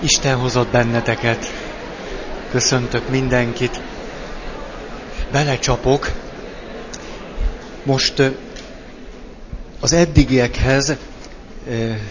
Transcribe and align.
Isten 0.00 0.36
hozott 0.36 0.68
benneteket. 0.68 1.52
Köszöntök 2.50 3.08
mindenkit. 3.08 3.80
Belecsapok. 5.32 6.10
Most 7.82 8.22
az 9.80 9.92
eddigiekhez 9.92 10.96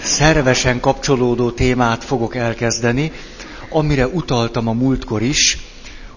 szervesen 0.02 0.80
kapcsolódó 0.80 1.52
témát 1.52 2.04
fogok 2.04 2.36
elkezdeni, 2.36 3.12
amire 3.70 4.08
utaltam 4.08 4.68
a 4.68 4.74
múltkor 4.74 5.22
is, 5.22 5.58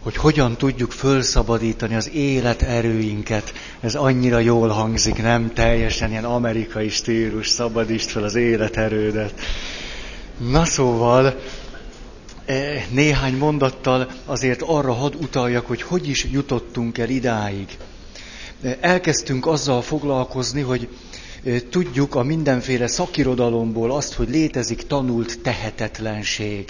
hogy 0.02 0.16
hogyan 0.16 0.56
tudjuk 0.56 0.92
fölszabadítani 0.92 1.94
az 1.94 2.10
életerőinket. 2.12 3.52
Ez 3.80 3.94
annyira 3.94 4.38
jól 4.38 4.68
hangzik, 4.68 5.22
nem 5.22 5.52
teljesen 5.52 6.10
ilyen 6.10 6.24
amerikai 6.24 6.88
stílus, 6.88 7.48
szabadítsd 7.48 8.08
fel 8.08 8.22
az 8.22 8.34
életerődet. 8.34 9.32
Na 10.38 10.64
szóval, 10.64 11.40
e, 12.46 12.86
néhány 12.90 13.36
mondattal 13.36 14.10
azért 14.24 14.62
arra 14.62 14.92
hadd 14.92 15.14
utaljak, 15.14 15.66
hogy 15.66 15.82
hogy 15.82 16.08
is 16.08 16.24
jutottunk 16.24 16.98
el 16.98 17.08
idáig. 17.08 17.76
E, 18.62 18.78
elkezdtünk 18.80 19.46
azzal 19.46 19.82
foglalkozni, 19.82 20.60
hogy 20.60 20.88
e, 21.44 21.60
tudjuk 21.70 22.14
a 22.14 22.22
mindenféle 22.22 22.86
szakirodalomból 22.86 23.92
azt, 23.92 24.12
hogy 24.12 24.28
létezik 24.28 24.86
tanult 24.86 25.40
tehetetlenség. 25.40 26.64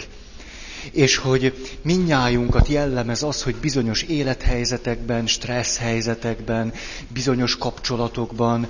És 0.92 1.16
hogy 1.16 1.68
minnyájunkat 1.82 2.68
jellemez 2.68 3.22
az, 3.22 3.42
hogy 3.42 3.54
bizonyos 3.54 4.02
élethelyzetekben, 4.02 5.26
stressz 5.26 5.78
helyzetekben, 5.78 6.72
bizonyos 7.08 7.56
kapcsolatokban 7.56 8.68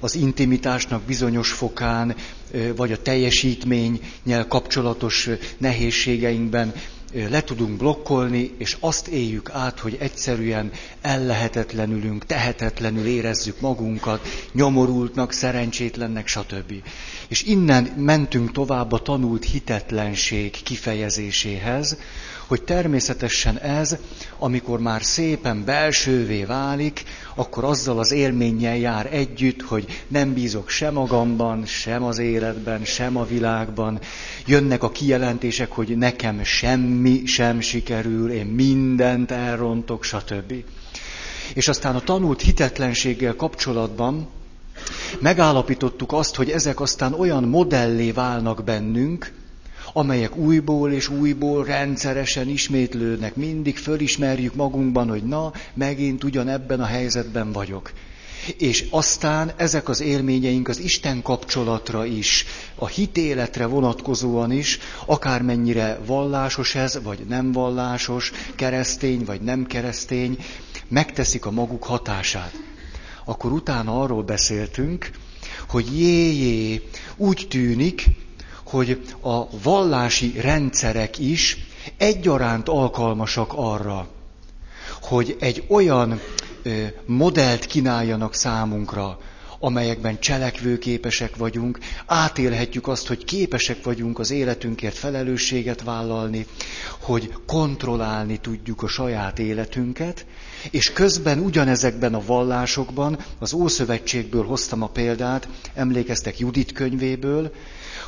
az 0.00 0.14
intimitásnak 0.14 1.02
bizonyos 1.02 1.50
fokán, 1.52 2.14
vagy 2.76 2.92
a 2.92 3.02
teljesítménnyel 3.02 4.46
kapcsolatos 4.48 5.28
nehézségeinkben 5.58 6.72
le 7.12 7.42
tudunk 7.44 7.76
blokkolni, 7.76 8.54
és 8.58 8.76
azt 8.80 9.08
éljük 9.08 9.50
át, 9.50 9.78
hogy 9.78 9.96
egyszerűen 10.00 10.70
ellehetetlenülünk, 11.00 12.26
tehetetlenül 12.26 13.06
érezzük 13.06 13.60
magunkat, 13.60 14.28
nyomorultnak, 14.52 15.32
szerencsétlennek, 15.32 16.26
stb. 16.26 16.72
És 17.28 17.42
innen 17.42 17.84
mentünk 17.96 18.52
tovább 18.52 18.92
a 18.92 18.98
tanult 19.02 19.44
hitetlenség 19.44 20.50
kifejezéséhez, 20.62 21.96
hogy 22.50 22.62
természetesen 22.62 23.58
ez, 23.58 23.96
amikor 24.38 24.80
már 24.80 25.02
szépen 25.02 25.64
belsővé 25.64 26.44
válik, 26.44 27.02
akkor 27.34 27.64
azzal 27.64 27.98
az 27.98 28.12
élménnyel 28.12 28.76
jár 28.76 29.08
együtt, 29.12 29.62
hogy 29.62 30.04
nem 30.08 30.32
bízok 30.32 30.68
sem 30.68 30.92
magamban, 30.92 31.66
sem 31.66 32.02
az 32.02 32.18
életben, 32.18 32.84
sem 32.84 33.16
a 33.16 33.24
világban. 33.24 34.00
Jönnek 34.46 34.82
a 34.82 34.90
kijelentések, 34.90 35.72
hogy 35.72 35.96
nekem 35.96 36.44
semmi 36.44 37.26
sem 37.26 37.60
sikerül, 37.60 38.30
én 38.30 38.46
mindent 38.46 39.30
elrontok, 39.30 40.04
stb. 40.04 40.54
És 41.54 41.68
aztán 41.68 41.94
a 41.94 42.00
tanult 42.00 42.40
hitetlenséggel 42.40 43.36
kapcsolatban 43.36 44.28
megállapítottuk 45.20 46.12
azt, 46.12 46.34
hogy 46.34 46.50
ezek 46.50 46.80
aztán 46.80 47.12
olyan 47.12 47.44
modellé 47.44 48.10
válnak 48.10 48.64
bennünk, 48.64 49.32
amelyek 49.92 50.36
újból 50.36 50.92
és 50.92 51.08
újból 51.08 51.64
rendszeresen 51.64 52.48
ismétlődnek. 52.48 53.36
Mindig 53.36 53.76
fölismerjük 53.78 54.54
magunkban, 54.54 55.08
hogy 55.08 55.22
na, 55.22 55.52
megint 55.74 56.24
ugyanebben 56.24 56.80
a 56.80 56.84
helyzetben 56.84 57.52
vagyok. 57.52 57.92
És 58.58 58.86
aztán 58.90 59.52
ezek 59.56 59.88
az 59.88 60.00
élményeink 60.00 60.68
az 60.68 60.78
Isten 60.78 61.22
kapcsolatra 61.22 62.04
is, 62.04 62.44
a 62.74 62.86
hitéletre 62.86 63.66
vonatkozóan 63.66 64.52
is, 64.52 64.78
akármennyire 65.06 65.98
vallásos 66.06 66.74
ez, 66.74 67.02
vagy 67.02 67.18
nem 67.28 67.52
vallásos, 67.52 68.32
keresztény, 68.54 69.24
vagy 69.24 69.40
nem 69.40 69.66
keresztény, 69.66 70.38
megteszik 70.88 71.46
a 71.46 71.50
maguk 71.50 71.84
hatását. 71.84 72.52
Akkor 73.24 73.52
utána 73.52 74.02
arról 74.02 74.22
beszéltünk, 74.22 75.10
hogy 75.68 75.98
jé, 76.00 76.82
úgy 77.16 77.46
tűnik, 77.48 78.04
hogy 78.70 79.00
a 79.20 79.58
vallási 79.62 80.40
rendszerek 80.40 81.18
is 81.18 81.58
egyaránt 81.96 82.68
alkalmasak 82.68 83.52
arra, 83.54 84.08
hogy 85.02 85.36
egy 85.40 85.64
olyan 85.68 86.20
modellt 87.06 87.66
kínáljanak 87.66 88.34
számunkra, 88.34 89.18
amelyekben 89.62 90.20
cselekvőképesek 90.20 91.36
vagyunk, 91.36 91.78
átélhetjük 92.06 92.88
azt, 92.88 93.06
hogy 93.06 93.24
képesek 93.24 93.84
vagyunk 93.84 94.18
az 94.18 94.30
életünkért 94.30 94.96
felelősséget 94.96 95.82
vállalni, 95.82 96.46
hogy 97.00 97.34
kontrollálni 97.46 98.36
tudjuk 98.36 98.82
a 98.82 98.88
saját 98.88 99.38
életünket, 99.38 100.26
és 100.70 100.92
közben 100.92 101.38
ugyanezekben 101.38 102.14
a 102.14 102.24
vallásokban, 102.26 103.18
az 103.38 103.52
Ószövetségből 103.52 104.44
hoztam 104.44 104.82
a 104.82 104.88
példát, 104.88 105.48
emlékeztek 105.74 106.38
Judit 106.38 106.72
könyvéből, 106.72 107.52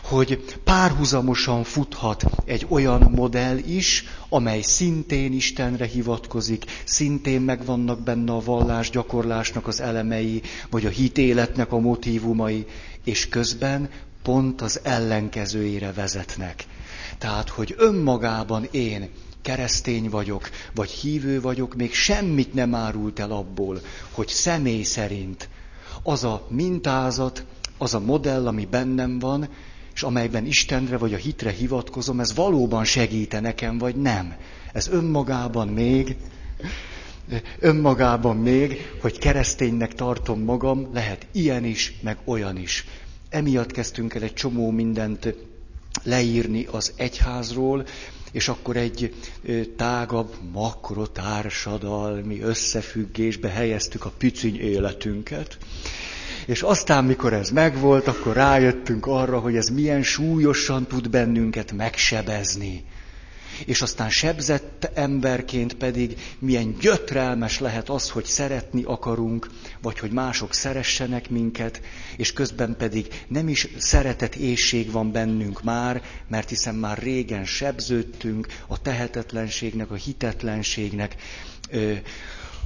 hogy 0.02 0.58
párhuzamosan 0.64 1.64
futhat 1.64 2.24
egy 2.44 2.66
olyan 2.68 3.10
modell 3.14 3.56
is, 3.56 4.04
amely 4.28 4.60
szintén 4.60 5.32
Istenre 5.32 5.86
hivatkozik, 5.86 6.64
szintén 6.84 7.40
megvannak 7.40 8.00
benne 8.02 8.32
a 8.32 8.40
vallás 8.40 8.90
gyakorlásnak 8.90 9.66
az 9.66 9.80
elemei, 9.80 10.42
vagy 10.70 10.86
a 10.86 10.90
hitéletnek 10.90 11.72
a 11.72 11.78
motívumai, 11.78 12.66
és 13.04 13.28
közben 13.28 13.90
pont 14.22 14.60
az 14.60 14.80
ellenkezőjére 14.82 15.92
vezetnek. 15.92 16.64
Tehát, 17.18 17.48
hogy 17.48 17.74
önmagában 17.78 18.68
én 18.70 19.08
keresztény 19.42 20.08
vagyok, 20.10 20.50
vagy 20.74 20.90
hívő 20.90 21.40
vagyok, 21.40 21.74
még 21.74 21.94
semmit 21.94 22.54
nem 22.54 22.74
árult 22.74 23.18
el 23.18 23.30
abból, 23.30 23.80
hogy 24.10 24.28
személy 24.28 24.82
szerint 24.82 25.48
az 26.02 26.24
a 26.24 26.46
mintázat, 26.48 27.44
az 27.78 27.94
a 27.94 28.00
modell, 28.00 28.46
ami 28.46 28.66
bennem 28.70 29.18
van, 29.18 29.48
és 29.94 30.02
amelyben 30.02 30.46
Istenre 30.46 30.96
vagy 30.96 31.14
a 31.14 31.16
hitre 31.16 31.50
hivatkozom, 31.50 32.20
ez 32.20 32.34
valóban 32.34 32.84
segíte 32.84 33.40
nekem, 33.40 33.78
vagy 33.78 33.96
nem. 33.96 34.34
Ez 34.72 34.88
önmagában 34.88 35.68
még, 35.68 36.16
önmagában 37.58 38.36
még, 38.36 38.92
hogy 39.00 39.18
kereszténynek 39.18 39.94
tartom 39.94 40.40
magam, 40.40 40.88
lehet 40.92 41.26
ilyen 41.32 41.64
is, 41.64 41.94
meg 42.00 42.16
olyan 42.24 42.56
is. 42.56 42.86
Emiatt 43.28 43.70
kezdtünk 43.70 44.14
el 44.14 44.22
egy 44.22 44.34
csomó 44.34 44.70
mindent 44.70 45.34
leírni 46.02 46.66
az 46.70 46.92
egyházról, 46.96 47.86
és 48.32 48.48
akkor 48.48 48.76
egy 48.76 49.14
tágabb 49.76 50.34
makrotársadalmi 50.52 52.40
összefüggésbe 52.40 53.48
helyeztük 53.48 54.04
a 54.04 54.12
piciny 54.18 54.60
életünket. 54.60 55.58
És 56.46 56.62
aztán, 56.62 57.04
mikor 57.04 57.32
ez 57.32 57.50
megvolt, 57.50 58.06
akkor 58.06 58.34
rájöttünk 58.34 59.06
arra, 59.06 59.38
hogy 59.38 59.56
ez 59.56 59.68
milyen 59.68 60.02
súlyosan 60.02 60.86
tud 60.86 61.10
bennünket 61.10 61.72
megsebezni. 61.72 62.84
És 63.66 63.82
aztán 63.82 64.10
sebzett 64.10 64.90
emberként 64.94 65.74
pedig 65.74 66.18
milyen 66.38 66.76
gyötrelmes 66.80 67.58
lehet 67.58 67.88
az, 67.88 68.10
hogy 68.10 68.24
szeretni 68.24 68.82
akarunk, 68.82 69.50
vagy 69.82 69.98
hogy 69.98 70.10
mások 70.10 70.54
szeressenek 70.54 71.30
minket, 71.30 71.80
és 72.16 72.32
közben 72.32 72.76
pedig 72.78 73.24
nem 73.28 73.48
is 73.48 73.68
szeretet 73.76 74.34
ésség 74.34 74.90
van 74.90 75.12
bennünk 75.12 75.62
már, 75.62 76.02
mert 76.28 76.48
hiszen 76.48 76.74
már 76.74 76.98
régen 76.98 77.44
sebződtünk 77.44 78.46
a 78.66 78.82
tehetetlenségnek, 78.82 79.90
a 79.90 79.94
hitetlenségnek, 79.94 81.16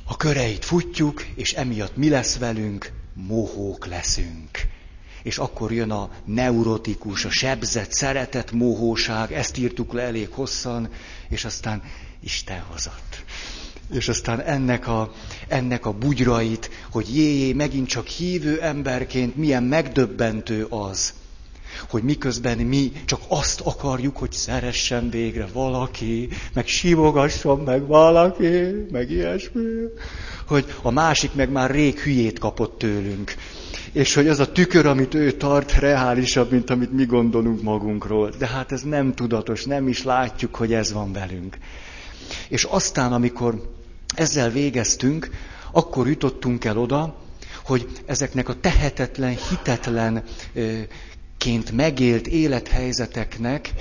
a 0.04 0.16
köreit 0.16 0.65
futjuk, 0.65 1.25
és 1.34 1.53
emiatt 1.53 1.97
mi 1.97 2.09
lesz 2.09 2.38
velünk? 2.38 2.92
Mohók 3.27 3.87
leszünk. 3.87 4.50
És 5.22 5.38
akkor 5.38 5.72
jön 5.72 5.91
a 5.91 6.10
neurotikus, 6.25 7.25
a 7.25 7.31
sebzett, 7.31 7.93
szeretet, 7.93 8.53
mohóság, 8.53 9.32
ezt 9.32 9.59
írtuk 9.59 9.92
le 9.92 10.03
elég 10.03 10.28
hosszan, 10.30 10.89
és 11.28 11.45
aztán 11.45 11.83
Isten 12.21 12.60
hozott. 12.60 13.24
És 13.92 14.09
aztán 14.09 14.41
ennek 14.41 14.89
a, 14.89 15.13
ennek 15.48 15.86
a 15.86 15.92
bugyrait, 15.92 16.71
hogy 16.91 17.16
jé, 17.16 17.53
megint 17.53 17.89
csak 17.89 18.07
hívő 18.07 18.60
emberként 18.60 19.36
milyen 19.36 19.62
megdöbbentő 19.62 20.65
az, 20.65 21.15
hogy 21.89 22.03
miközben 22.03 22.59
mi 22.59 22.92
csak 23.04 23.21
azt 23.28 23.60
akarjuk, 23.60 24.16
hogy 24.16 24.33
szeressen 24.33 25.10
végre 25.10 25.47
valaki, 25.53 26.28
meg 26.53 26.66
simogasson 26.66 27.60
meg 27.60 27.86
valaki, 27.86 28.86
meg 28.91 29.10
ilyesmi, 29.10 29.62
hogy 30.47 30.75
a 30.83 30.91
másik 30.91 31.34
meg 31.34 31.51
már 31.51 31.71
rég 31.71 31.98
hülyét 31.98 32.39
kapott 32.39 32.78
tőlünk. 32.78 33.34
És 33.93 34.15
hogy 34.15 34.28
az 34.28 34.41
a 34.41 34.53
tükör, 34.53 34.87
amit 34.87 35.15
ő 35.15 35.33
tart, 35.33 35.72
reálisabb, 35.72 36.51
mint 36.51 36.71
amit 36.71 36.93
mi 36.93 37.04
gondolunk 37.04 37.63
magunkról. 37.63 38.31
De 38.39 38.47
hát 38.47 38.72
ez 38.72 38.83
nem 38.83 39.15
tudatos, 39.15 39.65
nem 39.65 39.89
is 39.89 40.03
látjuk, 40.03 40.54
hogy 40.54 40.72
ez 40.72 40.93
van 40.93 41.13
velünk. 41.13 41.59
És 42.48 42.65
aztán, 42.65 43.13
amikor 43.13 43.75
ezzel 44.15 44.51
végeztünk, 44.51 45.31
akkor 45.72 46.09
jutottunk 46.09 46.65
el 46.65 46.78
oda, 46.78 47.16
hogy 47.65 47.87
ezeknek 48.07 48.48
a 48.48 48.60
tehetetlen, 48.60 49.37
hitetlen 49.48 50.22
ként 51.39 51.72
megélt 51.72 52.27
élethelyzeteknek 52.27 53.72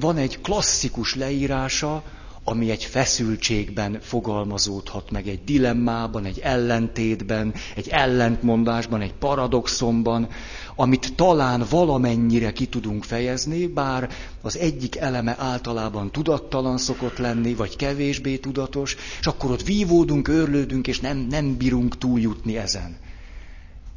van 0.00 0.16
egy 0.16 0.40
klasszikus 0.40 1.14
leírása, 1.14 2.02
ami 2.44 2.70
egy 2.70 2.84
feszültségben 2.84 3.98
fogalmazódhat 4.00 5.10
meg, 5.10 5.28
egy 5.28 5.44
dilemmában, 5.44 6.24
egy 6.24 6.38
ellentétben, 6.38 7.54
egy 7.76 7.88
ellentmondásban, 7.88 9.00
egy 9.00 9.12
paradoxonban, 9.12 10.28
amit 10.76 11.14
talán 11.14 11.64
valamennyire 11.70 12.52
ki 12.52 12.66
tudunk 12.66 13.04
fejezni, 13.04 13.66
bár 13.66 14.10
az 14.40 14.58
egyik 14.58 14.96
eleme 14.96 15.36
általában 15.38 16.10
tudattalan 16.10 16.78
szokott 16.78 17.18
lenni, 17.18 17.54
vagy 17.54 17.76
kevésbé 17.76 18.36
tudatos, 18.36 18.96
és 19.20 19.26
akkor 19.26 19.50
ott 19.50 19.62
vívódunk, 19.62 20.28
örlődünk, 20.28 20.86
és 20.86 21.00
nem, 21.00 21.26
nem 21.30 21.56
bírunk 21.56 21.98
túljutni 21.98 22.56
ezen. 22.56 22.96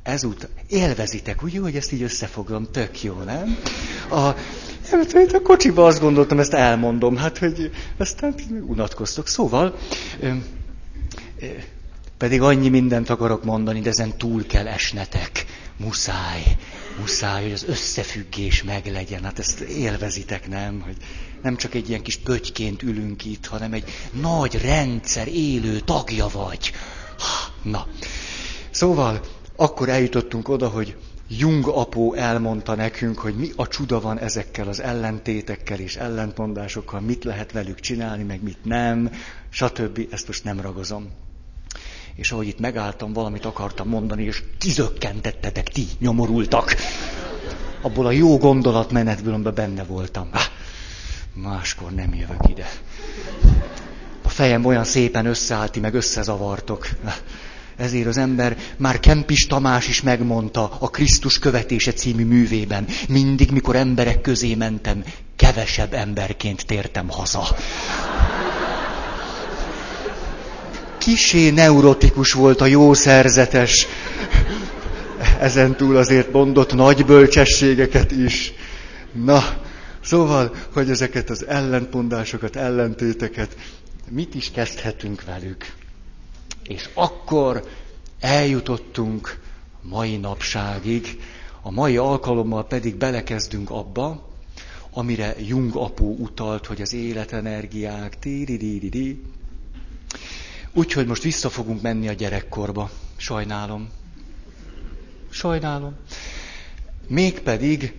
Ezúttal 0.05 0.49
élvezitek, 0.67 1.43
ugye, 1.43 1.59
hogy 1.59 1.75
ezt 1.75 1.91
így 1.91 2.01
összefoglalom, 2.01 2.67
tök 2.71 3.03
jó, 3.03 3.13
nem? 3.13 3.57
A, 4.09 4.17
a 4.17 5.41
kocsiba 5.43 5.85
azt 5.85 5.99
gondoltam, 5.99 6.39
ezt 6.39 6.53
elmondom, 6.53 7.17
hát, 7.17 7.37
hogy 7.37 7.71
aztán 7.97 8.35
unatkoztok. 8.67 9.27
Szóval, 9.27 9.77
ö, 10.19 10.27
ö, 11.39 11.45
pedig 12.17 12.41
annyi 12.41 12.69
mindent 12.69 13.09
akarok 13.09 13.43
mondani, 13.43 13.79
de 13.79 13.89
ezen 13.89 14.17
túl 14.17 14.45
kell 14.45 14.67
esnetek. 14.67 15.45
Muszáj, 15.77 16.57
muszáj, 16.99 17.43
hogy 17.43 17.51
az 17.51 17.65
összefüggés 17.67 18.63
meglegyen. 18.63 19.23
Hát 19.23 19.39
ezt 19.39 19.59
élvezitek, 19.59 20.47
nem? 20.47 20.81
Hogy 20.81 20.97
nem 21.41 21.55
csak 21.55 21.73
egy 21.73 21.89
ilyen 21.89 22.01
kis 22.01 22.17
pötyként 22.17 22.83
ülünk 22.83 23.25
itt, 23.25 23.45
hanem 23.45 23.73
egy 23.73 23.91
nagy 24.21 24.61
rendszer 24.61 25.27
élő 25.27 25.79
tagja 25.79 26.27
vagy. 26.27 26.71
Na, 27.61 27.87
szóval 28.71 29.21
akkor 29.55 29.89
eljutottunk 29.89 30.49
oda, 30.49 30.67
hogy 30.67 30.95
Jung 31.27 31.67
apó 31.67 32.13
elmondta 32.13 32.75
nekünk, 32.75 33.19
hogy 33.19 33.35
mi 33.35 33.49
a 33.55 33.67
csuda 33.67 33.99
van 33.99 34.19
ezekkel 34.19 34.67
az 34.67 34.81
ellentétekkel 34.81 35.79
és 35.79 35.95
ellentmondásokkal, 35.95 36.99
mit 36.99 37.23
lehet 37.23 37.51
velük 37.51 37.79
csinálni, 37.79 38.23
meg 38.23 38.43
mit 38.43 38.57
nem, 38.63 39.11
stb. 39.49 40.07
Ezt 40.11 40.27
most 40.27 40.43
nem 40.43 40.61
ragozom. 40.61 41.09
És 42.15 42.31
ahogy 42.31 42.47
itt 42.47 42.59
megálltam, 42.59 43.13
valamit 43.13 43.45
akartam 43.45 43.87
mondani, 43.87 44.23
és 44.23 44.43
kizökkentettetek, 44.57 45.67
ti 45.69 45.85
nyomorultak. 45.99 46.75
Abból 47.81 48.05
a 48.05 48.11
jó 48.11 48.37
gondolatmenetből, 48.37 49.33
amiben 49.33 49.53
benne 49.53 49.83
voltam. 49.83 50.29
Máskor 51.33 51.91
nem 51.91 52.13
jövök 52.13 52.49
ide. 52.49 52.65
A 54.23 54.29
fejem 54.29 54.65
olyan 54.65 54.83
szépen 54.83 55.25
összeállt, 55.25 55.81
meg 55.81 55.93
összezavartok. 55.93 56.87
Ezért 57.77 58.07
az 58.07 58.17
ember, 58.17 58.57
már 58.77 58.99
Kempis 58.99 59.47
Tamás 59.47 59.87
is 59.87 60.01
megmondta 60.01 60.77
a 60.79 60.89
Krisztus 60.89 61.39
követése 61.39 61.91
című 61.91 62.25
művében, 62.25 62.85
mindig, 63.07 63.51
mikor 63.51 63.75
emberek 63.75 64.21
közé 64.21 64.55
mentem, 64.55 65.03
kevesebb 65.35 65.93
emberként 65.93 66.65
tértem 66.65 67.09
haza. 67.09 67.55
Kisé 70.97 71.49
neurotikus 71.49 72.31
volt 72.31 72.61
a 72.61 72.65
jó 72.65 72.93
szerzetes, 72.93 73.87
ezen 75.39 75.75
túl 75.75 75.97
azért 75.97 76.31
mondott 76.31 76.73
nagy 76.73 77.05
bölcsességeket 77.05 78.11
is. 78.11 78.53
Na, 79.11 79.43
szóval, 80.03 80.55
hogy 80.73 80.89
ezeket 80.89 81.29
az 81.29 81.45
ellentmondásokat, 81.47 82.55
ellentéteket, 82.55 83.57
mit 84.09 84.35
is 84.35 84.51
kezdhetünk 84.51 85.23
velük? 85.23 85.65
És 86.67 86.89
akkor 86.93 87.69
eljutottunk 88.19 89.39
mai 89.81 90.17
napságig, 90.17 91.21
a 91.61 91.71
mai 91.71 91.97
alkalommal 91.97 92.67
pedig 92.67 92.95
belekezdünk 92.95 93.69
abba, 93.69 94.33
amire 94.91 95.35
Jung 95.47 95.75
apó 95.75 96.15
utalt, 96.19 96.65
hogy 96.65 96.81
az 96.81 96.93
életenergiák, 96.93 98.19
tíri 98.19 99.21
Úgyhogy 100.73 101.07
most 101.07 101.23
vissza 101.23 101.49
fogunk 101.49 101.81
menni 101.81 102.07
a 102.07 102.13
gyerekkorba. 102.13 102.89
Sajnálom. 103.15 103.89
Sajnálom. 105.29 105.95
Mégpedig 107.07 107.93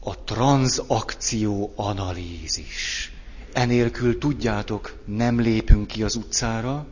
a 0.00 0.24
tranzakció 0.24 1.72
analízis. 1.76 3.12
Enélkül 3.52 4.18
tudjátok, 4.18 5.02
nem 5.04 5.40
lépünk 5.40 5.86
ki 5.86 6.02
az 6.02 6.14
utcára, 6.14 6.86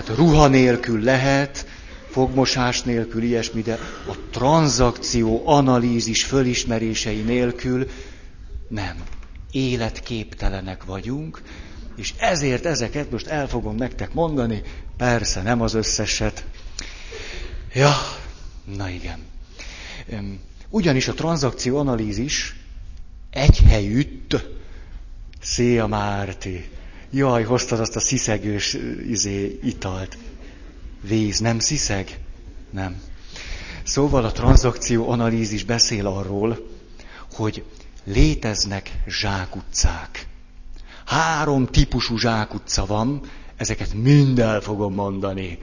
Hát 0.00 0.16
ruha 0.16 0.48
nélkül 0.48 1.02
lehet, 1.02 1.66
fogmosás 2.10 2.82
nélkül 2.82 3.22
ilyesmi, 3.22 3.62
de 3.62 3.78
a 4.08 4.14
tranzakció, 4.30 5.48
analízis 5.48 6.24
fölismerései 6.24 7.20
nélkül 7.20 7.90
nem. 8.68 8.96
Életképtelenek 9.50 10.84
vagyunk, 10.84 11.42
és 11.96 12.14
ezért 12.18 12.66
ezeket 12.66 13.10
most 13.10 13.26
el 13.26 13.48
fogom 13.48 13.76
nektek 13.76 14.14
mondani, 14.14 14.62
persze 14.96 15.42
nem 15.42 15.60
az 15.60 15.74
összeset. 15.74 16.44
Ja, 17.74 17.92
na 18.76 18.88
igen. 18.88 19.18
Ugyanis 20.68 21.08
a 21.08 21.14
tranzakció 21.14 21.78
analízis 21.78 22.56
egy 23.30 23.58
helyütt, 23.58 24.46
Szia 25.40 25.86
Márti, 25.86 26.68
Jaj, 27.12 27.44
hoztad 27.44 27.80
azt 27.80 27.96
a 27.96 28.00
sziszegős 28.00 28.76
izé, 29.08 29.58
italt. 29.62 30.18
Víz, 31.00 31.38
nem 31.38 31.58
sziszeg? 31.58 32.18
Nem. 32.70 33.02
Szóval 33.82 34.24
a 34.24 34.32
tranzakció 34.32 35.10
analízis 35.10 35.64
beszél 35.64 36.06
arról, 36.06 36.66
hogy 37.32 37.64
léteznek 38.04 38.90
zsákutcák. 39.06 40.26
Három 41.04 41.66
típusú 41.66 42.16
zsákutca 42.18 42.86
van, 42.86 43.20
ezeket 43.56 43.94
mind 43.94 44.38
el 44.38 44.60
fogom 44.60 44.94
mondani. 44.94 45.58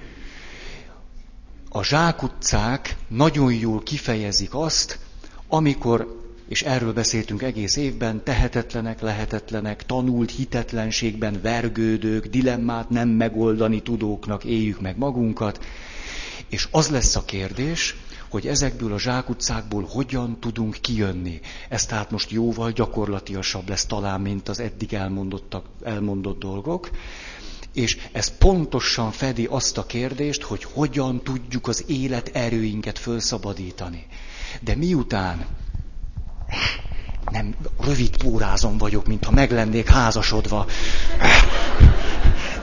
A 1.70 1.84
zsákutcák 1.84 2.96
nagyon 3.08 3.54
jól 3.54 3.84
kifejezik 3.84 4.56
azt, 4.56 5.00
amikor 5.48 6.27
és 6.48 6.62
erről 6.64 6.94
beszéltünk 6.94 7.42
egész 7.42 7.76
évben, 7.76 8.24
tehetetlenek, 8.24 9.02
lehetetlenek, 9.02 9.86
tanult 9.86 10.32
hitetlenségben 10.32 11.40
vergődők, 11.42 12.26
dilemmát 12.28 12.90
nem 12.90 13.10
megoldani 13.10 13.82
tudóknak 13.82 14.44
éljük 14.44 14.82
meg 14.82 14.98
magunkat, 14.98 15.66
és 16.50 16.68
az 16.72 16.90
lesz 16.90 17.16
a 17.16 17.26
kérdés, 17.26 17.96
hogy 18.30 18.48
ezekből 18.48 18.94
a 18.94 19.00
zsákutcákból 19.00 19.88
hogyan 19.90 20.40
tudunk 20.40 20.78
kijönni. 20.82 21.40
Ez 21.70 21.86
tehát 21.86 22.12
most 22.12 22.32
jóval 22.32 22.72
gyakorlatiasabb 22.72 23.70
lesz 23.70 23.86
talán, 23.86 24.22
mint 24.22 24.50
az 24.50 24.60
eddig 24.60 24.94
elmondottak, 24.94 25.66
elmondott 25.84 26.40
dolgok. 26.40 26.90
És 27.74 27.98
ez 28.12 28.38
pontosan 28.38 29.12
fedi 29.12 29.46
azt 29.46 29.78
a 29.78 29.86
kérdést, 29.86 30.42
hogy 30.42 30.64
hogyan 30.64 31.24
tudjuk 31.24 31.68
az 31.68 31.84
élet 31.88 32.30
erőinket 32.34 33.00
felszabadítani. 33.00 34.06
De 34.62 34.76
miután 34.76 35.46
nem, 37.32 37.56
rövid 37.80 38.18
pórázom 38.18 38.78
vagyok, 38.78 39.08
mintha 39.08 39.32
meg 39.32 39.52
lennék 39.52 39.90
házasodva. 39.90 40.66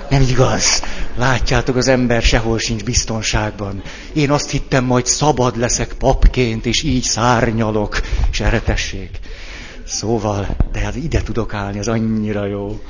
Nem 0.09 0.23
igaz. 0.23 0.83
Látjátok, 1.17 1.77
az 1.77 1.89
ember 1.89 2.23
sehol 2.23 2.59
sincs 2.59 2.85
biztonságban. 2.85 3.83
Én 4.13 4.31
azt 4.31 4.51
hittem, 4.51 4.85
majd 4.85 5.07
szabad 5.07 5.57
leszek 5.57 5.93
papként, 5.93 6.67
és 6.67 6.83
így 6.83 7.03
szárnyalok, 7.03 8.01
és 8.31 8.41
erre 8.41 8.61
tessék. 8.61 9.19
Szóval, 9.85 10.57
de 10.73 10.79
hát 10.79 10.97
ide 10.97 11.23
tudok 11.23 11.55
állni, 11.55 11.79
ez 11.79 11.89
annyira 11.89 12.47
jó. 12.47 12.81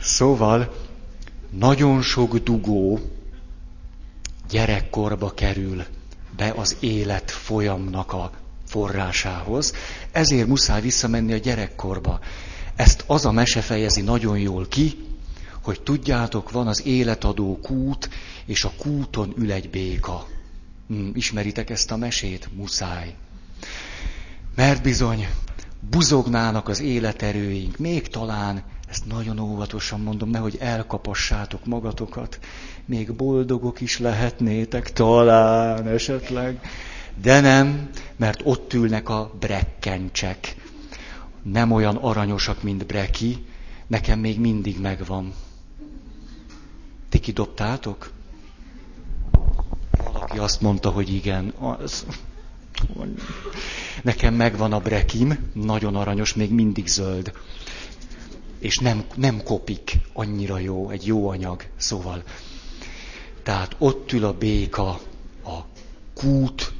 Szóval, 0.00 0.74
nagyon 1.58 2.02
sok 2.02 2.38
dugó 2.38 3.00
gyerekkorba 4.50 5.30
kerül 5.30 5.84
be 6.36 6.52
az 6.56 6.76
élet 6.80 7.30
folyamnak 7.30 8.12
a 8.12 8.30
forrásához, 8.66 9.72
ezért 10.12 10.46
muszáj 10.46 10.80
visszamenni 10.80 11.32
a 11.32 11.36
gyerekkorba. 11.36 12.20
Ezt 12.76 13.04
az 13.06 13.24
a 13.24 13.32
mese 13.32 13.60
fejezi 13.60 14.00
nagyon 14.00 14.38
jól 14.38 14.68
ki, 14.68 15.06
hogy 15.62 15.80
tudjátok, 15.80 16.50
van 16.50 16.66
az 16.66 16.86
életadó 16.86 17.58
kút, 17.62 18.10
és 18.44 18.64
a 18.64 18.72
kúton 18.78 19.34
ül 19.36 19.52
egy 19.52 19.70
béka. 19.70 20.26
Hm, 20.88 21.08
ismeritek 21.12 21.70
ezt 21.70 21.90
a 21.90 21.96
mesét? 21.96 22.48
Muszáj. 22.56 23.14
Mert 24.54 24.82
bizony, 24.82 25.28
buzognának 25.90 26.68
az 26.68 26.80
életerőink, 26.80 27.76
még 27.76 28.08
talán, 28.08 28.62
ezt 28.88 29.06
nagyon 29.06 29.38
óvatosan 29.38 30.00
mondom, 30.00 30.30
nehogy 30.30 30.56
elkapassátok 30.60 31.64
magatokat, 31.64 32.38
még 32.84 33.12
boldogok 33.12 33.80
is 33.80 33.98
lehetnétek, 33.98 34.92
talán 34.92 35.88
esetleg, 35.88 36.60
de 37.20 37.40
nem, 37.40 37.90
mert 38.16 38.40
ott 38.44 38.72
ülnek 38.72 39.08
a 39.08 39.30
brekkencsek. 39.40 40.56
Nem 41.42 41.72
olyan 41.72 41.96
aranyosak, 41.96 42.62
mint 42.62 42.86
breki, 42.86 43.46
nekem 43.86 44.18
még 44.18 44.40
mindig 44.40 44.80
megvan. 44.80 45.34
Ti 47.08 47.18
kidobtátok? 47.18 48.10
Valaki 50.12 50.38
azt 50.38 50.60
mondta, 50.60 50.90
hogy 50.90 51.14
igen. 51.14 51.48
Az... 51.48 52.06
Nekem 54.02 54.34
megvan 54.34 54.72
a 54.72 54.80
brekim, 54.80 55.50
nagyon 55.52 55.96
aranyos, 55.96 56.34
még 56.34 56.50
mindig 56.50 56.86
zöld. 56.86 57.32
És 58.58 58.78
nem, 58.78 59.04
nem 59.14 59.42
kopik, 59.42 59.98
annyira 60.12 60.58
jó, 60.58 60.90
egy 60.90 61.06
jó 61.06 61.28
anyag. 61.28 61.64
Szóval, 61.76 62.22
tehát 63.42 63.76
ott 63.78 64.12
ül 64.12 64.24
a 64.24 64.32
béka 64.32 64.88
a 65.44 65.58
kút 66.14 66.72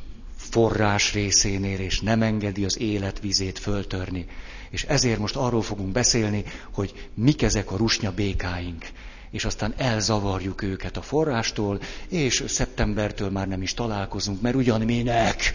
forrás 0.57 1.13
részénél, 1.13 1.81
és 1.81 2.01
nem 2.01 2.23
engedi 2.23 2.65
az 2.65 2.81
életvizét 2.81 3.59
föltörni. 3.59 4.27
És 4.71 4.83
ezért 4.83 5.19
most 5.19 5.37
arról 5.37 5.63
fogunk 5.63 5.93
beszélni, 5.93 6.45
hogy 6.73 7.09
mik 7.15 7.43
ezek 7.43 7.71
a 7.71 7.77
rusnya 7.77 8.13
békáink. 8.13 8.87
És 9.31 9.45
aztán 9.45 9.75
elzavarjuk 9.77 10.63
őket 10.63 10.97
a 10.97 11.03
forrástól, 11.03 11.81
és 12.09 12.45
szeptembertől 12.47 13.31
már 13.31 13.49
nem 13.49 13.63
is 13.63 13.75
találkozunk, 13.75 14.41
mert 14.41 14.55
ugyan 14.55 14.81
minek. 14.81 15.53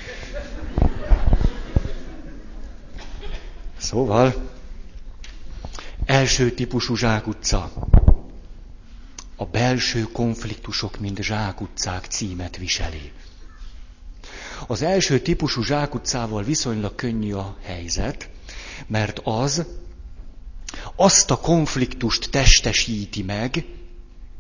Szóval, 3.78 4.50
első 6.06 6.52
típusú 6.52 6.96
zsákutca. 6.96 7.72
A 9.36 9.46
belső 9.46 10.02
konfliktusok, 10.02 11.00
mint 11.00 11.22
zsákutcák 11.22 12.06
címet 12.06 12.58
viseli. 12.58 13.12
Az 14.68 14.82
első 14.82 15.20
típusú 15.20 15.64
zsákutcával 15.64 16.44
viszonylag 16.44 16.96
könnyű 16.96 17.34
a 17.34 17.58
helyzet, 17.62 18.30
mert 18.88 19.20
az 19.24 19.66
azt 20.96 21.32
a 21.32 21.38
konfliktust 21.40 22.30
testesíti 22.30 23.24
meg, 23.24 23.66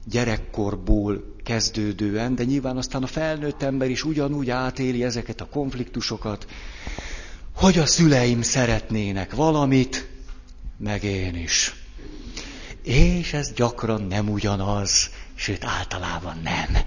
gyerekkorból 0.06 1.36
kezdődően, 1.44 2.36
de 2.36 2.44
nyilván 2.44 2.78
aztán 2.78 3.04
a 3.04 3.08
felnőtt 3.08 3.62
ember 3.62 3.90
is 3.90 4.04
ugyanúgy 4.04 4.50
átéli 4.50 5.04
ezeket 5.04 5.42
a 5.42 5.48
konfliktusokat, 5.50 6.48
hogy 7.56 7.78
a 7.78 7.86
szüleim 7.86 8.42
szeretnének 8.42 9.36
valamit, 9.36 10.10
meg 10.78 11.04
én 11.04 11.36
is. 11.36 11.76
És 12.84 13.34
ez 13.34 13.54
gyakran 13.54 14.02
nem 14.02 14.30
ugyanaz, 14.30 15.10
sőt 15.36 15.64
általában 15.64 16.40
nem. 16.44 16.78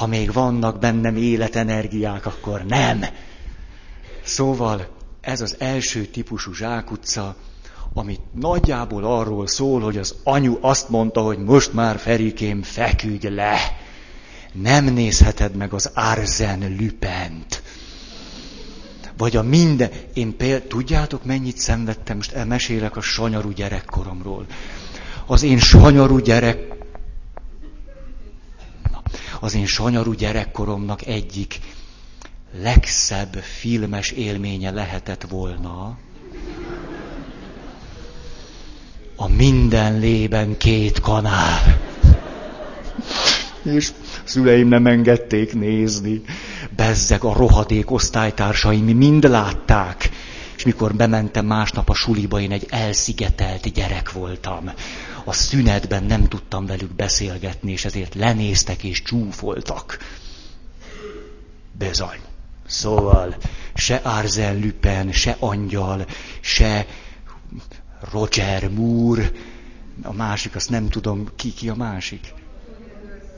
Ha 0.00 0.06
még 0.06 0.32
vannak 0.32 0.78
bennem 0.78 1.16
életenergiák, 1.16 2.26
akkor 2.26 2.64
nem. 2.64 3.04
Szóval 4.24 4.86
ez 5.20 5.40
az 5.40 5.56
első 5.58 6.04
típusú 6.04 6.52
zsákutca, 6.52 7.36
amit 7.94 8.20
nagyjából 8.34 9.04
arról 9.04 9.46
szól, 9.46 9.80
hogy 9.80 9.98
az 9.98 10.14
anyu 10.24 10.58
azt 10.60 10.88
mondta, 10.88 11.20
hogy 11.20 11.38
most 11.38 11.72
már 11.72 11.98
Ferikém, 11.98 12.62
feküdj 12.62 13.28
le. 13.28 13.58
Nem 14.52 14.84
nézheted 14.84 15.56
meg 15.56 15.72
az 15.72 15.90
Arzen 15.94 16.76
Lüpent. 16.78 17.62
Vagy 19.16 19.36
a 19.36 19.42
minden... 19.42 19.90
Én 20.14 20.36
például, 20.36 20.68
tudjátok, 20.68 21.24
mennyit 21.24 21.56
szenvedtem? 21.56 22.16
Most 22.16 22.32
elmesélek 22.32 22.96
a 22.96 23.00
sanyarú 23.00 23.50
gyerekkoromról. 23.50 24.46
Az 25.26 25.42
én 25.42 25.58
sanyarú 25.58 26.18
gyerek... 26.18 26.79
Az 29.40 29.54
én 29.54 29.66
sanyarú 29.66 30.12
gyerekkoromnak 30.12 31.06
egyik 31.06 31.58
legszebb 32.62 33.34
filmes 33.34 34.10
élménye 34.10 34.70
lehetett 34.70 35.22
volna, 35.22 35.98
a 39.16 39.28
minden 39.28 39.98
lében 39.98 40.56
két 40.56 41.00
kanál. 41.00 41.80
És 43.62 43.92
szüleim 44.24 44.68
nem 44.68 44.86
engedték 44.86 45.54
nézni. 45.54 46.22
Bezzeg 46.76 47.24
a 47.24 47.32
rohadék 47.32 47.90
osztálytársaim 47.90 48.84
mind 48.84 49.24
látták. 49.24 50.10
És 50.56 50.64
mikor 50.64 50.94
bementem 50.94 51.46
másnap 51.46 51.88
a 51.88 51.94
suliba, 51.94 52.40
én 52.40 52.50
egy 52.52 52.66
elszigetelt 52.68 53.72
gyerek 53.72 54.12
voltam. 54.12 54.70
A 55.24 55.32
szünetben 55.32 56.04
nem 56.04 56.28
tudtam 56.28 56.66
velük 56.66 56.94
beszélgetni, 56.94 57.72
és 57.72 57.84
ezért 57.84 58.14
lenéztek 58.14 58.84
és 58.84 59.02
csúfoltak. 59.02 59.98
Bezony. 61.78 62.20
Szóval 62.66 63.36
se 63.74 63.94
Arzen 63.96 64.56
Lüpen, 64.56 65.12
se 65.12 65.36
Angyal, 65.38 66.06
se 66.40 66.86
Roger 68.12 68.70
Moore, 68.70 69.30
a 70.02 70.12
másik, 70.12 70.54
azt 70.54 70.70
nem 70.70 70.88
tudom, 70.88 71.28
ki, 71.36 71.52
ki 71.52 71.68
a 71.68 71.74
másik. 71.74 72.34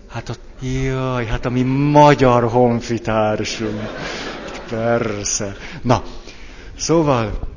Hát 0.09 0.29
a, 0.29 0.35
jaj, 0.65 1.27
hát 1.27 1.45
a 1.45 1.51
mi 1.51 1.63
magyar 1.91 2.51
honfitársunk. 2.51 3.81
Persze. 4.69 5.57
Na, 5.83 6.03
szóval 6.77 7.49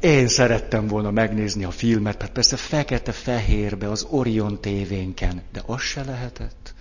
én 0.00 0.28
szerettem 0.28 0.86
volna 0.86 1.10
megnézni 1.10 1.64
a 1.64 1.70
filmet, 1.70 2.22
hát 2.22 2.30
persze 2.30 2.56
fekete-fehérbe 2.56 3.90
az 3.90 4.06
Orion 4.10 4.60
tévénken, 4.60 5.42
de 5.52 5.62
az 5.66 5.80
se 5.80 6.04
lehetett. 6.04 6.74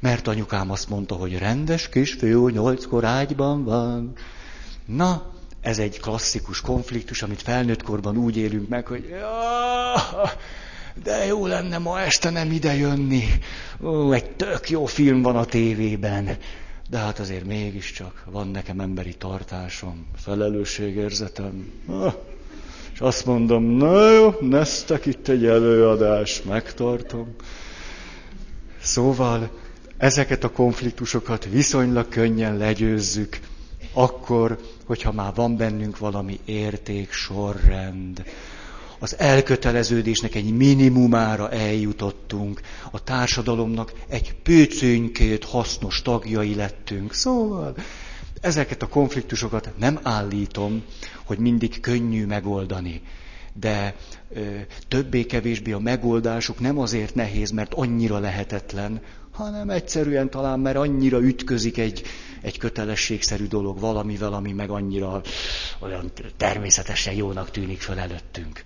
Mert 0.00 0.28
anyukám 0.28 0.70
azt 0.70 0.88
mondta, 0.88 1.14
hogy 1.14 1.38
rendes 1.38 1.88
kisfiú, 1.88 2.48
nyolckor 2.48 3.04
ágyban 3.04 3.64
van. 3.64 4.12
Na, 4.86 5.32
ez 5.60 5.78
egy 5.78 6.00
klasszikus 6.00 6.60
konfliktus, 6.60 7.22
amit 7.22 7.42
felnőtt 7.42 7.82
korban 7.82 8.16
úgy 8.16 8.36
élünk 8.36 8.68
meg, 8.68 8.86
hogy 8.86 9.14
de 11.02 11.24
jó 11.26 11.46
lenne 11.46 11.78
ma 11.78 12.00
este 12.00 12.30
nem 12.30 12.50
ide 12.50 12.74
jönni. 12.74 13.24
Ó, 13.82 14.12
egy 14.12 14.30
tök 14.30 14.70
jó 14.70 14.84
film 14.84 15.22
van 15.22 15.36
a 15.36 15.44
tévében. 15.44 16.36
De 16.88 16.98
hát 16.98 17.18
azért 17.18 17.44
mégiscsak 17.44 18.24
van 18.30 18.48
nekem 18.48 18.80
emberi 18.80 19.14
tartásom, 19.14 20.06
felelősségérzetem. 20.16 21.72
És 22.92 23.00
azt 23.00 23.26
mondom, 23.26 23.64
na 23.64 24.10
jó, 24.10 24.34
neztek 24.40 25.06
itt 25.06 25.28
egy 25.28 25.46
előadás, 25.46 26.42
megtartom. 26.42 27.34
Szóval 28.80 29.50
ezeket 29.96 30.44
a 30.44 30.50
konfliktusokat 30.50 31.44
viszonylag 31.44 32.08
könnyen 32.08 32.56
legyőzzük, 32.56 33.40
akkor, 33.92 34.58
hogyha 34.84 35.12
már 35.12 35.34
van 35.34 35.56
bennünk 35.56 35.98
valami 35.98 36.40
érték, 36.44 37.12
sorrend, 37.12 38.24
az 39.04 39.18
elköteleződésnek 39.18 40.34
egy 40.34 40.56
minimumára 40.56 41.50
eljutottunk, 41.50 42.60
a 42.90 43.02
társadalomnak 43.02 43.92
egy 44.08 44.34
pőcőnykét 44.42 45.44
hasznos 45.44 46.02
tagjai 46.02 46.54
lettünk. 46.54 47.14
Szóval 47.14 47.74
ezeket 48.40 48.82
a 48.82 48.88
konfliktusokat 48.88 49.70
nem 49.78 49.98
állítom, 50.02 50.82
hogy 51.24 51.38
mindig 51.38 51.80
könnyű 51.80 52.26
megoldani, 52.26 53.02
de 53.60 53.94
ö, 54.34 54.40
többé-kevésbé 54.88 55.72
a 55.72 55.78
megoldásuk 55.78 56.60
nem 56.60 56.78
azért 56.78 57.14
nehéz, 57.14 57.50
mert 57.50 57.74
annyira 57.74 58.18
lehetetlen, 58.18 59.00
hanem 59.32 59.70
egyszerűen 59.70 60.30
talán, 60.30 60.60
mert 60.60 60.76
annyira 60.76 61.20
ütközik 61.22 61.78
egy, 61.78 62.02
egy 62.40 62.58
kötelességszerű 62.58 63.46
dolog 63.46 63.80
valamivel, 63.80 64.32
ami 64.32 64.52
meg 64.52 64.70
annyira 64.70 65.20
olyan 65.80 66.10
természetesen 66.36 67.14
jónak 67.14 67.50
tűnik 67.50 67.80
föl 67.80 67.98
előttünk. 67.98 68.62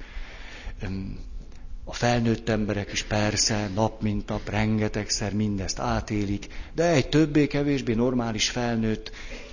A 1.84 1.92
felnőtt 1.92 2.48
emberek 2.48 2.92
is 2.92 3.02
persze 3.02 3.70
nap 3.74 4.02
mint 4.02 4.28
nap 4.28 4.48
rengetegszer 4.48 5.34
mindezt 5.34 5.78
átélik, 5.78 6.46
de 6.74 6.84
egy 6.84 7.08
többé-kevésbé 7.08 7.94
normális 7.94 8.50
felnőtt 8.50 9.10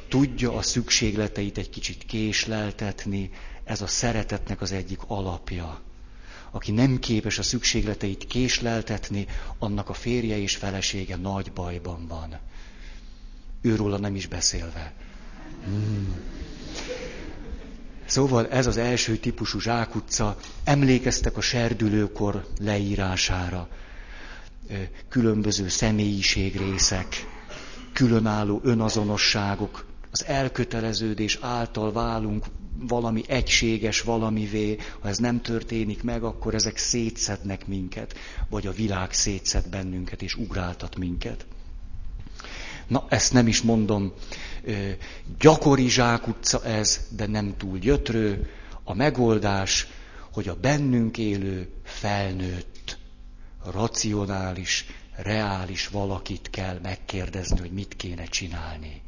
tudja 0.07 0.53
a 0.53 0.61
szükségleteit 0.61 1.57
egy 1.57 1.69
kicsit 1.69 2.05
késleltetni, 2.05 3.31
ez 3.63 3.81
a 3.81 3.87
szeretetnek 3.87 4.61
az 4.61 4.71
egyik 4.71 4.99
alapja. 5.07 5.81
Aki 6.51 6.71
nem 6.71 6.99
képes 6.99 7.37
a 7.37 7.43
szükségleteit 7.43 8.25
késleltetni, 8.25 9.25
annak 9.59 9.89
a 9.89 9.93
férje 9.93 10.37
és 10.37 10.55
felesége 10.55 11.15
nagy 11.15 11.51
bajban 11.51 12.07
van. 12.07 12.39
Őróla 13.61 13.97
nem 13.97 14.15
is 14.15 14.27
beszélve. 14.27 14.93
Hmm. 15.63 16.15
Szóval 18.05 18.47
ez 18.49 18.67
az 18.67 18.77
első 18.77 19.17
típusú 19.17 19.59
zsákutca, 19.59 20.37
emlékeztek 20.63 21.37
a 21.37 21.41
serdülőkor 21.41 22.45
leírására. 22.59 23.67
Különböző 25.09 25.67
személyiségrészek, 25.67 27.07
különálló 27.93 28.59
önazonosságok, 28.63 29.85
az 30.11 30.25
elköteleződés 30.25 31.37
által 31.41 31.91
válunk 31.91 32.45
valami 32.79 33.23
egységes 33.27 34.01
valamivé, 34.01 34.77
ha 34.99 35.07
ez 35.07 35.17
nem 35.17 35.41
történik 35.41 36.03
meg, 36.03 36.23
akkor 36.23 36.53
ezek 36.53 36.77
szétszednek 36.77 37.67
minket, 37.67 38.15
vagy 38.49 38.67
a 38.67 38.71
világ 38.71 39.13
szétszed 39.13 39.69
bennünket 39.69 40.21
és 40.21 40.35
ugráltat 40.35 40.95
minket. 40.97 41.45
Na, 42.87 43.05
ezt 43.09 43.33
nem 43.33 43.47
is 43.47 43.61
mondom, 43.61 44.13
gyakori 45.39 45.89
zsákutca 45.89 46.63
ez, 46.63 46.99
de 47.09 47.27
nem 47.27 47.57
túl 47.57 47.77
gyötrő. 47.77 48.49
A 48.83 48.93
megoldás, 48.93 49.87
hogy 50.33 50.47
a 50.47 50.55
bennünk 50.55 51.17
élő, 51.17 51.69
felnőtt, 51.83 52.97
racionális, 53.71 54.85
reális 55.15 55.87
valakit 55.87 56.49
kell 56.49 56.79
megkérdezni, 56.81 57.59
hogy 57.59 57.71
mit 57.71 57.95
kéne 57.95 58.23
csinálni. 58.23 59.01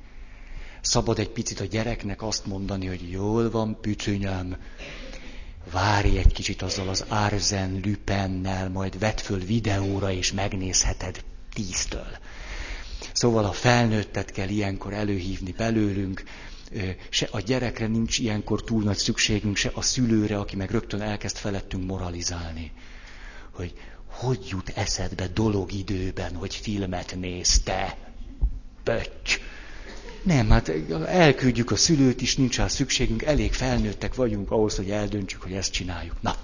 Szabad 0.81 1.19
egy 1.19 1.29
picit 1.29 1.60
a 1.60 1.65
gyereknek 1.65 2.22
azt 2.22 2.46
mondani, 2.46 2.88
hogy 2.88 3.12
jól 3.12 3.50
van, 3.50 3.77
pücsönyem, 3.81 4.57
várj 5.72 6.17
egy 6.17 6.34
kicsit 6.34 6.62
azzal 6.62 6.89
az 6.89 7.05
Arzen 7.07 7.79
Lüpennel, 7.84 8.69
majd 8.69 9.00
vedd 9.00 9.17
föl 9.17 9.39
videóra, 9.39 10.12
és 10.12 10.31
megnézheted 10.31 11.24
tíztől. 11.53 12.17
Szóval 13.17 13.45
a 13.45 13.51
felnőttet 13.51 14.31
kell 14.31 14.47
ilyenkor 14.47 14.93
előhívni 14.93 15.51
belőlünk, 15.51 16.24
se 17.09 17.27
a 17.31 17.39
gyerekre 17.39 17.88
nincs 17.88 18.19
ilyenkor 18.19 18.63
túl 18.63 18.83
nagy 18.83 18.97
szükségünk, 18.97 19.55
se 19.55 19.71
a 19.74 19.81
szülőre, 19.81 20.38
aki 20.38 20.55
meg 20.55 20.71
rögtön 20.71 21.01
elkezd 21.01 21.38
felettünk 21.38 21.86
moralizálni. 21.86 22.71
Hogy 23.51 23.74
hogy 24.07 24.45
jut 24.50 24.69
eszedbe 24.69 25.27
dolog 25.27 25.71
időben, 25.71 26.36
hogy 26.36 26.55
filmet 26.55 27.15
nézte? 27.19 27.97
Pötty! 28.83 29.39
Nem, 30.24 30.50
hát 30.50 30.71
elküldjük 31.05 31.71
a 31.71 31.75
szülőt 31.75 32.21
is, 32.21 32.36
nincs 32.36 32.57
rá 32.57 32.67
szükségünk, 32.67 33.24
elég 33.24 33.53
felnőttek 33.53 34.15
vagyunk 34.15 34.51
ahhoz, 34.51 34.75
hogy 34.75 34.89
eldöntsük, 34.89 35.41
hogy 35.41 35.53
ezt 35.53 35.71
csináljuk. 35.71 36.21
Na, 36.21 36.36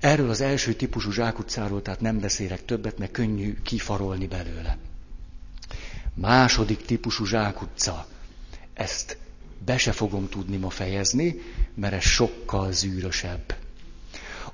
erről 0.00 0.30
az 0.30 0.40
első 0.40 0.72
típusú 0.74 1.10
zsákutcáról 1.10 1.82
tehát 1.82 2.00
nem 2.00 2.20
beszélek 2.20 2.64
többet, 2.64 2.98
mert 2.98 3.12
könnyű 3.12 3.58
kifarolni 3.62 4.26
belőle. 4.26 4.78
Második 6.20 6.84
típusú 6.84 7.24
zsákutca. 7.24 8.06
Ezt 8.74 9.18
be 9.64 9.78
se 9.78 9.92
fogom 9.92 10.28
tudni 10.28 10.56
ma 10.56 10.70
fejezni, 10.70 11.40
mert 11.74 11.94
ez 11.94 12.02
sokkal 12.02 12.72
zűrösebb. 12.72 13.54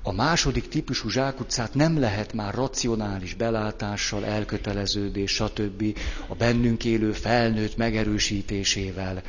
A 0.01 0.11
második 0.11 0.67
típusú 0.67 1.09
zsákutcát 1.09 1.73
nem 1.73 1.99
lehet 1.99 2.33
már 2.33 2.53
racionális 2.53 3.33
belátással, 3.33 4.25
elköteleződés, 4.25 5.31
stb. 5.31 5.97
a 6.27 6.35
bennünk 6.35 6.85
élő 6.85 7.11
felnőtt 7.11 7.77
megerősítésével 7.77 9.21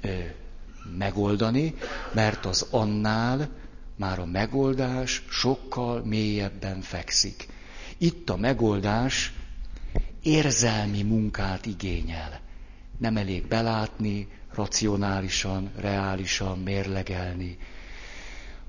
ö, 0.00 0.08
megoldani, 0.98 1.74
mert 2.12 2.46
az 2.46 2.66
annál 2.70 3.48
már 3.96 4.18
a 4.18 4.26
megoldás 4.26 5.24
sokkal 5.28 6.04
mélyebben 6.04 6.80
fekszik. 6.80 7.48
Itt 7.98 8.30
a 8.30 8.36
megoldás 8.36 9.32
érzelmi 10.22 11.02
munkát 11.02 11.66
igényel. 11.66 12.40
Nem 12.98 13.16
elég 13.16 13.46
belátni, 13.46 14.28
racionálisan, 14.54 15.70
reálisan 15.76 16.58
mérlegelni, 16.58 17.58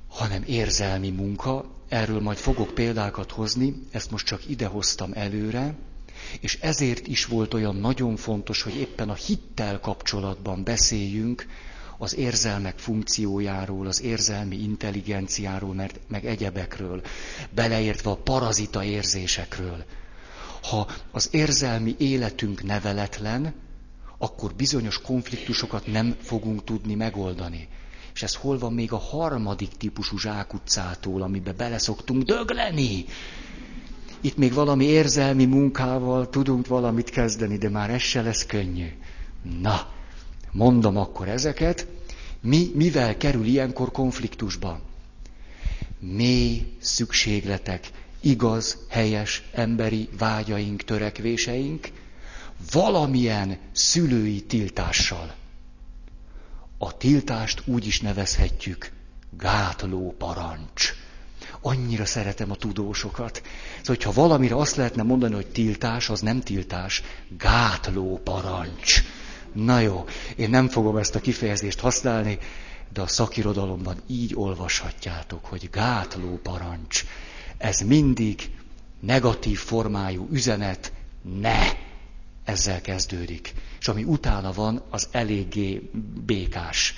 hanem 0.07 0.43
érzelmi 0.45 1.09
munka. 1.09 1.65
Erről 1.89 2.21
majd 2.21 2.37
fogok 2.37 2.73
példákat 2.73 3.31
hozni, 3.31 3.73
ezt 3.91 4.11
most 4.11 4.25
csak 4.25 4.49
ide 4.49 4.65
hoztam 4.65 5.11
előre, 5.13 5.75
és 6.39 6.57
ezért 6.61 7.07
is 7.07 7.25
volt 7.25 7.53
olyan 7.53 7.75
nagyon 7.75 8.15
fontos, 8.15 8.61
hogy 8.61 8.75
éppen 8.75 9.09
a 9.09 9.13
hittel 9.13 9.79
kapcsolatban 9.79 10.63
beszéljünk 10.63 11.45
az 11.97 12.15
érzelmek 12.15 12.77
funkciójáról, 12.77 13.87
az 13.87 14.01
érzelmi 14.01 14.55
intelligenciáról, 14.63 15.73
mert, 15.73 15.99
meg 16.07 16.25
egyebekről, 16.25 17.01
beleértve 17.49 18.09
a 18.09 18.15
parazita 18.17 18.83
érzésekről. 18.83 19.85
Ha 20.63 20.87
az 21.11 21.29
érzelmi 21.31 21.95
életünk 21.97 22.63
neveletlen, 22.63 23.53
akkor 24.17 24.53
bizonyos 24.53 25.01
konfliktusokat 25.01 25.87
nem 25.87 26.15
fogunk 26.21 26.63
tudni 26.63 26.95
megoldani. 26.95 27.67
És 28.13 28.23
ez 28.23 28.35
hol 28.35 28.57
van 28.57 28.73
még 28.73 28.91
a 28.91 28.97
harmadik 28.97 29.69
típusú 29.69 30.17
zsákutcától, 30.17 31.21
amibe 31.21 31.51
beleszoktunk 31.51 32.23
dögleni? 32.23 33.05
Itt 34.21 34.37
még 34.37 34.53
valami 34.53 34.85
érzelmi 34.85 35.45
munkával 35.45 36.29
tudunk 36.29 36.67
valamit 36.67 37.09
kezdeni, 37.09 37.57
de 37.57 37.69
már 37.69 37.89
ez 37.89 38.01
se 38.01 38.21
lesz 38.21 38.45
könnyű. 38.45 38.87
Na, 39.61 39.87
mondom 40.51 40.97
akkor 40.97 41.27
ezeket. 41.27 41.87
Mi, 42.41 42.71
mivel 42.73 43.17
kerül 43.17 43.45
ilyenkor 43.45 43.91
konfliktusba? 43.91 44.79
Mély 45.99 46.61
szükségletek, 46.79 47.89
igaz, 48.23 48.77
helyes 48.89 49.43
emberi 49.51 50.09
vágyaink, 50.17 50.83
törekvéseink, 50.83 51.91
valamilyen 52.71 53.57
szülői 53.71 54.41
tiltással. 54.41 55.33
A 56.77 56.97
tiltást 56.97 57.61
úgy 57.65 57.87
is 57.87 58.01
nevezhetjük 58.01 58.91
gátló 59.37 60.15
parancs. 60.17 60.93
Annyira 61.61 62.05
szeretem 62.05 62.51
a 62.51 62.55
tudósokat. 62.55 63.35
Szóval, 63.35 63.83
hogyha 63.85 64.11
valamire 64.11 64.55
azt 64.55 64.75
lehetne 64.75 65.03
mondani, 65.03 65.33
hogy 65.33 65.47
tiltás, 65.47 66.09
az 66.09 66.21
nem 66.21 66.41
tiltás, 66.41 67.03
gátló 67.37 68.21
parancs. 68.23 69.03
Na 69.53 69.79
jó, 69.79 70.05
én 70.35 70.49
nem 70.49 70.67
fogom 70.67 70.97
ezt 70.97 71.15
a 71.15 71.19
kifejezést 71.19 71.79
használni, 71.79 72.37
de 72.93 73.01
a 73.01 73.07
szakirodalomban 73.07 73.97
így 74.07 74.31
olvashatjátok, 74.35 75.45
hogy 75.45 75.69
gátló 75.71 76.39
parancs. 76.43 77.05
Ez 77.63 77.79
mindig 77.79 78.49
negatív 78.99 79.57
formájú 79.57 80.27
üzenet, 80.31 80.91
ne! 81.39 81.59
Ezzel 82.43 82.81
kezdődik. 82.81 83.53
És 83.79 83.87
ami 83.87 84.03
utána 84.03 84.51
van, 84.53 84.83
az 84.89 85.07
eléggé 85.11 85.89
békás. 86.25 86.93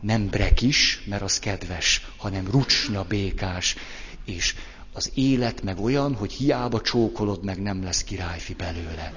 Nem 0.00 0.26
brekis, 0.26 1.02
mert 1.04 1.22
az 1.22 1.38
kedves, 1.38 2.06
hanem 2.16 2.50
rucsnya 2.50 3.04
békás. 3.04 3.76
És 4.24 4.54
az 4.92 5.10
élet 5.14 5.62
meg 5.62 5.80
olyan, 5.80 6.14
hogy 6.14 6.32
hiába 6.32 6.80
csókolod, 6.80 7.44
meg 7.44 7.62
nem 7.62 7.82
lesz 7.82 8.04
királyfi 8.04 8.54
belőle. 8.54 9.12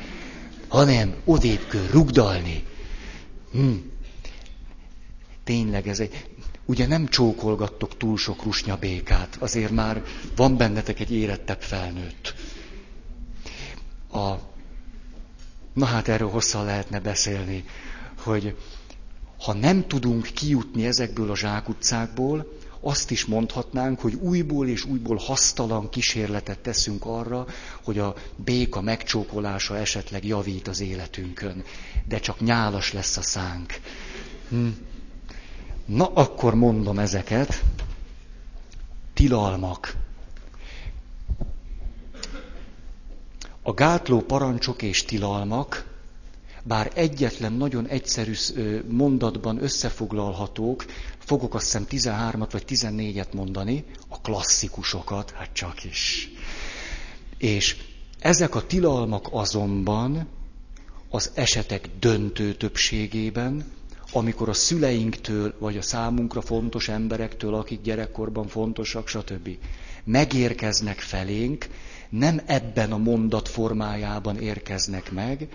Hanem 0.67 1.15
odébb 1.25 1.67
kell 1.67 1.87
rugdalni. 1.91 2.63
Hm. 3.51 3.73
Tényleg 5.43 5.87
ez 5.87 5.99
egy... 5.99 6.29
Ugye 6.71 6.87
nem 6.87 7.07
csókolgattok 7.07 7.97
túl 7.97 8.17
sok 8.17 8.43
rusnya 8.43 8.77
békát, 8.77 9.37
azért 9.39 9.71
már 9.71 10.03
van 10.35 10.57
bennetek 10.57 10.99
egy 10.99 11.11
érettebb 11.11 11.61
felnőtt. 11.61 12.33
A 14.11 14.33
Na 15.73 15.85
hát 15.85 16.07
erről 16.07 16.29
hosszan 16.29 16.65
lehetne 16.65 16.99
beszélni, 16.99 17.65
hogy 18.17 18.55
ha 19.39 19.53
nem 19.53 19.87
tudunk 19.87 20.23
kijutni 20.23 20.85
ezekből 20.85 21.31
a 21.31 21.35
zsákutcákból, 21.35 22.57
azt 22.79 23.11
is 23.11 23.25
mondhatnánk, 23.25 23.99
hogy 23.99 24.13
újból 24.13 24.67
és 24.67 24.85
újból 24.85 25.17
hasztalan 25.17 25.89
kísérletet 25.89 26.59
teszünk 26.59 27.05
arra, 27.05 27.45
hogy 27.83 27.99
a 27.99 28.15
béka 28.35 28.81
megcsókolása 28.81 29.77
esetleg 29.77 30.25
javít 30.25 30.67
az 30.67 30.79
életünkön. 30.79 31.63
De 32.07 32.19
csak 32.19 32.39
nyálas 32.39 32.93
lesz 32.93 33.17
a 33.17 33.21
szánk. 33.21 33.73
Hm. 34.49 34.67
Na, 35.91 36.05
akkor 36.05 36.55
mondom 36.55 36.99
ezeket. 36.99 37.63
Tilalmak. 39.13 39.95
A 43.61 43.73
gátló 43.73 44.19
parancsok 44.21 44.81
és 44.81 45.05
tilalmak, 45.05 45.85
bár 46.63 46.91
egyetlen 46.95 47.53
nagyon 47.53 47.87
egyszerű 47.87 48.33
mondatban 48.89 49.63
összefoglalhatók, 49.63 50.85
fogok 51.17 51.53
azt 51.53 51.65
hiszem 51.65 51.85
13-at 51.89 52.47
vagy 52.51 52.63
14-et 52.67 53.33
mondani, 53.33 53.85
a 54.07 54.21
klasszikusokat, 54.21 55.31
hát 55.31 55.49
csak 55.53 55.83
is. 55.83 56.29
És 57.37 57.77
ezek 58.19 58.55
a 58.55 58.65
tilalmak 58.65 59.27
azonban 59.31 60.27
az 61.09 61.31
esetek 61.33 61.89
döntő 61.99 62.53
többségében, 62.53 63.65
amikor 64.11 64.49
a 64.49 64.53
szüleinktől, 64.53 65.53
vagy 65.59 65.77
a 65.77 65.81
számunkra 65.81 66.41
fontos 66.41 66.87
emberektől, 66.89 67.53
akik 67.55 67.81
gyerekkorban 67.81 68.47
fontosak, 68.47 69.07
stb. 69.07 69.49
megérkeznek 70.03 70.99
felénk, 70.99 71.67
nem 72.09 72.41
ebben 72.45 72.91
a 72.91 72.97
mondat 72.97 73.47
formájában 73.47 74.37
érkeznek 74.39 75.11
meg, 75.11 75.47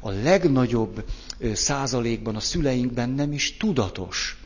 a 0.00 0.10
legnagyobb 0.10 1.04
százalékban 1.52 2.36
a 2.36 2.40
szüleinkben 2.40 3.10
nem 3.10 3.32
is 3.32 3.56
tudatos, 3.56 4.36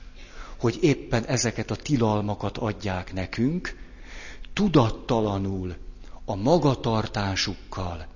hogy 0.59 0.79
éppen 0.81 1.25
ezeket 1.25 1.71
a 1.71 1.77
tilalmakat 1.77 2.59
adják 2.59 3.13
nekünk, 3.13 3.77
tudattalanul, 4.53 5.75
a 6.25 6.35
magatartásukkal, 6.37 8.07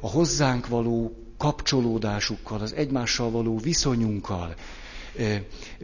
a 0.00 0.08
hozzánk 0.10 0.66
való 0.68 1.16
kapcsolódásukkal, 1.42 2.60
az 2.60 2.72
egymással 2.72 3.30
való 3.30 3.58
viszonyunkkal 3.58 4.54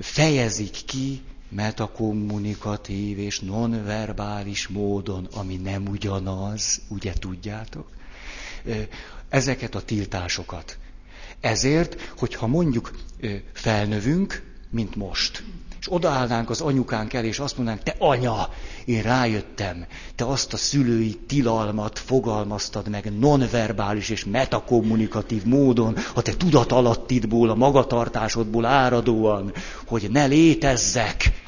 fejezik 0.01 0.77
ki 0.87 1.23
metakommunikatív 1.49 3.19
és 3.19 3.41
nonverbális 3.41 4.69
módon, 4.69 5.25
ami 5.25 5.57
nem 5.57 5.87
ugyanaz, 5.87 6.81
ugye 6.89 7.13
tudjátok? 7.13 7.89
Ezeket 9.29 9.75
a 9.75 9.83
tiltásokat. 9.83 10.79
Ezért, 11.41 12.01
hogyha 12.19 12.47
mondjuk 12.47 12.99
felnövünk, 13.53 14.43
mint 14.71 14.97
most, 14.97 15.43
és 15.81 15.93
odaállnánk 15.93 16.51
az 16.51 16.61
anyukánk 16.61 17.13
el, 17.13 17.25
és 17.25 17.39
azt 17.39 17.57
mondanánk, 17.57 17.83
te 17.83 17.95
anya, 17.99 18.49
én 18.85 19.03
rájöttem, 19.03 19.87
te 20.15 20.25
azt 20.25 20.53
a 20.53 20.57
szülői 20.57 21.19
tilalmat 21.27 21.99
fogalmaztad 21.99 22.89
meg 22.89 23.19
nonverbális 23.19 24.09
és 24.09 24.25
metakommunikatív 24.25 25.45
módon, 25.45 25.97
a 26.15 26.23
te 26.23 26.35
tudatalattidból, 26.37 27.51
a 27.51 27.55
magatartásodból 27.55 28.65
áradóan, 28.65 29.53
hogy 29.87 30.11
ne 30.11 30.27
létezzek, 30.27 31.47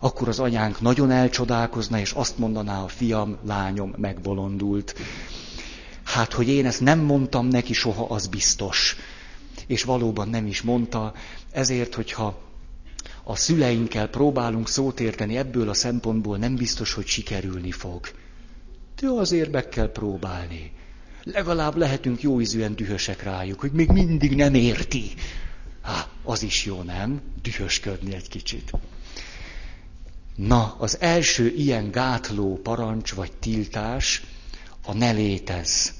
akkor 0.00 0.28
az 0.28 0.38
anyánk 0.38 0.80
nagyon 0.80 1.10
elcsodálkozna, 1.10 1.98
és 1.98 2.12
azt 2.12 2.38
mondaná, 2.38 2.82
a 2.82 2.88
fiam, 2.88 3.38
lányom 3.46 3.94
megbolondult. 3.96 4.94
Hát, 6.04 6.32
hogy 6.32 6.48
én 6.48 6.66
ezt 6.66 6.80
nem 6.80 6.98
mondtam 6.98 7.46
neki 7.46 7.72
soha, 7.72 8.06
az 8.08 8.26
biztos. 8.26 8.96
És 9.66 9.84
valóban 9.84 10.28
nem 10.28 10.46
is 10.46 10.62
mondta, 10.62 11.12
ezért, 11.52 11.94
hogyha 11.94 12.47
a 13.30 13.36
szüleinkkel 13.36 14.08
próbálunk 14.08 14.68
szót 14.68 15.00
érteni 15.00 15.36
ebből 15.36 15.68
a 15.68 15.74
szempontból, 15.74 16.36
nem 16.36 16.56
biztos, 16.56 16.92
hogy 16.92 17.06
sikerülni 17.06 17.70
fog. 17.70 18.10
De 19.00 19.08
azért 19.08 19.50
meg 19.50 19.68
kell 19.68 19.92
próbálni. 19.92 20.72
Legalább 21.22 21.76
lehetünk 21.76 22.22
jó 22.22 22.40
ízűen 22.40 22.74
dühösek 22.74 23.22
rájuk, 23.22 23.60
hogy 23.60 23.72
még 23.72 23.88
mindig 23.88 24.36
nem 24.36 24.54
érti. 24.54 25.10
Há, 25.82 26.08
az 26.22 26.42
is 26.42 26.64
jó, 26.64 26.82
nem? 26.82 27.20
Dühösködni 27.42 28.14
egy 28.14 28.28
kicsit. 28.28 28.72
Na, 30.36 30.76
az 30.78 31.00
első 31.00 31.48
ilyen 31.56 31.90
gátló 31.90 32.60
parancs 32.62 33.14
vagy 33.14 33.32
tiltás 33.32 34.22
a 34.84 34.92
ne 34.92 35.10
létez. 35.10 35.94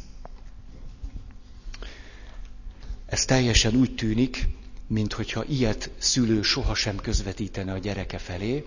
Ez 3.07 3.25
teljesen 3.25 3.75
úgy 3.75 3.95
tűnik, 3.95 4.49
minthogyha 4.89 5.45
ilyet 5.45 5.91
szülő 5.99 6.43
sohasem 6.43 6.97
közvetítene 6.97 7.73
a 7.73 7.79
gyereke 7.79 8.19
felé. 8.19 8.65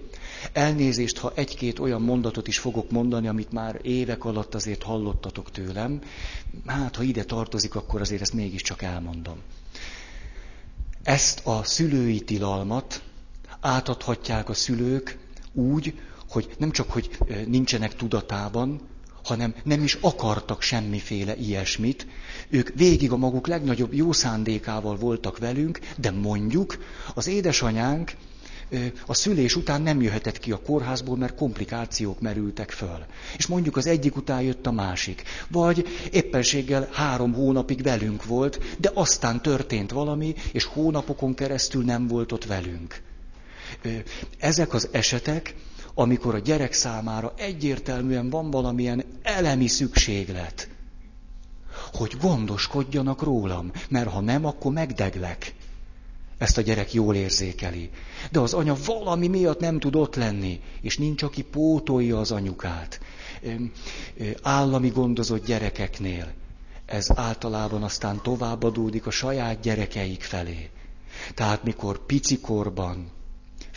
Elnézést, 0.54 1.18
ha 1.18 1.32
egy-két 1.36 1.80
olyan 1.80 2.02
mondatot 2.02 2.48
is 2.48 2.58
fogok 2.60 2.92
mondani, 2.92 3.28
amit 3.28 3.52
már 3.52 3.80
évek 3.82 4.26
alatt 4.26 4.56
azért 4.56 4.84
hallottatok 4.84 5.52
tőlem. 5.52 6.02
Hát, 6.66 6.96
ha 6.96 7.04
ide 7.04 7.24
tartozik, 7.24 7.76
akkor 7.76 8.02
azért 8.02 8.22
ezt 8.22 8.34
mégiscsak 8.34 8.82
elmondom. 8.82 9.38
Ezt 11.04 11.46
a 11.46 11.64
szülői 11.64 12.20
tilalmat 12.20 13.02
átadhatják 13.60 14.50
a 14.50 14.54
szülők 14.54 15.18
úgy, 15.54 16.00
hogy 16.30 16.50
nem 16.58 16.72
csak, 16.72 16.92
hogy 16.92 17.18
nincsenek 17.48 17.96
tudatában, 17.96 18.82
hanem 19.24 19.56
nem 19.64 19.84
is 19.84 19.98
akartak 20.02 20.62
semmiféle 20.62 21.36
ilyesmit. 21.36 22.08
Ők 22.50 22.70
végig 22.76 23.12
a 23.12 23.18
maguk 23.18 23.48
legnagyobb 23.48 23.94
jó 23.94 24.12
szándékával 24.12 24.96
voltak 24.96 25.38
velünk, 25.38 25.80
de 25.98 26.12
mondjuk 26.12 26.78
az 27.14 27.28
édesanyánk 27.28 28.12
a 29.06 29.14
szülés 29.14 29.56
után 29.56 29.82
nem 29.82 30.02
jöhetett 30.02 30.40
ki 30.40 30.52
a 30.52 30.62
kórházból, 30.62 31.18
mert 31.18 31.36
komplikációk 31.36 32.20
merültek 32.20 32.72
föl. 32.72 33.06
És 33.38 33.48
mondjuk 33.48 33.78
az 33.78 33.88
egyik 33.88 34.16
után 34.16 34.42
jött 34.42 34.68
a 34.68 34.72
másik. 34.72 35.24
Vagy 35.48 35.88
éppenséggel 36.12 36.90
három 36.92 37.34
hónapig 37.34 37.84
velünk 37.84 38.26
volt, 38.26 38.60
de 38.78 38.92
aztán 38.94 39.42
történt 39.42 39.92
valami, 39.92 40.36
és 40.52 40.64
hónapokon 40.64 41.34
keresztül 41.34 41.84
nem 41.84 42.08
volt 42.08 42.32
ott 42.32 42.46
velünk. 42.46 43.02
Ezek 44.38 44.74
az 44.74 44.88
esetek, 44.92 45.56
amikor 45.94 46.36
a 46.36 46.40
gyerek 46.40 46.74
számára 46.74 47.34
egyértelműen 47.38 48.30
van 48.30 48.52
valamilyen 48.52 49.04
elemi 49.22 49.68
szükséglet, 49.68 50.70
hogy 51.94 52.18
gondoskodjanak 52.22 53.24
rólam, 53.24 53.72
mert 53.90 54.10
ha 54.10 54.22
nem, 54.22 54.46
akkor 54.46 54.72
megdeglek. 54.72 55.54
Ezt 56.38 56.58
a 56.58 56.62
gyerek 56.62 56.94
jól 56.94 57.16
érzékeli. 57.16 57.90
De 58.32 58.40
az 58.40 58.54
anya 58.54 58.76
valami 58.86 59.28
miatt 59.28 59.60
nem 59.60 59.80
tud 59.80 59.96
ott 59.96 60.16
lenni, 60.16 60.60
és 60.82 60.98
nincs, 60.98 61.24
aki 61.24 61.44
pótolja 61.44 62.20
az 62.20 62.32
anyukát. 62.32 63.00
Állami 64.42 64.90
gondozott 64.90 65.46
gyerekeknél 65.46 66.34
ez 66.92 67.12
általában 67.16 67.84
aztán 67.84 68.22
továbbadódik 68.22 69.06
a 69.06 69.12
saját 69.12 69.60
gyerekeik 69.60 70.22
felé. 70.22 70.70
Tehát 71.36 71.64
mikor 71.64 72.06
picikorban 72.06 73.12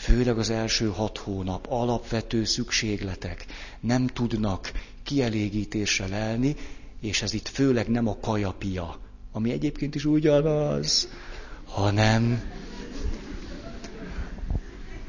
főleg 0.05 0.37
az 0.37 0.49
első 0.49 0.87
hat 0.87 1.17
hónap, 1.17 1.65
alapvető 1.69 2.43
szükségletek 2.43 3.45
nem 3.79 4.07
tudnak 4.07 4.71
kielégítésre 5.03 6.07
lelni, 6.07 6.55
és 7.01 7.21
ez 7.21 7.33
itt 7.33 7.47
főleg 7.47 7.87
nem 7.87 8.07
a 8.07 8.17
kajapia, 8.19 8.99
ami 9.31 9.51
egyébként 9.51 9.95
is 9.95 10.05
ugyanaz, 10.05 11.09
hanem 11.65 12.51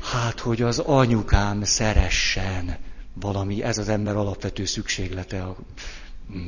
hát, 0.00 0.40
hogy 0.40 0.62
az 0.62 0.78
anyukám 0.78 1.64
szeressen 1.64 2.76
valami, 3.14 3.62
ez 3.62 3.78
az 3.78 3.88
ember 3.88 4.16
alapvető 4.16 4.64
szükséglete. 4.64 5.46
Hm. 6.30 6.38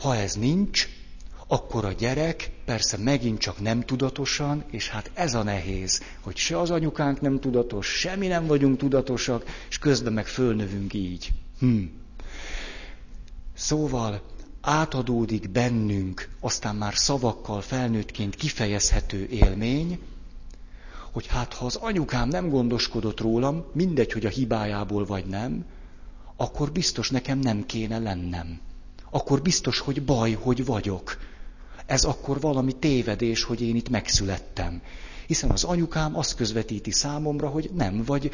Ha 0.00 0.16
ez 0.16 0.34
nincs, 0.34 0.88
akkor 1.48 1.84
a 1.84 1.92
gyerek 1.92 2.50
persze 2.64 2.96
megint 2.96 3.38
csak 3.38 3.60
nem 3.60 3.80
tudatosan, 3.80 4.64
és 4.70 4.88
hát 4.88 5.10
ez 5.14 5.34
a 5.34 5.42
nehéz, 5.42 6.02
hogy 6.20 6.36
se 6.36 6.58
az 6.58 6.70
anyukánk 6.70 7.20
nem 7.20 7.40
tudatos, 7.40 7.86
semmi 7.86 8.26
nem 8.26 8.46
vagyunk 8.46 8.78
tudatosak, 8.78 9.44
és 9.68 9.78
közben 9.78 10.12
meg 10.12 10.26
fölnövünk 10.26 10.94
így. 10.94 11.30
Hm. 11.58 11.82
Szóval 13.54 14.22
átadódik 14.60 15.50
bennünk, 15.50 16.28
aztán 16.40 16.76
már 16.76 16.94
szavakkal 16.96 17.60
felnőttként 17.60 18.34
kifejezhető 18.34 19.26
élmény, 19.26 19.98
hogy 21.12 21.26
hát 21.26 21.54
ha 21.54 21.64
az 21.64 21.76
anyukám 21.76 22.28
nem 22.28 22.48
gondoskodott 22.48 23.20
rólam, 23.20 23.64
mindegy, 23.72 24.12
hogy 24.12 24.26
a 24.26 24.28
hibájából 24.28 25.04
vagy 25.06 25.26
nem, 25.26 25.64
akkor 26.36 26.72
biztos 26.72 27.10
nekem 27.10 27.38
nem 27.38 27.66
kéne 27.66 27.98
lennem. 27.98 28.60
Akkor 29.10 29.42
biztos, 29.42 29.78
hogy 29.78 30.02
baj, 30.02 30.32
hogy 30.32 30.64
vagyok 30.64 31.16
ez 31.88 32.04
akkor 32.04 32.40
valami 32.40 32.72
tévedés, 32.72 33.42
hogy 33.42 33.62
én 33.62 33.76
itt 33.76 33.88
megszülettem. 33.88 34.82
Hiszen 35.26 35.50
az 35.50 35.64
anyukám 35.64 36.16
azt 36.16 36.34
közvetíti 36.34 36.90
számomra, 36.90 37.48
hogy 37.48 37.70
nem 37.74 38.02
vagy, 38.04 38.30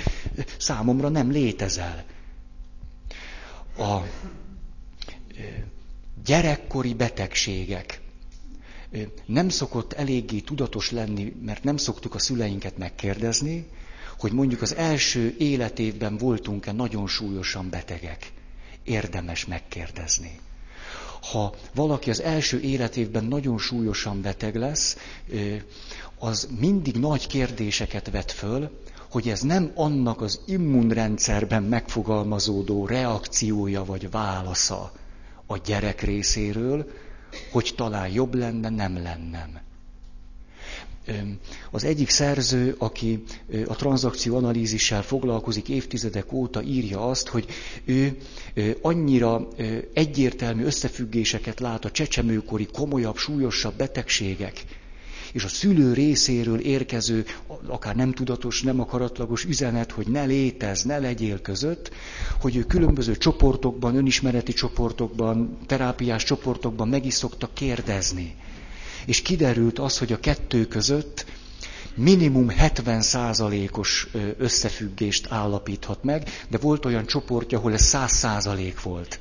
számomra 0.58 1.08
nem 1.08 1.30
létezel. 1.30 2.04
A 3.78 3.98
gyerekkori 6.24 6.94
betegségek 6.94 8.00
nem 9.26 9.48
szokott 9.48 9.92
eléggé 9.92 10.38
tudatos 10.38 10.90
lenni, 10.90 11.36
mert 11.42 11.64
nem 11.64 11.76
szoktuk 11.76 12.14
a 12.14 12.18
szüleinket 12.18 12.78
megkérdezni, 12.78 13.66
hogy 14.18 14.32
mondjuk 14.32 14.62
az 14.62 14.74
első 14.74 15.34
életévben 15.38 16.16
voltunk-e 16.16 16.72
nagyon 16.72 17.06
súlyosan 17.06 17.70
betegek. 17.70 18.32
Érdemes 18.84 19.46
megkérdezni 19.46 20.40
ha 21.32 21.54
valaki 21.74 22.10
az 22.10 22.22
első 22.22 22.60
életévben 22.60 23.24
nagyon 23.24 23.58
súlyosan 23.58 24.22
beteg 24.22 24.56
lesz, 24.56 24.96
az 26.18 26.48
mindig 26.58 26.96
nagy 26.96 27.26
kérdéseket 27.26 28.10
vet 28.10 28.32
föl, 28.32 28.70
hogy 29.10 29.28
ez 29.28 29.40
nem 29.40 29.70
annak 29.74 30.20
az 30.20 30.40
immunrendszerben 30.46 31.62
megfogalmazódó 31.62 32.86
reakciója 32.86 33.84
vagy 33.84 34.10
válasza 34.10 34.92
a 35.46 35.56
gyerek 35.56 36.00
részéről, 36.00 36.90
hogy 37.52 37.72
talán 37.76 38.08
jobb 38.08 38.34
lenne, 38.34 38.68
nem 38.68 39.02
lennem. 39.02 39.60
Az 41.70 41.84
egyik 41.84 42.08
szerző, 42.10 42.74
aki 42.78 43.22
a 43.66 43.74
tranzakció 43.74 44.36
analízissel 44.36 45.02
foglalkozik 45.02 45.68
évtizedek 45.68 46.32
óta, 46.32 46.62
írja 46.62 47.08
azt, 47.08 47.28
hogy 47.28 47.46
ő 47.84 48.16
annyira 48.82 49.48
egyértelmű 49.92 50.64
összefüggéseket 50.64 51.60
lát 51.60 51.84
a 51.84 51.90
csecsemőkori 51.90 52.66
komolyabb, 52.72 53.16
súlyosabb 53.16 53.76
betegségek, 53.76 54.64
és 55.32 55.44
a 55.44 55.48
szülő 55.48 55.92
részéről 55.92 56.58
érkező, 56.58 57.24
akár 57.66 57.96
nem 57.96 58.12
tudatos, 58.12 58.62
nem 58.62 58.80
akaratlagos 58.80 59.44
üzenet, 59.44 59.92
hogy 59.92 60.06
ne 60.06 60.24
létez, 60.24 60.82
ne 60.82 60.98
legyél 60.98 61.40
között, 61.40 61.90
hogy 62.40 62.56
ő 62.56 62.64
különböző 62.64 63.16
csoportokban, 63.16 63.96
önismereti 63.96 64.52
csoportokban, 64.52 65.58
terápiás 65.66 66.24
csoportokban 66.24 66.88
meg 66.88 67.06
is 67.06 67.14
szoktak 67.14 67.54
kérdezni 67.54 68.34
és 69.06 69.22
kiderült 69.22 69.78
az, 69.78 69.98
hogy 69.98 70.12
a 70.12 70.20
kettő 70.20 70.66
között 70.66 71.26
minimum 71.94 72.46
70%-os 72.50 74.08
összefüggést 74.38 75.26
állapíthat 75.30 76.04
meg, 76.04 76.28
de 76.48 76.58
volt 76.58 76.84
olyan 76.84 77.06
csoportja, 77.06 77.58
ahol 77.58 77.72
ez 77.72 77.90
100% 77.92 78.74
volt. 78.82 79.18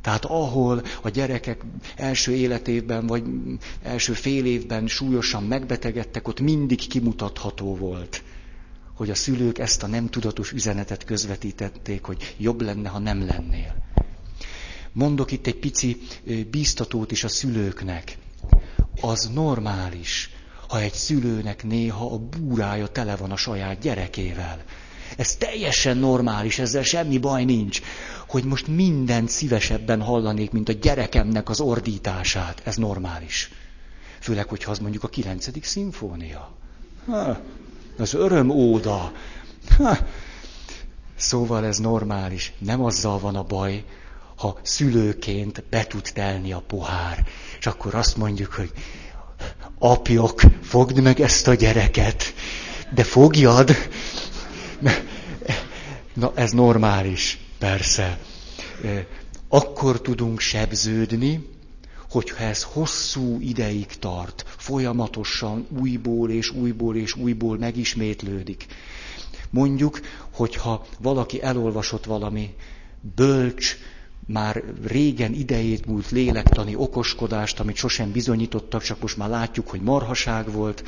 Tehát 0.00 0.24
ahol 0.24 0.82
a 1.02 1.08
gyerekek 1.08 1.60
első 1.96 2.32
életében, 2.32 3.06
vagy 3.06 3.22
első 3.82 4.12
fél 4.12 4.44
évben 4.44 4.86
súlyosan 4.86 5.42
megbetegedtek, 5.42 6.28
ott 6.28 6.40
mindig 6.40 6.86
kimutatható 6.88 7.76
volt, 7.76 8.22
hogy 8.94 9.10
a 9.10 9.14
szülők 9.14 9.58
ezt 9.58 9.82
a 9.82 9.86
nem 9.86 10.08
tudatos 10.08 10.52
üzenetet 10.52 11.04
közvetítették, 11.04 12.04
hogy 12.04 12.34
jobb 12.38 12.60
lenne, 12.60 12.88
ha 12.88 12.98
nem 12.98 13.26
lennél. 13.26 13.74
Mondok 14.92 15.32
itt 15.32 15.46
egy 15.46 15.58
pici 15.58 16.00
bíztatót 16.50 17.10
is 17.12 17.24
a 17.24 17.28
szülőknek 17.28 18.18
az 19.00 19.30
normális, 19.34 20.30
ha 20.68 20.80
egy 20.80 20.92
szülőnek 20.92 21.64
néha 21.64 22.12
a 22.12 22.18
búrája 22.18 22.86
tele 22.86 23.16
van 23.16 23.30
a 23.30 23.36
saját 23.36 23.78
gyerekével. 23.78 24.62
Ez 25.16 25.36
teljesen 25.36 25.96
normális, 25.96 26.58
ezzel 26.58 26.82
semmi 26.82 27.18
baj 27.18 27.44
nincs, 27.44 27.80
hogy 28.26 28.44
most 28.44 28.66
mindent 28.66 29.28
szívesebben 29.28 30.02
hallanék, 30.02 30.50
mint 30.50 30.68
a 30.68 30.72
gyerekemnek 30.72 31.48
az 31.48 31.60
ordítását. 31.60 32.60
Ez 32.64 32.76
normális. 32.76 33.50
Főleg, 34.20 34.48
hogyha 34.48 34.70
az 34.70 34.78
mondjuk 34.78 35.02
a 35.04 35.08
kilencedik 35.08 35.64
szimfónia. 35.64 36.50
Ha, 37.06 37.40
az 37.98 38.14
öröm 38.14 38.50
óda. 38.50 39.12
Ha. 39.76 39.96
Szóval 41.16 41.64
ez 41.64 41.78
normális. 41.78 42.52
Nem 42.58 42.84
azzal 42.84 43.18
van 43.18 43.36
a 43.36 43.42
baj, 43.42 43.84
ha 44.36 44.58
szülőként 44.62 45.64
be 45.70 45.86
tud 45.86 46.10
telni 46.14 46.52
a 46.52 46.62
pohár. 46.66 47.26
Akkor 47.68 47.94
azt 47.94 48.16
mondjuk, 48.16 48.52
hogy 48.52 48.72
apjok, 49.78 50.40
fogd 50.62 51.00
meg 51.00 51.20
ezt 51.20 51.48
a 51.48 51.54
gyereket, 51.54 52.34
de 52.94 53.04
fogjad. 53.04 53.76
Na, 56.14 56.32
ez 56.34 56.50
normális, 56.50 57.38
persze. 57.58 58.18
Akkor 59.48 60.00
tudunk 60.00 60.40
sebződni, 60.40 61.48
hogyha 62.10 62.44
ez 62.44 62.62
hosszú 62.62 63.40
ideig 63.40 63.86
tart, 63.86 64.44
folyamatosan 64.56 65.66
újból 65.80 66.30
és 66.30 66.50
újból 66.50 66.96
és 66.96 67.14
újból 67.14 67.58
megismétlődik. 67.58 68.66
Mondjuk, 69.50 70.00
hogyha 70.32 70.86
valaki 71.00 71.42
elolvasott 71.42 72.04
valami 72.04 72.54
bölcs, 73.14 73.76
már 74.32 74.62
régen 74.86 75.32
idejét 75.32 75.86
múlt 75.86 76.10
lélektani 76.10 76.74
okoskodást, 76.74 77.60
amit 77.60 77.76
sosem 77.76 78.12
bizonyítottak, 78.12 78.82
csak 78.82 79.00
most 79.00 79.16
már 79.16 79.28
látjuk, 79.28 79.68
hogy 79.68 79.80
marhaság 79.80 80.52
volt. 80.52 80.84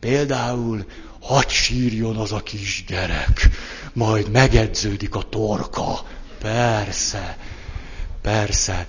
Például, 0.00 0.84
hagy 1.20 1.48
sírjon 1.48 2.16
az 2.16 2.32
a 2.32 2.42
kis 2.42 2.84
gyerek, 2.88 3.48
majd 3.92 4.30
megedződik 4.30 5.14
a 5.14 5.22
torka. 5.22 6.06
Persze, 6.38 7.38
persze. 8.22 8.86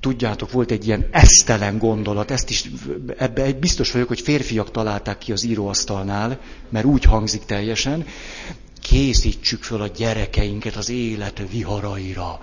Tudjátok, 0.00 0.52
volt 0.52 0.70
egy 0.70 0.86
ilyen 0.86 1.08
esztelen 1.10 1.78
gondolat, 1.78 2.30
ezt 2.30 2.50
is, 2.50 2.70
ebbe 3.16 3.52
biztos 3.52 3.92
vagyok, 3.92 4.08
hogy 4.08 4.20
férfiak 4.20 4.70
találták 4.70 5.18
ki 5.18 5.32
az 5.32 5.44
íróasztalnál, 5.44 6.40
mert 6.68 6.84
úgy 6.84 7.04
hangzik 7.04 7.44
teljesen, 7.44 8.06
készítsük 8.88 9.62
föl 9.62 9.80
a 9.80 9.86
gyerekeinket 9.86 10.76
az 10.76 10.88
élet 10.90 11.42
viharaira. 11.50 12.40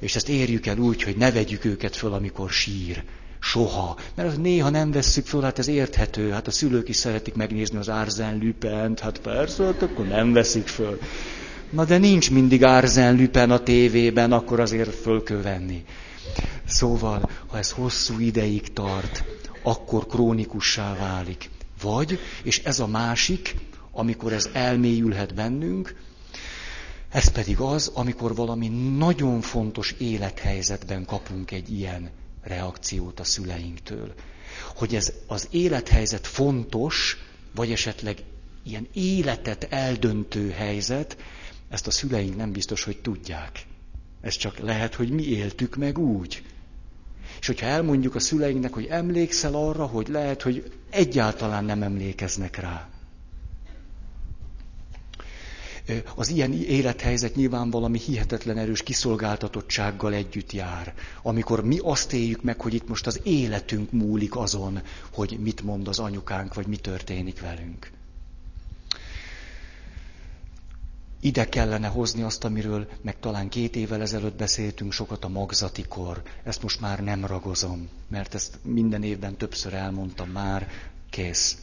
És 0.00 0.16
ezt 0.16 0.28
érjük 0.28 0.66
el 0.66 0.78
úgy, 0.78 1.02
hogy 1.02 1.16
ne 1.16 1.32
vegyük 1.32 1.64
őket 1.64 1.96
föl, 1.96 2.12
amikor 2.12 2.50
sír. 2.50 3.02
Soha. 3.40 3.96
Mert 4.14 4.36
néha 4.36 4.70
nem 4.70 4.90
vesszük 4.90 5.26
föl, 5.26 5.42
hát 5.42 5.58
ez 5.58 5.68
érthető. 5.68 6.30
Hát 6.30 6.46
a 6.46 6.50
szülők 6.50 6.88
is 6.88 6.96
szeretik 6.96 7.34
megnézni 7.34 7.78
az 7.78 7.88
Árzen 7.88 8.38
Lüpent, 8.38 9.00
hát 9.00 9.18
persze, 9.18 9.64
hát 9.64 9.82
akkor 9.82 10.06
nem 10.06 10.32
veszik 10.32 10.66
föl. 10.66 10.98
Na 11.70 11.84
de 11.84 11.98
nincs 11.98 12.30
mindig 12.30 12.64
Árzen 12.64 13.14
Lüpen 13.14 13.50
a 13.50 13.62
tévében, 13.62 14.32
akkor 14.32 14.60
azért 14.60 14.94
föl 14.94 15.22
kell 15.22 15.40
venni. 15.42 15.84
Szóval, 16.66 17.30
ha 17.46 17.58
ez 17.58 17.70
hosszú 17.70 18.18
ideig 18.18 18.72
tart, 18.72 19.24
akkor 19.62 20.06
krónikussá 20.06 20.96
válik. 20.96 21.50
Vagy, 21.82 22.18
és 22.42 22.58
ez 22.64 22.80
a 22.80 22.86
másik, 22.86 23.54
amikor 23.98 24.32
ez 24.32 24.48
elmélyülhet 24.52 25.34
bennünk, 25.34 25.94
ez 27.08 27.28
pedig 27.28 27.58
az, 27.58 27.90
amikor 27.94 28.34
valami 28.34 28.68
nagyon 28.96 29.40
fontos 29.40 29.94
élethelyzetben 29.98 31.04
kapunk 31.04 31.50
egy 31.50 31.72
ilyen 31.72 32.10
reakciót 32.42 33.20
a 33.20 33.24
szüleinktől. 33.24 34.14
Hogy 34.76 34.94
ez 34.94 35.12
az 35.26 35.48
élethelyzet 35.50 36.26
fontos, 36.26 37.16
vagy 37.54 37.72
esetleg 37.72 38.18
ilyen 38.64 38.88
életet 38.92 39.66
eldöntő 39.70 40.50
helyzet, 40.50 41.16
ezt 41.68 41.86
a 41.86 41.90
szüleink 41.90 42.36
nem 42.36 42.52
biztos, 42.52 42.84
hogy 42.84 42.98
tudják. 43.00 43.66
Ez 44.20 44.36
csak 44.36 44.58
lehet, 44.58 44.94
hogy 44.94 45.10
mi 45.10 45.22
éltük 45.22 45.76
meg 45.76 45.98
úgy. 45.98 46.42
És 47.40 47.46
hogyha 47.46 47.66
elmondjuk 47.66 48.14
a 48.14 48.20
szüleinknek, 48.20 48.72
hogy 48.72 48.86
emlékszel 48.86 49.54
arra, 49.54 49.86
hogy 49.86 50.08
lehet, 50.08 50.42
hogy 50.42 50.72
egyáltalán 50.90 51.64
nem 51.64 51.82
emlékeznek 51.82 52.56
rá. 52.56 52.88
Az 56.14 56.28
ilyen 56.28 56.52
élethelyzet 56.52 57.34
nyilván 57.34 57.70
valami 57.70 57.98
hihetetlen 57.98 58.58
erős 58.58 58.82
kiszolgáltatottsággal 58.82 60.14
együtt 60.14 60.52
jár. 60.52 60.94
Amikor 61.22 61.64
mi 61.64 61.78
azt 61.82 62.12
éljük 62.12 62.42
meg, 62.42 62.60
hogy 62.60 62.74
itt 62.74 62.88
most 62.88 63.06
az 63.06 63.20
életünk 63.22 63.92
múlik 63.92 64.36
azon, 64.36 64.80
hogy 65.12 65.38
mit 65.40 65.62
mond 65.62 65.88
az 65.88 65.98
anyukánk, 65.98 66.54
vagy 66.54 66.66
mi 66.66 66.76
történik 66.76 67.40
velünk. 67.40 67.90
Ide 71.20 71.48
kellene 71.48 71.86
hozni 71.86 72.22
azt, 72.22 72.44
amiről 72.44 72.88
meg 73.02 73.18
talán 73.20 73.48
két 73.48 73.76
évvel 73.76 74.00
ezelőtt 74.00 74.36
beszéltünk 74.36 74.92
sokat 74.92 75.24
a 75.24 75.28
magzati 75.28 75.82
kor. 75.88 76.22
Ezt 76.44 76.62
most 76.62 76.80
már 76.80 77.02
nem 77.02 77.24
ragozom, 77.24 77.88
mert 78.08 78.34
ezt 78.34 78.58
minden 78.62 79.02
évben 79.02 79.36
többször 79.36 79.74
elmondtam 79.74 80.30
már, 80.30 80.68
kész 81.10 81.56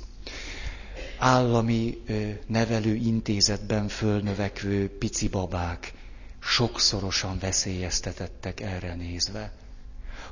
állami 1.17 2.01
nevelő 2.47 2.95
intézetben 2.95 3.87
fölnövekvő 3.87 4.97
pici 4.97 5.27
babák 5.27 5.93
sokszorosan 6.39 7.37
veszélyeztetettek 7.39 8.59
erre 8.59 8.95
nézve, 8.95 9.53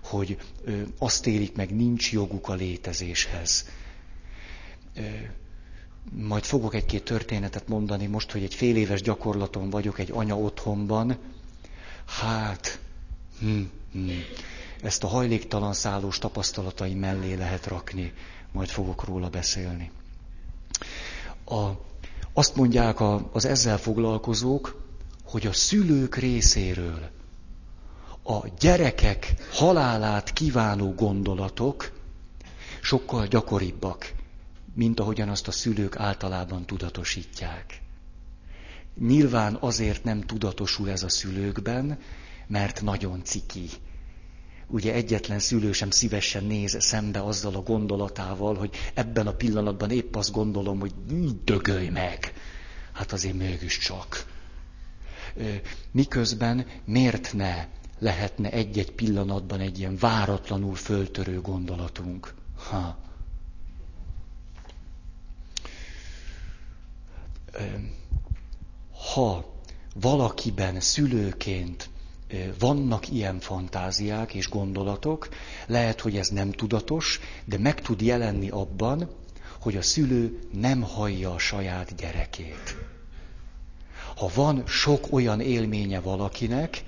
hogy 0.04 0.38
azt 0.98 1.28
élik 1.28 1.56
meg, 1.56 1.76
nincs 1.76 2.12
joguk 2.12 2.50
a 2.50 2.54
létezéshez. 2.54 3.66
Majd 6.12 6.44
fogok 6.44 6.74
egy-két 6.76 7.04
történetet 7.04 7.68
mondani 7.68 8.06
most, 8.06 8.32
hogy 8.32 8.44
egy 8.44 8.54
fél 8.54 8.76
éves 8.76 9.02
gyakorlaton 9.02 9.70
vagyok 9.70 10.00
egy 10.00 10.12
anya 10.12 10.38
otthonban. 10.38 11.18
Hát, 12.06 12.80
hm, 13.40 13.62
hm, 13.92 14.10
ezt 14.82 15.04
a 15.04 15.08
hajléktalan 15.08 15.74
szállós 15.74 16.18
tapasztalatai 16.18 16.94
mellé 16.94 17.34
lehet 17.34 17.68
rakni, 17.68 18.14
majd 18.52 18.70
fogok 18.70 19.04
róla 19.04 19.30
beszélni. 19.30 19.92
A, 21.46 21.70
azt 22.34 22.56
mondják 22.56 23.00
a, 23.00 23.30
az 23.32 23.46
ezzel 23.46 23.78
foglalkozók, 23.78 24.82
hogy 25.24 25.48
a 25.48 25.54
szülők 25.54 26.16
részéről 26.16 27.10
a 28.24 28.48
gyerekek 28.60 29.34
halálát 29.52 30.34
kívánó 30.34 30.94
gondolatok 30.94 31.92
sokkal 32.82 33.28
gyakoribbak, 33.28 34.14
mint 34.74 35.00
ahogyan 35.00 35.30
azt 35.30 35.48
a 35.48 35.52
szülők 35.52 35.96
általában 36.00 36.66
tudatosítják. 36.66 37.82
Nyilván 39.00 39.58
azért 39.60 40.04
nem 40.04 40.22
tudatosul 40.22 40.90
ez 40.90 41.04
a 41.04 41.10
szülőkben, 41.10 42.00
mert 42.48 42.82
nagyon 42.82 43.24
ciki, 43.24 43.70
ugye 44.68 44.94
egyetlen 44.94 45.40
szülő 45.40 45.72
sem 45.72 45.90
szívesen 45.90 46.44
néz 46.44 46.76
szembe 46.80 47.24
azzal 47.24 47.56
a 47.56 47.62
gondolatával, 47.62 48.56
hogy 48.56 48.76
ebben 48.94 49.28
a 49.28 49.34
pillanatban 49.34 49.92
épp 49.92 50.16
azt 50.16 50.32
gondolom, 50.32 50.80
hogy 50.80 50.94
dögölj 51.44 51.90
meg. 51.90 52.34
Hát 52.92 53.12
azért 53.12 53.36
mégiscsak. 53.38 54.26
Miközben 55.92 56.66
miért 56.86 57.34
ne 57.34 57.68
lehetne 58.00 58.52
egy-egy 58.52 58.92
pillanatban 58.92 59.60
egy 59.60 59.80
ilyen 59.80 59.98
váratlanul 59.98 60.76
föltörő 60.76 61.42
gondolatunk? 61.42 62.34
Ha. 62.70 62.98
Ha 69.14 69.54
valakiben 69.94 70.80
szülőként 70.80 71.90
vannak 72.60 73.12
ilyen 73.12 73.40
fantáziák 73.40 74.34
és 74.34 74.50
gondolatok, 74.50 75.30
lehet, 75.68 76.02
hogy 76.02 76.18
ez 76.18 76.30
nem 76.30 76.52
tudatos, 76.52 77.20
de 77.46 77.58
meg 77.58 77.82
tud 77.82 78.02
jelenni 78.02 78.50
abban, 78.50 79.10
hogy 79.60 79.78
a 79.78 79.82
szülő 79.82 80.40
nem 80.52 80.82
hallja 80.82 81.34
a 81.34 81.40
saját 81.40 81.96
gyerekét. 81.96 82.76
Ha 84.16 84.30
van 84.34 84.64
sok 84.68 85.08
olyan 85.12 85.40
élménye 85.40 86.00
valakinek, 86.00 86.84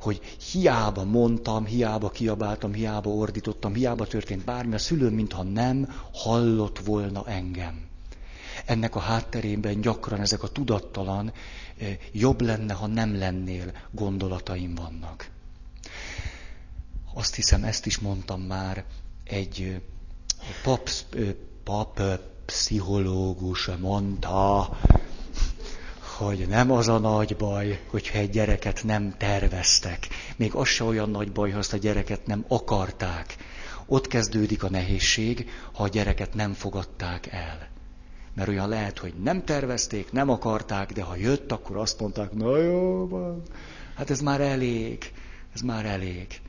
hogy 0.00 0.20
hiába 0.52 1.04
mondtam, 1.04 1.64
hiába 1.64 2.10
kiabáltam, 2.10 2.72
hiába 2.72 3.10
ordítottam, 3.10 3.74
hiába 3.74 4.06
történt 4.06 4.44
bármi, 4.44 4.74
a 4.74 4.78
szülő 4.78 5.10
mintha 5.10 5.42
nem 5.42 5.92
hallott 6.12 6.78
volna 6.78 7.24
engem. 7.26 7.84
Ennek 8.66 8.96
a 8.96 9.00
hátterében 9.00 9.80
gyakran 9.80 10.20
ezek 10.20 10.42
a 10.42 10.48
tudattalan 10.48 11.32
jobb 12.12 12.40
lenne, 12.40 12.74
ha 12.74 12.86
nem 12.86 13.18
lennél 13.18 13.72
gondolataim 13.90 14.74
vannak. 14.74 15.30
Azt 17.14 17.34
hiszem, 17.34 17.64
ezt 17.64 17.86
is 17.86 17.98
mondtam 17.98 18.40
már, 18.40 18.84
egy 19.24 19.80
pap, 20.62 20.90
pap 21.64 22.00
pszichológus 22.44 23.70
mondta, 23.80 24.68
hogy 26.16 26.46
nem 26.48 26.70
az 26.70 26.88
a 26.88 26.98
nagy 26.98 27.36
baj, 27.36 27.80
hogyha 27.86 28.18
egy 28.18 28.30
gyereket 28.30 28.84
nem 28.84 29.14
terveztek. 29.18 30.08
Még 30.36 30.54
az 30.54 30.68
se 30.68 30.84
olyan 30.84 31.10
nagy 31.10 31.32
baj, 31.32 31.50
ha 31.50 31.58
azt 31.58 31.72
a 31.72 31.76
gyereket 31.76 32.26
nem 32.26 32.44
akarták. 32.48 33.36
ott 33.86 34.06
kezdődik 34.06 34.62
a 34.62 34.70
nehézség, 34.70 35.50
ha 35.72 35.82
a 35.82 35.88
gyereket 35.88 36.34
nem 36.34 36.52
fogadták 36.52 37.26
el. 37.26 37.68
Mert 38.36 38.48
olyan 38.48 38.68
lehet, 38.68 38.98
hogy 38.98 39.14
nem 39.22 39.44
tervezték, 39.44 40.12
nem 40.12 40.30
akarták, 40.30 40.92
de 40.92 41.02
ha 41.02 41.16
jött, 41.16 41.52
akkor 41.52 41.76
azt 41.76 42.00
mondták, 42.00 42.32
na 42.32 42.56
jó 42.58 43.08
van, 43.08 43.42
hát 43.94 44.10
ez 44.10 44.20
már 44.20 44.40
elég, 44.40 45.12
ez 45.54 45.60
már 45.60 45.86
elég. 45.86 46.40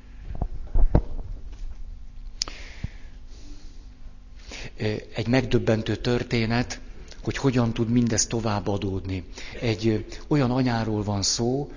Egy 5.15 5.27
megdöbbentő 5.27 5.95
történet, 5.95 6.79
hogy 7.23 7.37
hogyan 7.37 7.73
tud 7.73 7.89
mindez 7.89 8.25
tovább 8.27 8.67
adódni. 8.67 9.23
Egy 9.61 10.05
olyan 10.27 10.51
anyáról 10.51 11.03
van 11.03 11.21
szó, 11.21 11.71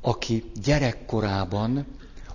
aki 0.00 0.44
gyerekkorában, 0.62 1.86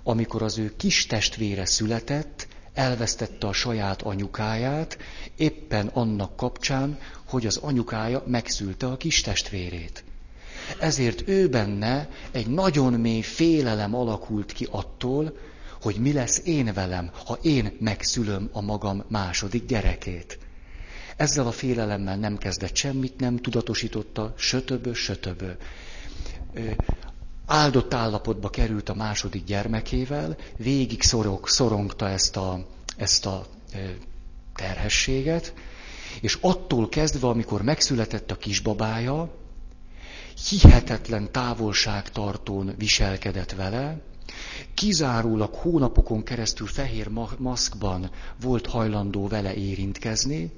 amikor 0.02 0.42
az 0.42 0.58
ő 0.58 0.72
kis 0.76 1.06
testvére 1.06 1.64
született, 1.64 2.48
elvesztette 2.74 3.46
a 3.46 3.52
saját 3.52 4.02
anyukáját, 4.02 4.98
éppen 5.36 5.86
annak 5.86 6.36
kapcsán, 6.36 6.98
hogy 7.24 7.46
az 7.46 7.56
anyukája 7.56 8.22
megszülte 8.26 8.86
a 8.86 8.96
kis 8.96 9.20
testvérét. 9.20 10.04
Ezért 10.80 11.28
ő 11.28 11.48
benne 11.48 12.08
egy 12.30 12.46
nagyon 12.46 12.92
mély 12.92 13.20
félelem 13.20 13.94
alakult 13.94 14.52
ki 14.52 14.68
attól, 14.70 15.36
hogy 15.82 15.96
mi 15.96 16.12
lesz 16.12 16.40
én 16.44 16.72
velem, 16.74 17.10
ha 17.24 17.38
én 17.42 17.76
megszülöm 17.80 18.48
a 18.52 18.60
magam 18.60 19.04
második 19.08 19.66
gyerekét. 19.66 20.38
Ezzel 21.16 21.46
a 21.46 21.52
félelemmel 21.52 22.16
nem 22.16 22.36
kezdett 22.38 22.76
semmit, 22.76 23.20
nem 23.20 23.36
tudatosította, 23.36 24.34
sötöbö, 24.36 24.92
sötöbö. 24.92 25.50
Áldott 27.54 27.94
állapotba 27.94 28.50
került 28.50 28.88
a 28.88 28.94
második 28.94 29.44
gyermekével, 29.44 30.36
végig 30.56 31.02
szorog, 31.02 31.48
szorongta 31.48 32.08
ezt 32.08 32.36
a, 32.36 32.66
ezt 32.96 33.26
a 33.26 33.46
terhességet, 34.54 35.54
és 36.20 36.38
attól 36.40 36.88
kezdve, 36.88 37.26
amikor 37.28 37.62
megszületett 37.62 38.30
a 38.30 38.36
kisbabája, 38.36 39.34
hihetetlen 40.48 41.32
távolságtartón 41.32 42.74
viselkedett 42.78 43.52
vele, 43.52 44.00
kizárólag 44.74 45.54
hónapokon 45.54 46.22
keresztül 46.22 46.66
fehér 46.66 47.08
maszkban 47.38 48.10
volt 48.40 48.66
hajlandó 48.66 49.28
vele 49.28 49.54
érintkezni, 49.54 50.50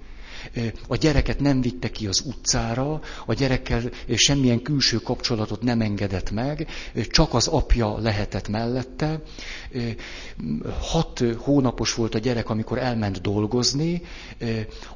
a 0.88 0.96
gyereket 0.96 1.40
nem 1.40 1.60
vitte 1.60 1.90
ki 1.90 2.06
az 2.06 2.22
utcára, 2.26 3.00
a 3.26 3.34
gyerekkel 3.34 3.82
semmilyen 4.14 4.62
külső 4.62 4.96
kapcsolatot 4.96 5.62
nem 5.62 5.80
engedett 5.80 6.30
meg, 6.30 6.66
csak 7.10 7.34
az 7.34 7.46
apja 7.46 7.98
lehetett 7.98 8.48
mellette. 8.48 9.22
Hat 10.80 11.24
hónapos 11.38 11.94
volt 11.94 12.14
a 12.14 12.18
gyerek, 12.18 12.50
amikor 12.50 12.78
elment 12.78 13.20
dolgozni, 13.20 14.02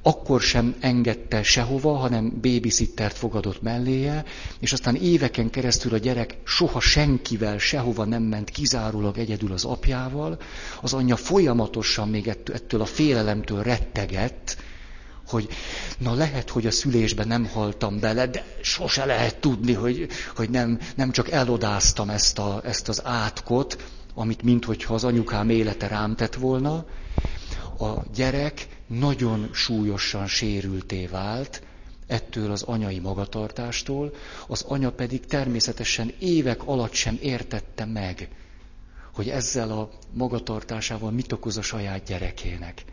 akkor 0.02 0.40
sem 0.40 0.76
engedte 0.80 1.42
sehova, 1.42 1.96
hanem 1.96 2.38
babysittert 2.40 3.16
fogadott 3.16 3.62
melléje, 3.62 4.24
és 4.60 4.72
aztán 4.72 4.94
éveken 4.94 5.50
keresztül 5.50 5.94
a 5.94 5.98
gyerek 5.98 6.36
soha 6.44 6.80
senkivel 6.80 7.58
sehova 7.58 8.04
nem 8.04 8.22
ment, 8.22 8.50
kizárólag 8.50 9.18
egyedül 9.18 9.52
az 9.52 9.64
apjával. 9.64 10.38
Az 10.80 10.92
anyja 10.92 11.16
folyamatosan 11.16 12.08
még 12.08 12.28
ettől 12.28 12.80
a 12.80 12.84
félelemtől 12.84 13.62
rettegett, 13.62 14.56
hogy 15.28 15.48
na 15.98 16.14
lehet, 16.14 16.50
hogy 16.50 16.66
a 16.66 16.70
szülésben 16.70 17.26
nem 17.26 17.46
haltam 17.46 18.00
bele, 18.00 18.26
de 18.26 18.44
sose 18.62 19.04
lehet 19.04 19.36
tudni, 19.40 19.72
hogy, 19.72 20.08
hogy 20.36 20.50
nem, 20.50 20.78
nem 20.96 21.10
csak 21.10 21.30
elodáztam 21.30 22.10
ezt, 22.10 22.38
a, 22.38 22.60
ezt 22.64 22.88
az 22.88 23.00
átkot, 23.04 23.90
amit 24.14 24.42
minthogyha 24.42 24.94
az 24.94 25.04
anyukám 25.04 25.48
élete 25.50 25.86
rám 25.86 26.16
tett 26.16 26.34
volna. 26.34 26.84
A 27.78 28.02
gyerek 28.14 28.66
nagyon 28.86 29.48
súlyosan 29.52 30.26
sérülté 30.26 31.06
vált, 31.06 31.62
ettől 32.06 32.50
az 32.50 32.62
anyai 32.62 32.98
magatartástól, 32.98 34.14
az 34.46 34.62
anya 34.68 34.90
pedig 34.92 35.26
természetesen 35.26 36.12
évek 36.18 36.66
alatt 36.66 36.92
sem 36.92 37.18
értette 37.22 37.84
meg, 37.84 38.28
hogy 39.14 39.28
ezzel 39.28 39.70
a 39.70 39.90
magatartásával 40.12 41.10
mit 41.10 41.32
okoz 41.32 41.56
a 41.56 41.62
saját 41.62 42.04
gyerekének 42.04 42.84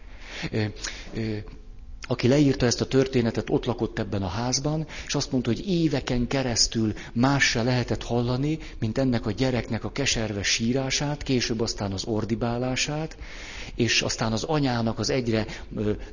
aki 2.08 2.28
leírta 2.28 2.66
ezt 2.66 2.82
a 2.82 2.88
történetet, 2.88 3.50
ott 3.50 3.66
lakott 3.66 4.00
ebben 4.00 4.24
a 4.24 4.28
házban, 4.28 4.88
és 5.06 5.16
azt 5.16 5.32
mondta, 5.32 5.50
hogy 5.50 5.68
éveken 5.70 6.28
keresztül 6.28 6.94
más 7.14 7.44
se 7.50 7.64
lehetett 7.64 8.04
hallani, 8.04 8.60
mint 8.80 8.98
ennek 8.98 9.26
a 9.26 9.32
gyereknek 9.32 9.84
a 9.84 9.92
keserves 9.92 10.48
sírását, 10.48 11.24
később 11.24 11.60
aztán 11.62 11.92
az 11.92 12.04
ordibálását, 12.06 13.18
és 13.76 14.02
aztán 14.02 14.32
az 14.32 14.44
anyának 14.44 15.00
az 15.00 15.10
egyre 15.10 15.46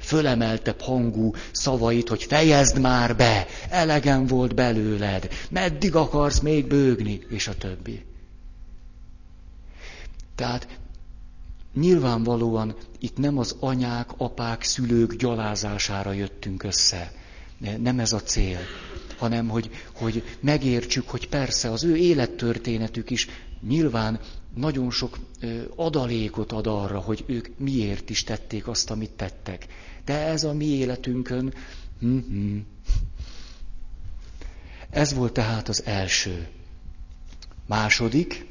fölemeltebb 0.01 0.81
hangú 0.81 1.33
szavait, 1.53 2.09
hogy 2.09 2.23
fejezd 2.23 2.81
már 2.81 3.17
be, 3.17 3.47
elegem 3.71 4.27
volt 4.27 4.55
belőled, 4.55 5.29
meddig 5.51 5.95
akarsz 5.95 6.41
még 6.41 6.67
bőgni, 6.67 7.21
és 7.29 7.49
a 7.49 7.55
többi. 7.55 8.05
Tehát 10.35 10.67
Nyilvánvalóan 11.75 12.75
itt 12.99 13.17
nem 13.17 13.39
az 13.39 13.57
anyák, 13.61 14.11
apák, 14.17 14.63
szülők 14.63 15.15
gyalázására 15.15 16.13
jöttünk 16.13 16.63
össze. 16.63 17.13
Nem 17.79 17.99
ez 17.99 18.13
a 18.13 18.21
cél, 18.21 18.59
hanem 19.19 19.49
hogy, 19.49 19.71
hogy 19.95 20.23
megértsük, 20.41 21.09
hogy 21.09 21.29
persze 21.29 21.71
az 21.71 21.85
ő 21.85 21.97
élettörténetük 21.97 23.11
is 23.11 23.29
nyilván 23.67 24.21
nagyon 24.55 24.91
sok 24.91 25.19
adalékot 25.77 26.53
ad 26.53 26.67
arra, 26.67 26.99
hogy 26.99 27.25
ők 27.27 27.59
miért 27.59 28.11
is 28.11 28.25
tették 28.25 28.69
azt, 28.69 28.91
amit 28.91 29.11
tettek. 29.11 29.67
De 30.05 30.15
ez 30.15 30.45
a 30.45 30.53
mi 30.53 30.67
életünkön. 30.67 31.55
Mm-hmm. 32.05 32.59
Ez 34.91 35.15
volt 35.15 35.33
tehát 35.33 35.69
az 35.69 35.83
első. 35.85 36.49
Második, 37.67 38.47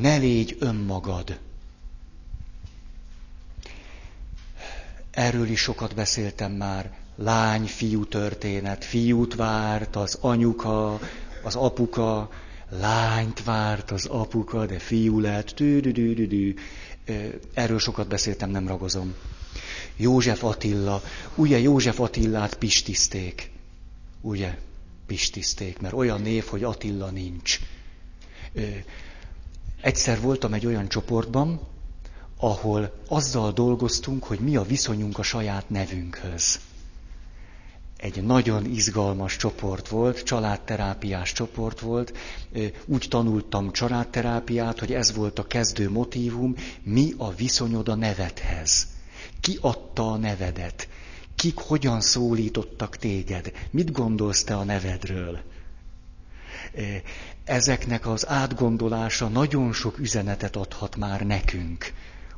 ne 0.00 0.16
légy 0.16 0.56
önmagad. 0.58 1.38
Erről 5.10 5.48
is 5.48 5.60
sokat 5.60 5.94
beszéltem 5.94 6.52
már. 6.52 6.98
Lány-fiú 7.16 8.04
történet. 8.04 8.84
Fiút 8.84 9.34
várt 9.34 9.96
az 9.96 10.18
anyuka, 10.20 11.00
az 11.42 11.54
apuka, 11.54 12.30
lányt 12.68 13.44
várt 13.44 13.90
az 13.90 14.06
apuka, 14.06 14.66
de 14.66 14.78
fiú 14.78 15.20
lett. 15.20 15.46
Tű-dü-dü-dü-dü. 15.46 16.54
Erről 17.54 17.78
sokat 17.78 18.08
beszéltem, 18.08 18.50
nem 18.50 18.68
ragozom. 18.68 19.14
József 19.96 20.44
Attila. 20.44 21.02
Ugye 21.34 21.58
József 21.58 22.00
Attillát 22.00 22.54
pistizték. 22.54 23.50
Ugye? 24.20 24.58
Pistizték, 25.06 25.78
mert 25.78 25.94
olyan 25.94 26.20
név, 26.20 26.44
hogy 26.44 26.62
Attila 26.64 27.10
nincs. 27.10 27.58
Egyszer 29.80 30.20
voltam 30.20 30.54
egy 30.54 30.66
olyan 30.66 30.88
csoportban, 30.88 31.60
ahol 32.40 32.92
azzal 33.08 33.52
dolgoztunk, 33.52 34.24
hogy 34.24 34.38
mi 34.38 34.56
a 34.56 34.62
viszonyunk 34.62 35.18
a 35.18 35.22
saját 35.22 35.70
nevünkhöz. 35.70 36.60
Egy 37.96 38.22
nagyon 38.22 38.64
izgalmas 38.64 39.36
csoport 39.36 39.88
volt, 39.88 40.22
családterápiás 40.22 41.32
csoport 41.32 41.80
volt. 41.80 42.16
Úgy 42.86 43.06
tanultam 43.08 43.72
családterápiát, 43.72 44.78
hogy 44.78 44.92
ez 44.92 45.14
volt 45.14 45.38
a 45.38 45.46
kezdő 45.46 45.90
motívum, 45.90 46.54
mi 46.82 47.14
a 47.16 47.34
viszonyod 47.34 47.88
a 47.88 47.94
nevedhez. 47.94 48.86
Ki 49.40 49.58
adta 49.60 50.10
a 50.12 50.16
nevedet? 50.16 50.88
Kik 51.34 51.56
hogyan 51.58 52.00
szólítottak 52.00 52.96
téged? 52.96 53.52
Mit 53.70 53.92
gondolsz 53.92 54.44
te 54.44 54.56
a 54.56 54.64
nevedről? 54.64 55.40
Ezeknek 57.44 58.06
az 58.06 58.28
átgondolása 58.28 59.28
nagyon 59.28 59.72
sok 59.72 59.98
üzenetet 59.98 60.56
adhat 60.56 60.96
már 60.96 61.26
nekünk 61.26 61.92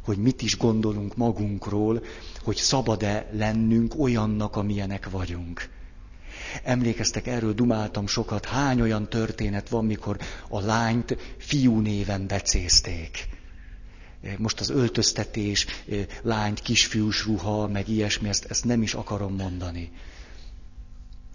hogy 0.04 0.16
mit 0.18 0.42
is 0.42 0.56
gondolunk 0.56 1.16
magunkról, 1.16 2.02
hogy 2.42 2.56
szabad-e 2.56 3.28
lennünk 3.32 3.94
olyannak, 3.98 4.56
amilyenek 4.56 5.10
vagyunk. 5.10 5.68
Emlékeztek, 6.62 7.26
erről 7.26 7.54
dumáltam 7.54 8.06
sokat, 8.06 8.44
hány 8.44 8.80
olyan 8.80 9.08
történet 9.08 9.68
van, 9.68 9.84
mikor 9.84 10.18
a 10.48 10.60
lányt 10.60 11.16
fiú 11.38 11.80
néven 11.80 12.26
becézték. 12.26 13.28
Most 14.38 14.60
az 14.60 14.70
öltöztetés, 14.70 15.66
lányt, 16.22 16.60
kisfiús 16.60 17.24
ruha, 17.24 17.68
meg 17.68 17.88
ilyesmi, 17.88 18.28
ezt, 18.28 18.44
ezt 18.44 18.64
nem 18.64 18.82
is 18.82 18.94
akarom 18.94 19.34
mondani. 19.34 19.90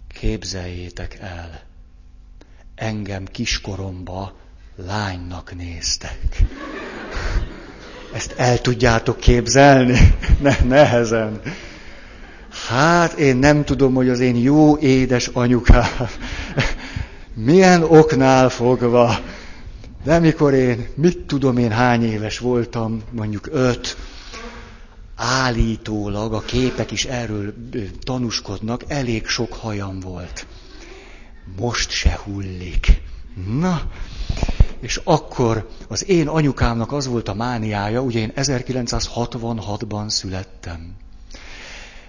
Képzeljétek 0.08 1.18
el, 1.20 1.62
engem 2.74 3.24
kiskoromba 3.24 4.36
lánynak 4.76 5.54
néztek. 5.54 6.42
Ezt 8.12 8.34
el 8.36 8.60
tudjátok 8.60 9.18
képzelni? 9.18 9.98
Ne, 10.42 10.56
nehezen. 10.64 11.40
Hát 12.68 13.12
én 13.12 13.36
nem 13.36 13.64
tudom, 13.64 13.94
hogy 13.94 14.08
az 14.08 14.20
én 14.20 14.36
jó 14.36 14.78
édes 14.78 15.26
anyukám 15.26 15.88
milyen 17.46 17.82
oknál 17.82 18.48
fogva, 18.48 19.18
de 20.04 20.18
mikor 20.18 20.54
én, 20.54 20.88
mit 20.94 21.18
tudom 21.18 21.58
én 21.58 21.70
hány 21.70 22.04
éves 22.04 22.38
voltam, 22.38 23.02
mondjuk 23.10 23.48
öt, 23.52 23.96
állítólag 25.16 26.32
a 26.32 26.40
képek 26.40 26.90
is 26.90 27.04
erről 27.04 27.54
tanúskodnak, 28.02 28.84
elég 28.86 29.26
sok 29.26 29.52
hajam 29.52 30.00
volt. 30.00 30.46
Most 31.58 31.90
se 31.90 32.18
hullik. 32.24 33.00
Na, 33.58 33.82
és 34.80 35.00
akkor 35.04 35.68
az 35.88 36.08
én 36.08 36.28
anyukámnak 36.28 36.92
az 36.92 37.06
volt 37.06 37.28
a 37.28 37.34
mániája, 37.34 38.02
ugye 38.02 38.18
én 38.18 38.32
1966-ban 38.36 40.08
születtem. 40.08 40.94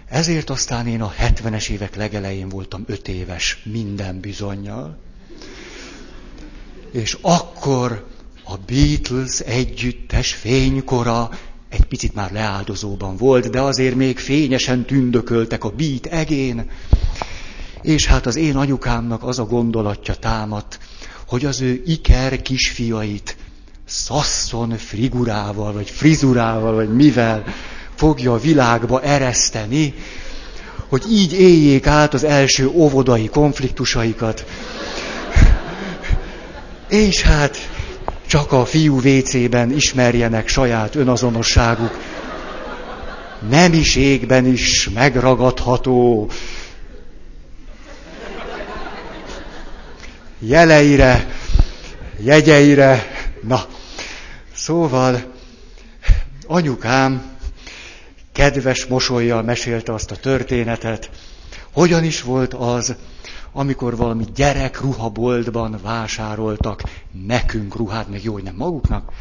Ezért 0.09 0.49
aztán 0.49 0.87
én 0.87 1.01
a 1.01 1.13
70-es 1.19 1.69
évek 1.69 1.95
legelején 1.95 2.49
voltam 2.49 2.83
5 2.87 3.07
éves, 3.07 3.61
minden 3.63 4.19
bizonyal. 4.19 4.97
És 6.91 7.17
akkor 7.21 8.07
a 8.43 8.53
Beatles 8.65 9.39
együttes 9.39 10.33
fénykora 10.33 11.29
egy 11.69 11.85
picit 11.85 12.13
már 12.13 12.31
leáldozóban 12.31 13.17
volt, 13.17 13.49
de 13.49 13.61
azért 13.61 13.95
még 13.95 14.19
fényesen 14.19 14.85
tündököltek 14.85 15.63
a 15.63 15.69
beat 15.69 16.05
egén. 16.05 16.69
És 17.81 18.05
hát 18.05 18.25
az 18.25 18.35
én 18.35 18.55
anyukámnak 18.55 19.23
az 19.23 19.39
a 19.39 19.45
gondolatja 19.45 20.15
támadt, 20.15 20.79
hogy 21.29 21.45
az 21.45 21.61
ő 21.61 21.81
iker 21.85 22.41
kisfiait 22.41 23.35
szasszon 23.85 24.77
frigurával, 24.77 25.73
vagy 25.73 25.89
frizurával, 25.89 26.73
vagy 26.73 26.93
mivel 26.93 27.43
fogja 27.95 28.33
a 28.33 28.39
világba 28.39 29.01
ereszteni, 29.01 29.93
hogy 30.87 31.03
így 31.11 31.33
éljék 31.33 31.87
át 31.87 32.13
az 32.13 32.23
első 32.23 32.67
óvodai 32.67 33.27
konfliktusaikat. 33.27 34.45
És 36.89 37.21
hát 37.21 37.57
csak 38.27 38.51
a 38.51 38.65
fiú 38.65 39.01
vécében 39.01 39.71
ismerjenek 39.71 40.47
saját 40.47 40.95
önazonosságuk. 40.95 41.97
Nemiségben 43.49 44.45
is 44.45 44.89
megragadható 44.93 46.29
jeleire, 50.39 51.27
jegyeire. 52.17 53.11
Na, 53.41 53.65
szóval 54.53 55.33
anyukám 56.47 57.37
kedves 58.31 58.85
mosolyjal 58.85 59.43
mesélte 59.43 59.93
azt 59.93 60.11
a 60.11 60.15
történetet, 60.15 61.09
hogyan 61.73 62.03
is 62.03 62.21
volt 62.21 62.53
az, 62.53 62.95
amikor 63.51 63.97
valami 63.97 64.25
gyerek 64.35 64.81
ruhaboltban 64.81 65.79
vásároltak 65.83 66.83
nekünk 67.25 67.75
ruhát, 67.75 68.09
meg 68.09 68.23
jó, 68.23 68.33
hogy 68.33 68.43
nem 68.43 68.55
maguknak. 68.55 69.11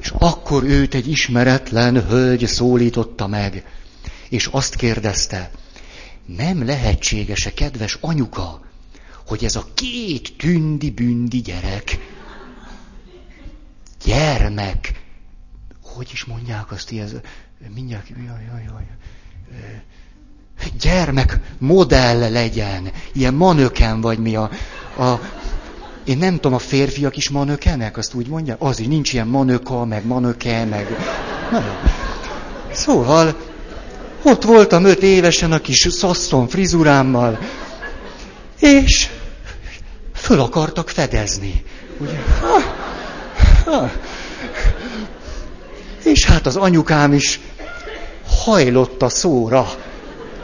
És 0.00 0.12
akkor 0.18 0.64
őt 0.64 0.94
egy 0.94 1.08
ismeretlen 1.08 2.06
hölgy 2.06 2.46
szólította 2.46 3.26
meg, 3.26 3.64
és 4.28 4.46
azt 4.46 4.74
kérdezte, 4.74 5.50
nem 6.26 6.64
lehetséges-e, 6.64 7.54
kedves 7.54 7.98
anyuka, 8.00 8.65
hogy 9.26 9.44
ez 9.44 9.56
a 9.56 9.66
két 9.74 10.32
tündi-bündi 10.36 11.40
gyerek, 11.40 11.98
gyermek, 14.04 15.02
hogy 15.82 16.08
is 16.12 16.24
mondják 16.24 16.70
azt, 16.72 16.92
ez, 16.92 17.14
mindjárt, 17.74 18.08
jaj, 18.08 18.44
jaj, 18.50 18.62
jaj, 18.66 18.86
gyermek 20.80 21.38
modell 21.58 22.30
legyen, 22.30 22.90
ilyen 23.12 23.34
manöken 23.34 24.00
vagy 24.00 24.18
mi 24.18 24.36
a, 24.36 24.50
a 24.98 25.20
én 26.04 26.18
nem 26.18 26.34
tudom, 26.34 26.54
a 26.54 26.58
férfiak 26.58 27.16
is 27.16 27.30
manökenek, 27.30 27.96
azt 27.96 28.14
úgy 28.14 28.28
mondják? 28.28 28.56
Az 28.60 28.80
is 28.80 28.86
nincs 28.86 29.12
ilyen 29.12 29.26
manöka, 29.26 29.84
meg 29.84 30.06
manöke, 30.06 30.64
meg... 30.64 30.86
Na, 31.50 31.62
szóval, 32.72 33.36
ott 34.22 34.44
voltam 34.44 34.84
öt 34.84 35.02
évesen 35.02 35.52
a 35.52 35.58
kis 35.58 35.86
szasszon 35.90 36.48
frizurámmal, 36.48 37.38
és 38.60 39.08
föl 40.14 40.40
akartak 40.40 40.88
fedezni. 40.88 41.64
Ugye? 41.98 42.18
Ha, 42.40 42.60
ha. 43.64 43.90
És 46.04 46.24
hát 46.24 46.46
az 46.46 46.56
anyukám 46.56 47.12
is 47.12 47.40
hajlott 48.26 49.02
a 49.02 49.08
szóra. 49.08 49.68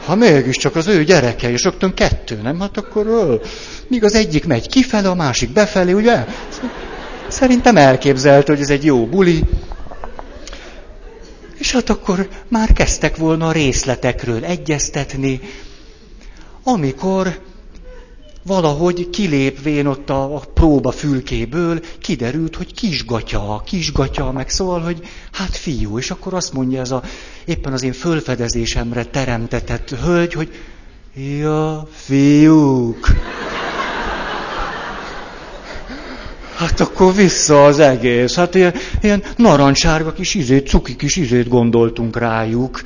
Ha 0.05 0.15
mégiscsak 0.15 0.75
az 0.75 0.87
ő 0.87 1.03
gyereke, 1.03 1.51
és 1.51 1.63
rögtön 1.63 1.93
kettő, 1.93 2.41
nem? 2.41 2.59
Hát 2.59 2.77
akkor 2.77 3.07
öl. 3.07 3.41
Míg 3.87 4.03
az 4.03 4.15
egyik 4.15 4.45
megy 4.45 4.69
kifele, 4.69 5.09
a 5.09 5.15
másik 5.15 5.49
befelé, 5.49 5.91
ugye? 5.91 6.25
Szerintem 7.27 7.77
elképzelt, 7.77 8.47
hogy 8.47 8.61
ez 8.61 8.69
egy 8.69 8.85
jó 8.85 9.05
buli. 9.05 9.43
És 11.57 11.71
hát 11.71 11.89
akkor 11.89 12.27
már 12.47 12.73
kezdtek 12.73 13.17
volna 13.17 13.47
a 13.47 13.51
részletekről 13.51 14.45
egyeztetni, 14.45 15.39
amikor 16.63 17.39
valahogy 18.45 19.09
kilépvén 19.09 19.85
ott 19.85 20.09
a, 20.09 20.35
a 20.35 20.41
próba 20.53 20.91
fülkéből 20.91 21.79
kiderült, 21.99 22.55
hogy 22.55 22.73
kisgatya, 22.73 23.61
kisgatya, 23.65 24.31
meg 24.31 24.49
szóval, 24.49 24.79
hogy 24.79 25.01
hát 25.31 25.55
fiú, 25.55 25.97
és 25.97 26.11
akkor 26.11 26.33
azt 26.33 26.53
mondja 26.53 26.81
ez 26.81 26.91
a 26.91 27.03
éppen 27.45 27.73
az 27.73 27.83
én 27.83 27.93
fölfedezésemre 27.93 29.03
teremtetett 29.03 29.89
hölgy, 29.89 30.33
hogy 30.33 30.49
ja, 31.39 31.87
fiúk. 31.91 33.07
Hát 36.55 36.79
akkor 36.79 37.13
vissza 37.13 37.65
az 37.65 37.79
egész. 37.79 38.35
Hát 38.35 38.55
ilyen, 38.55 38.73
ilyen 39.01 39.23
narancsárga 39.35 40.13
kis 40.13 40.33
izét, 40.33 40.67
cuki 40.67 40.95
kis 40.95 41.15
izét 41.15 41.47
gondoltunk 41.47 42.17
rájuk. 42.17 42.81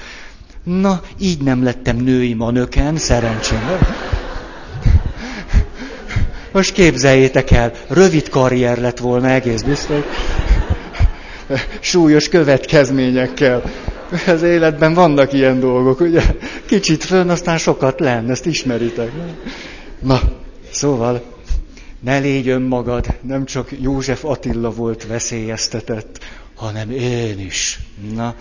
Na, 0.63 1.01
így 1.19 1.41
nem 1.41 1.63
lettem 1.63 1.97
női 1.97 2.33
manöken, 2.33 2.97
szerencsére. 2.97 3.79
Most 6.57 6.73
képzeljétek 6.73 7.51
el, 7.51 7.71
rövid 7.87 8.29
karrier 8.29 8.77
lett 8.77 8.97
volna 8.97 9.29
egész 9.29 9.61
biztos. 9.61 9.99
Súlyos 11.79 12.29
következményekkel. 12.29 13.63
Az 14.27 14.41
életben 14.41 14.93
vannak 14.93 15.33
ilyen 15.33 15.59
dolgok, 15.59 15.99
ugye? 15.99 16.21
Kicsit 16.65 17.03
fönn, 17.03 17.29
aztán 17.29 17.57
sokat 17.57 17.99
lenn, 17.99 18.29
ezt 18.29 18.45
ismeritek. 18.45 19.11
Na, 19.99 20.19
szóval, 20.71 21.23
ne 21.99 22.17
légy 22.17 22.47
önmagad, 22.47 23.05
nem 23.21 23.45
csak 23.45 23.69
József 23.81 24.25
Attila 24.25 24.69
volt 24.69 25.07
veszélyeztetett, 25.07 26.19
hanem 26.55 26.91
én 26.91 27.39
is. 27.39 27.79
Na, 28.15 28.35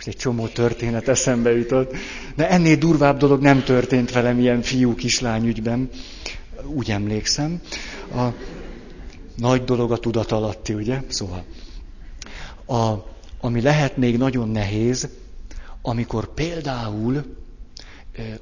most 0.00 0.12
egy 0.12 0.20
csomó 0.22 0.46
történet 0.46 1.08
eszembe 1.08 1.56
jutott. 1.56 1.94
De 2.36 2.50
ennél 2.50 2.76
durvább 2.76 3.18
dolog 3.18 3.40
nem 3.40 3.62
történt 3.62 4.12
velem 4.12 4.38
ilyen 4.38 4.62
fiú-kislány 4.62 5.46
ügyben. 5.46 5.88
Úgy 6.64 6.90
emlékszem. 6.90 7.60
A 8.14 8.28
nagy 9.36 9.64
dolog 9.64 9.92
a 9.92 9.96
tudatalatti, 9.96 10.74
ugye? 10.74 11.02
Szóval. 11.08 11.44
A, 12.66 13.06
ami 13.40 13.60
lehet 13.60 13.96
még 13.96 14.18
nagyon 14.18 14.48
nehéz, 14.48 15.08
amikor 15.82 16.34
például 16.34 17.36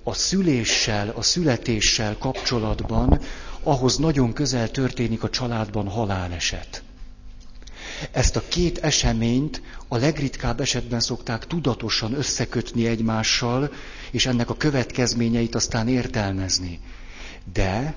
a 0.02 0.14
szüléssel, 0.14 1.12
a 1.16 1.22
születéssel 1.22 2.16
kapcsolatban 2.18 3.20
ahhoz 3.62 3.96
nagyon 3.96 4.32
közel 4.32 4.70
történik 4.70 5.22
a 5.22 5.30
családban 5.30 5.88
haláleset. 5.88 6.82
Ezt 8.10 8.36
a 8.36 8.42
két 8.48 8.78
eseményt 8.78 9.62
a 9.88 9.96
legritkább 9.96 10.60
esetben 10.60 11.00
szokták 11.00 11.46
tudatosan 11.46 12.12
összekötni 12.12 12.86
egymással, 12.86 13.72
és 14.10 14.26
ennek 14.26 14.50
a 14.50 14.56
következményeit 14.56 15.54
aztán 15.54 15.88
értelmezni. 15.88 16.80
De 17.52 17.94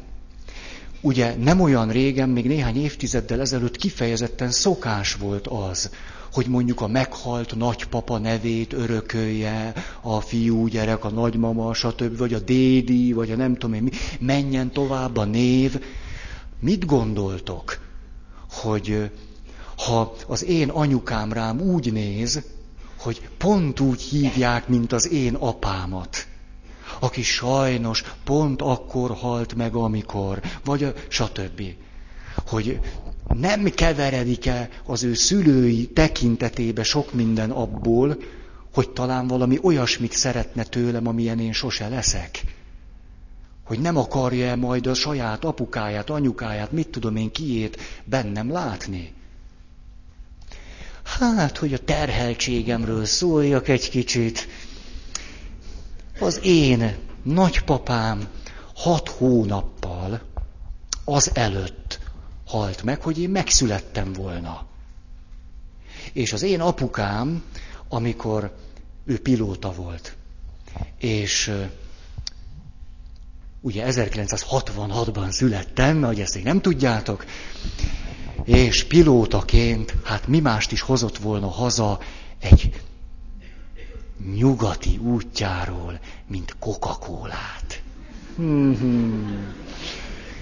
ugye 1.02 1.36
nem 1.36 1.60
olyan 1.60 1.90
régen, 1.90 2.30
még 2.30 2.48
néhány 2.48 2.82
évtizeddel 2.82 3.40
ezelőtt 3.40 3.78
kifejezetten 3.78 4.52
szokás 4.52 5.14
volt 5.14 5.48
az, 5.48 5.90
hogy 6.34 6.48
mondjuk 6.48 6.82
a 6.82 6.88
meghalt 6.88 7.56
nagypapa 7.56 8.18
nevét 8.18 8.74
örökölje 8.74 9.74
a 10.02 10.20
fiú 10.20 10.68
gyerek, 10.68 11.04
a 11.06 11.10
nagymama, 11.10 11.74
stb., 11.74 12.18
vagy 12.18 12.34
a 12.34 12.40
dédi, 12.40 13.14
vagy 13.14 13.32
a 13.32 13.36
nem 13.36 13.54
tudom 13.54 13.74
én 13.76 13.84
mi, 13.84 13.90
menjen 14.20 14.72
tovább 14.72 15.18
a 15.18 15.26
név. 15.26 15.82
Mit 16.60 16.86
gondoltok, 16.86 17.80
hogy 18.50 19.12
ha 19.86 20.14
az 20.28 20.44
én 20.44 20.70
anyukám 20.70 21.34
rám 21.34 21.60
úgy 21.60 21.92
néz, 21.94 22.42
hogy 22.98 23.30
pont 23.38 23.80
úgy 23.80 24.02
hívják, 24.02 24.68
mint 24.68 24.92
az 24.92 25.12
én 25.12 25.36
apámat, 25.36 26.28
aki 27.00 27.22
sajnos 27.24 28.04
pont 28.24 28.62
akkor 28.62 29.12
halt 29.12 29.56
meg, 29.56 29.76
amikor, 29.76 30.42
vagy 30.64 30.84
a 30.84 30.94
stb. 31.08 31.62
Hogy 32.48 32.80
nem 33.28 33.64
keveredik-e 33.64 34.70
az 34.86 35.04
ő 35.04 35.14
szülői 35.14 35.88
tekintetébe 35.88 36.84
sok 36.84 37.14
minden 37.14 37.52
abból, 37.52 38.18
hogy 38.74 38.90
talán 38.90 39.28
valami 39.28 39.60
olyasmit 39.62 40.12
szeretne 40.12 40.64
tőlem, 40.64 41.08
amilyen 41.08 41.40
én 41.40 41.54
sose 41.54 41.88
leszek. 41.88 42.42
Hogy 43.64 43.80
nem 43.80 43.98
akarja-e 43.98 44.56
majd 44.56 44.88
a 44.88 44.94
saját 44.94 45.46
apukáját, 45.46 46.10
anyukáját, 46.10 46.72
mit 46.72 46.90
tudom 46.90 47.16
én 47.16 47.32
kiét 47.32 47.78
bennem 48.06 48.52
látni. 48.52 49.14
Hát, 51.20 51.58
hogy 51.58 51.74
a 51.74 51.84
terheltségemről 51.84 53.06
szóljak 53.06 53.68
egy 53.68 53.90
kicsit. 53.90 54.48
Az 56.20 56.40
én 56.44 56.96
nagypapám 57.24 58.28
hat 58.76 59.10
hónappal 59.10 60.22
az 61.06 61.32
előtt 61.34 62.00
halt 62.46 62.84
meg, 62.84 63.02
hogy 63.02 63.20
én 63.20 63.30
megszülettem 63.30 64.14
volna. 64.14 64.66
És 66.14 66.34
az 66.34 66.42
én 66.42 66.62
apukám, 66.62 67.44
amikor 67.90 68.56
ő 69.06 69.20
pilóta 69.20 69.72
volt, 69.72 70.16
és 70.98 71.52
ugye 73.62 73.86
1966-ban 73.88 75.30
születtem, 75.30 76.02
hogy 76.02 76.20
ezt 76.20 76.36
még 76.36 76.44
nem 76.44 76.62
tudjátok, 76.62 77.26
és 78.56 78.84
pilótaként, 78.84 79.96
hát 80.04 80.28
mi 80.28 80.40
mást 80.40 80.72
is 80.72 80.82
hozott 80.82 81.18
volna 81.18 81.48
haza 81.48 82.00
egy 82.40 82.82
nyugati 84.36 84.98
útjáról, 84.98 86.00
mint 86.28 86.56
Coca-Colát. 86.60 87.82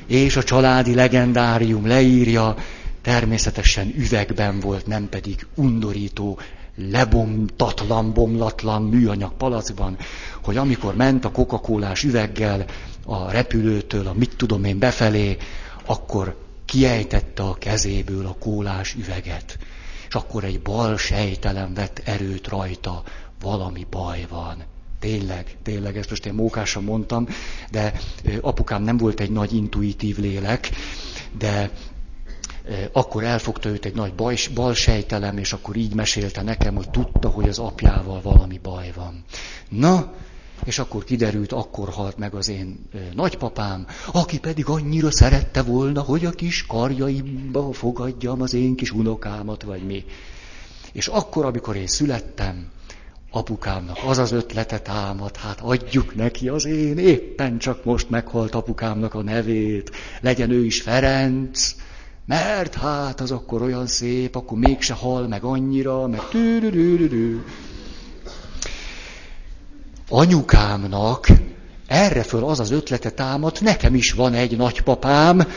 És 0.07 0.35
a 0.35 0.43
családi 0.43 0.95
legendárium 0.95 1.87
leírja, 1.87 2.55
természetesen 3.01 3.93
üvegben 3.97 4.59
volt, 4.59 4.87
nem 4.87 5.09
pedig 5.09 5.47
undorító, 5.55 6.39
lebomtatlan, 6.75 8.13
bomlatlan 8.13 8.81
műanyag 8.83 9.33
palacban, 9.33 9.97
hogy 10.43 10.57
amikor 10.57 10.95
ment 10.95 11.25
a 11.25 11.31
coca 11.31 11.61
üveggel 12.03 12.65
a 13.05 13.31
repülőtől, 13.31 14.07
a 14.07 14.13
mit 14.13 14.33
tudom 14.37 14.63
én 14.63 14.79
befelé, 14.79 15.37
akkor 15.85 16.35
kiejtette 16.69 17.43
a 17.43 17.53
kezéből 17.53 18.25
a 18.25 18.35
kólás 18.39 18.93
üveget. 18.93 19.57
És 20.07 20.15
akkor 20.15 20.43
egy 20.43 20.61
bal 20.61 20.97
sejtelem 20.97 21.73
vett 21.73 22.01
erőt 22.05 22.47
rajta, 22.47 23.03
valami 23.41 23.85
baj 23.89 24.25
van. 24.29 24.63
Tényleg, 24.99 25.57
tényleg, 25.63 25.97
ezt 25.97 26.09
most 26.09 26.25
én 26.25 26.33
mókásan 26.33 26.83
mondtam, 26.83 27.27
de 27.71 27.93
apukám 28.41 28.83
nem 28.83 28.97
volt 28.97 29.19
egy 29.19 29.31
nagy 29.31 29.53
intuitív 29.53 30.17
lélek, 30.17 30.69
de 31.37 31.71
akkor 32.91 33.23
elfogta 33.23 33.69
őt 33.69 33.85
egy 33.85 33.95
nagy 33.95 34.13
baj, 34.13 34.35
bal 34.53 34.73
sejtelem, 34.73 35.37
és 35.37 35.53
akkor 35.53 35.75
így 35.75 35.93
mesélte 35.93 36.41
nekem, 36.41 36.75
hogy 36.75 36.89
tudta, 36.89 37.29
hogy 37.29 37.49
az 37.49 37.59
apjával 37.59 38.21
valami 38.21 38.57
baj 38.57 38.91
van. 38.95 39.23
Na, 39.69 40.13
és 40.65 40.79
akkor 40.79 41.03
kiderült, 41.03 41.51
akkor 41.51 41.89
halt 41.89 42.17
meg 42.17 42.33
az 42.33 42.49
én 42.49 42.89
nagypapám, 43.13 43.87
aki 44.11 44.39
pedig 44.39 44.65
annyira 44.65 45.11
szerette 45.11 45.61
volna, 45.61 46.01
hogy 46.01 46.25
a 46.25 46.31
kis 46.31 46.65
karjaimba 46.65 47.73
fogadjam 47.73 48.41
az 48.41 48.53
én 48.53 48.75
kis 48.75 48.91
unokámat, 48.91 49.63
vagy 49.63 49.85
mi. 49.85 50.05
És 50.91 51.07
akkor, 51.07 51.45
amikor 51.45 51.75
én 51.75 51.87
születtem, 51.87 52.67
apukámnak 53.31 53.97
az 54.05 54.17
az 54.17 54.31
ötlete 54.31 54.79
támad, 54.79 55.37
hát 55.37 55.59
adjuk 55.61 56.15
neki 56.15 56.49
az 56.49 56.65
én 56.65 56.97
éppen 56.97 57.57
csak 57.57 57.83
most 57.83 58.09
meghalt 58.09 58.55
apukámnak 58.55 59.13
a 59.13 59.21
nevét, 59.21 59.91
legyen 60.21 60.51
ő 60.51 60.65
is 60.65 60.81
Ferenc, 60.81 61.75
mert 62.25 62.73
hát 62.73 63.19
az 63.21 63.31
akkor 63.31 63.61
olyan 63.61 63.87
szép, 63.87 64.35
akkor 64.35 64.57
mégse 64.57 64.93
hal 64.93 65.27
meg 65.27 65.43
annyira, 65.43 66.07
meg 66.07 66.27
tűrűrűrű. 66.29 67.41
Anyukámnak 70.09 71.27
erre 71.87 72.23
föl 72.23 72.43
az 72.43 72.59
az 72.59 72.71
ötlete 72.71 73.09
támad, 73.09 73.57
nekem 73.61 73.95
is 73.95 74.11
van 74.11 74.33
egy 74.33 74.57
nagypapám. 74.57 75.47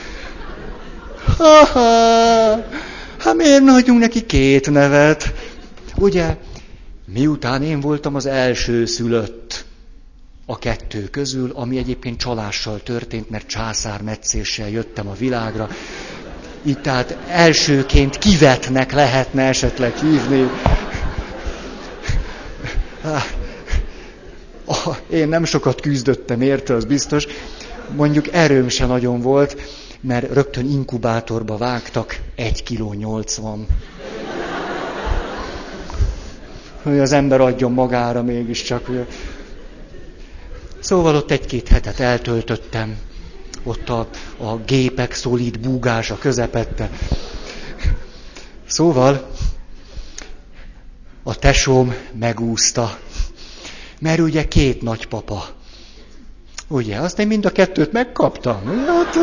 Ha-ha, 1.36 1.80
hát 3.18 3.34
miért 3.36 3.68
adjunk 3.68 4.00
neki 4.00 4.26
két 4.26 4.70
nevet? 4.70 5.32
Ugye, 5.96 6.36
miután 7.06 7.62
én 7.62 7.80
voltam 7.80 8.14
az 8.14 8.26
első 8.26 8.86
szülött 8.86 9.64
a 10.46 10.58
kettő 10.58 11.04
közül, 11.04 11.52
ami 11.54 11.78
egyébként 11.78 12.18
csalással 12.18 12.82
történt, 12.82 13.30
mert 13.30 13.46
császármetszéssel 13.46 14.68
jöttem 14.68 15.08
a 15.08 15.14
világra, 15.14 15.68
így 16.64 16.80
tehát 16.80 17.16
elsőként 17.28 18.18
kivetnek 18.18 18.92
lehetne 18.92 19.42
esetleg 19.42 19.96
hívni. 19.96 20.50
Én 25.10 25.28
nem 25.28 25.44
sokat 25.44 25.80
küzdöttem 25.80 26.40
érte, 26.40 26.74
az 26.74 26.84
biztos. 26.84 27.26
Mondjuk 27.96 28.32
erőm 28.32 28.68
se 28.68 28.86
nagyon 28.86 29.20
volt, 29.20 29.56
mert 30.00 30.32
rögtön 30.32 30.70
inkubátorba 30.70 31.56
vágtak, 31.56 32.20
egy 32.34 32.62
kiló 32.62 32.92
nyolcvan. 32.92 33.66
Hogy 36.82 36.98
az 36.98 37.12
ember 37.12 37.40
adjon 37.40 37.72
magára 37.72 38.22
mégiscsak. 38.22 38.90
Szóval 40.80 41.16
ott 41.16 41.30
egy-két 41.30 41.68
hetet 41.68 42.00
eltöltöttem 42.00 42.96
ott 43.62 43.88
a, 43.88 44.08
a 44.36 44.56
gépek 44.56 45.14
szolid 45.14 45.58
búgása 45.58 46.18
közepette. 46.18 46.90
Szóval 48.66 49.30
a 51.22 51.34
tesóm 51.34 51.94
megúszta, 52.18 52.98
mert 54.02 54.20
ugye 54.20 54.48
két 54.48 54.82
nagypapa. 54.82 55.44
Ugye, 56.68 56.96
azt 56.96 57.18
én 57.18 57.26
mind 57.26 57.44
a 57.44 57.50
kettőt 57.50 57.92
megkaptam. 57.92 58.84
Hát, 58.86 59.14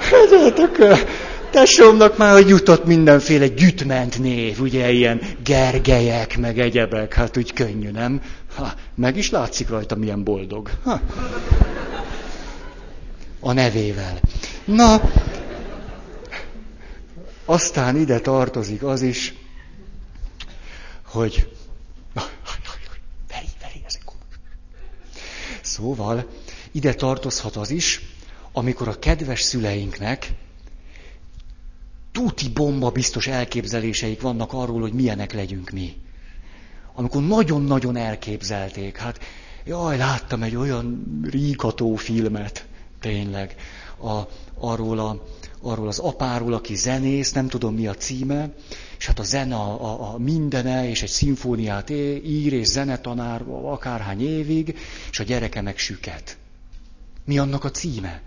hát, 0.00 0.58
hát 0.58 1.06
tesómnak 1.50 2.16
már 2.16 2.46
jutott 2.46 2.84
mindenféle 2.84 3.48
gyütment 3.48 4.18
név, 4.18 4.60
ugye 4.60 4.90
ilyen 4.90 5.20
gergelyek, 5.44 6.38
meg 6.38 6.58
egyebek, 6.58 7.14
hát 7.14 7.36
úgy 7.36 7.52
könnyű, 7.52 7.90
nem? 7.90 8.22
Ha, 8.54 8.72
meg 8.94 9.16
is 9.16 9.30
látszik 9.30 9.68
rajta, 9.68 9.96
milyen 9.96 10.24
boldog. 10.24 10.70
Ha 10.84 11.00
a 13.40 13.52
nevével. 13.52 14.20
Na, 14.64 15.00
aztán 17.44 17.96
ide 17.96 18.18
tartozik 18.18 18.82
az 18.82 19.02
is, 19.02 19.34
hogy 21.06 21.48
Szóval 25.68 26.26
ide 26.72 26.94
tartozhat 26.94 27.56
az 27.56 27.70
is, 27.70 28.00
amikor 28.52 28.88
a 28.88 28.98
kedves 28.98 29.42
szüleinknek 29.42 30.32
tuti 32.12 32.48
bomba 32.48 32.90
biztos 32.90 33.26
elképzeléseik 33.26 34.20
vannak 34.20 34.52
arról, 34.52 34.80
hogy 34.80 34.92
milyenek 34.92 35.32
legyünk 35.32 35.70
mi. 35.70 35.96
Amikor 36.94 37.22
nagyon-nagyon 37.22 37.96
elképzelték, 37.96 38.96
hát 38.96 39.18
jaj, 39.64 39.96
láttam 39.96 40.42
egy 40.42 40.56
olyan 40.56 41.04
ríkató 41.30 41.94
filmet, 41.94 42.66
Tényleg. 43.00 43.54
A, 44.00 44.20
arról, 44.54 44.98
a, 44.98 45.24
arról 45.60 45.88
az 45.88 45.98
apáról, 45.98 46.52
aki 46.52 46.74
zenész, 46.74 47.32
nem 47.32 47.48
tudom 47.48 47.74
mi 47.74 47.86
a 47.86 47.94
címe, 47.94 48.52
és 48.98 49.06
hát 49.06 49.18
a 49.18 49.22
zene 49.22 49.54
a, 49.54 49.84
a, 49.84 50.12
a 50.14 50.18
mindene, 50.18 50.88
és 50.88 51.02
egy 51.02 51.08
szimfóniát 51.08 51.90
ír, 51.90 52.52
és 52.52 52.66
zenetanár 52.66 53.42
akárhány 53.48 54.20
évig, 54.20 54.78
és 55.10 55.20
a 55.20 55.24
gyereke 55.24 55.60
meg 55.60 55.78
süket. 55.78 56.36
Mi 57.24 57.38
annak 57.38 57.64
a 57.64 57.70
címe? 57.70 58.22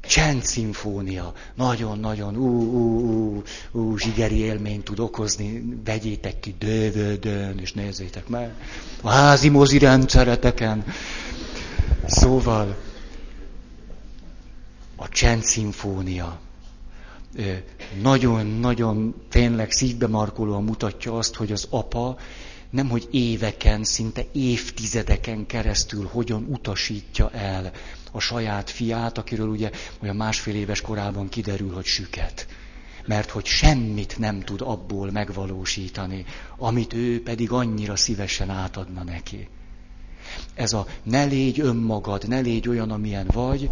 Csendszimfónia. 0.00 1.32
Nagyon-nagyon 1.54 2.36
ú, 2.36 2.62
ú, 2.62 3.00
ú, 3.00 3.42
ú, 3.72 3.96
zsigeri 3.96 4.36
élményt 4.36 4.84
tud 4.84 4.98
okozni. 4.98 5.64
Vegyétek 5.84 6.40
ki 6.40 6.54
dövödön, 6.58 7.58
és 7.58 7.72
nézzétek 7.72 8.28
meg. 8.28 8.54
A 9.00 9.10
házi 9.10 9.48
mozi 9.48 9.78
rendszereteken. 9.78 10.84
Szóval 12.06 12.76
a 14.96 15.08
csendszimfónia 15.08 16.40
nagyon-nagyon 18.02 19.14
tényleg 19.28 19.70
szívbe 19.70 20.06
markolóan 20.06 20.64
mutatja 20.64 21.16
azt, 21.18 21.34
hogy 21.34 21.52
az 21.52 21.66
apa 21.70 22.16
nem 22.70 22.88
hogy 22.88 23.08
éveken, 23.10 23.84
szinte 23.84 24.24
évtizedeken 24.32 25.46
keresztül 25.46 26.08
hogyan 26.12 26.46
utasítja 26.50 27.30
el 27.30 27.72
a 28.12 28.20
saját 28.20 28.70
fiát, 28.70 29.18
akiről 29.18 29.48
ugye 29.48 29.70
olyan 30.02 30.16
másfél 30.16 30.54
éves 30.54 30.80
korában 30.80 31.28
kiderül, 31.28 31.72
hogy 31.72 31.84
süket. 31.84 32.46
Mert 33.06 33.30
hogy 33.30 33.44
semmit 33.44 34.18
nem 34.18 34.40
tud 34.40 34.60
abból 34.60 35.10
megvalósítani, 35.10 36.24
amit 36.58 36.92
ő 36.92 37.22
pedig 37.22 37.50
annyira 37.50 37.96
szívesen 37.96 38.50
átadna 38.50 39.02
neki 39.02 39.48
ez 40.54 40.72
a 40.72 40.86
ne 41.02 41.24
légy 41.24 41.60
önmagad, 41.60 42.28
ne 42.28 42.40
légy 42.40 42.68
olyan, 42.68 42.90
amilyen 42.90 43.26
vagy, 43.32 43.70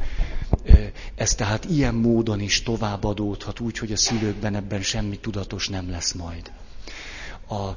ez 1.15 1.35
tehát 1.35 1.65
ilyen 1.65 1.95
módon 1.95 2.41
is 2.41 2.63
továbbadódhat, 2.63 3.61
úgy, 3.61 3.79
hogy 3.79 3.93
a 3.93 3.97
szülőkben 3.97 4.55
ebben 4.55 4.83
semmi 4.83 5.19
tudatos 5.19 5.69
nem 5.69 5.91
lesz 5.91 6.13
majd. 6.13 6.53
A, 7.49 7.71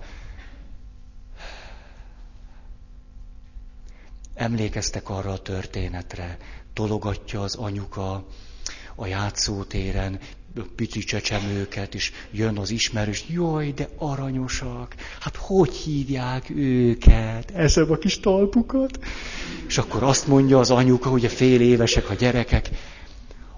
emlékeztek 4.33 5.09
arra 5.09 5.31
a 5.31 5.41
történetre, 5.41 6.37
tologatja 6.73 7.41
az 7.41 7.55
anyuka 7.55 8.25
a 8.99 9.05
játszótéren, 9.07 10.19
pici 10.75 10.99
csecsemőket, 10.99 11.95
és 11.95 12.11
jön 12.31 12.57
az 12.57 12.69
ismerős, 12.69 13.25
jaj, 13.29 13.71
de 13.71 13.89
aranyosak, 13.97 14.95
hát 15.19 15.35
hogy 15.35 15.73
hívják 15.73 16.49
őket, 16.49 17.51
eszem 17.51 17.91
a 17.91 17.97
kis 17.97 18.19
talpukat. 18.19 18.99
És 19.67 19.77
akkor 19.77 20.03
azt 20.03 20.27
mondja 20.27 20.59
az 20.59 20.71
anyuka, 20.71 21.09
hogy 21.09 21.25
a 21.25 21.29
fél 21.29 21.61
évesek 21.61 22.09
a 22.09 22.13
gyerekek, 22.13 22.69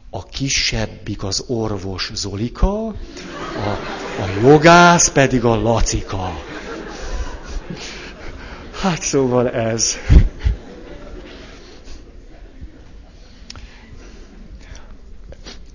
a 0.10 0.24
kisebbik 0.24 1.24
az 1.24 1.44
orvos 1.48 2.12
Zolika, 2.14 2.88
a, 2.88 2.94
a 4.22 4.40
jogász 4.42 5.10
pedig 5.10 5.44
a 5.44 5.56
Lacika. 5.56 6.42
Hát 8.82 9.02
szóval 9.02 9.50
ez. 9.50 9.98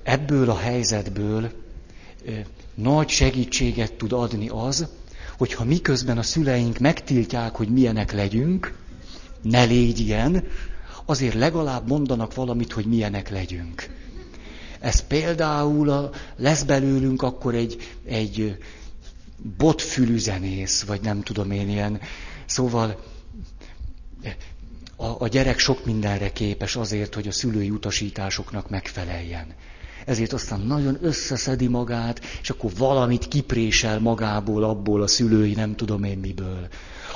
Ebből 0.04 0.50
a 0.50 0.56
helyzetből 0.58 1.50
nagy 2.74 3.08
segítséget 3.08 3.92
tud 3.92 4.12
adni 4.12 4.48
az, 4.48 4.88
hogyha 5.38 5.64
miközben 5.64 6.18
a 6.18 6.22
szüleink 6.22 6.78
megtiltják, 6.78 7.54
hogy 7.56 7.68
milyenek 7.68 8.12
legyünk, 8.12 8.78
ne 9.42 9.64
légy 9.64 10.00
ilyen, 10.00 10.44
azért 11.04 11.34
legalább 11.34 11.88
mondanak 11.88 12.34
valamit, 12.34 12.72
hogy 12.72 12.86
milyenek 12.86 13.28
legyünk. 13.30 13.88
Ez 14.80 15.06
például 15.06 15.90
a, 15.90 16.10
lesz 16.36 16.62
belőlünk 16.62 17.22
akkor 17.22 17.54
egy, 17.54 17.96
egy 18.06 18.58
botfülű 19.58 20.18
zenész, 20.18 20.82
vagy 20.82 21.00
nem 21.00 21.22
tudom 21.22 21.50
én 21.50 21.68
ilyen. 21.68 22.00
Szóval 22.46 23.04
a, 24.96 25.06
a 25.18 25.28
gyerek 25.28 25.58
sok 25.58 25.84
mindenre 25.84 26.32
képes 26.32 26.76
azért, 26.76 27.14
hogy 27.14 27.28
a 27.28 27.32
szülői 27.32 27.70
utasításoknak 27.70 28.70
megfeleljen. 28.70 29.54
Ezért 30.04 30.32
aztán 30.32 30.60
nagyon 30.60 30.98
összeszedi 31.00 31.66
magát, 31.66 32.20
és 32.42 32.50
akkor 32.50 32.70
valamit 32.78 33.28
kiprésel 33.28 34.00
magából, 34.00 34.64
abból 34.64 35.02
a 35.02 35.06
szülői 35.06 35.54
nem 35.54 35.76
tudom 35.76 36.04
én 36.04 36.18
miből. 36.18 36.68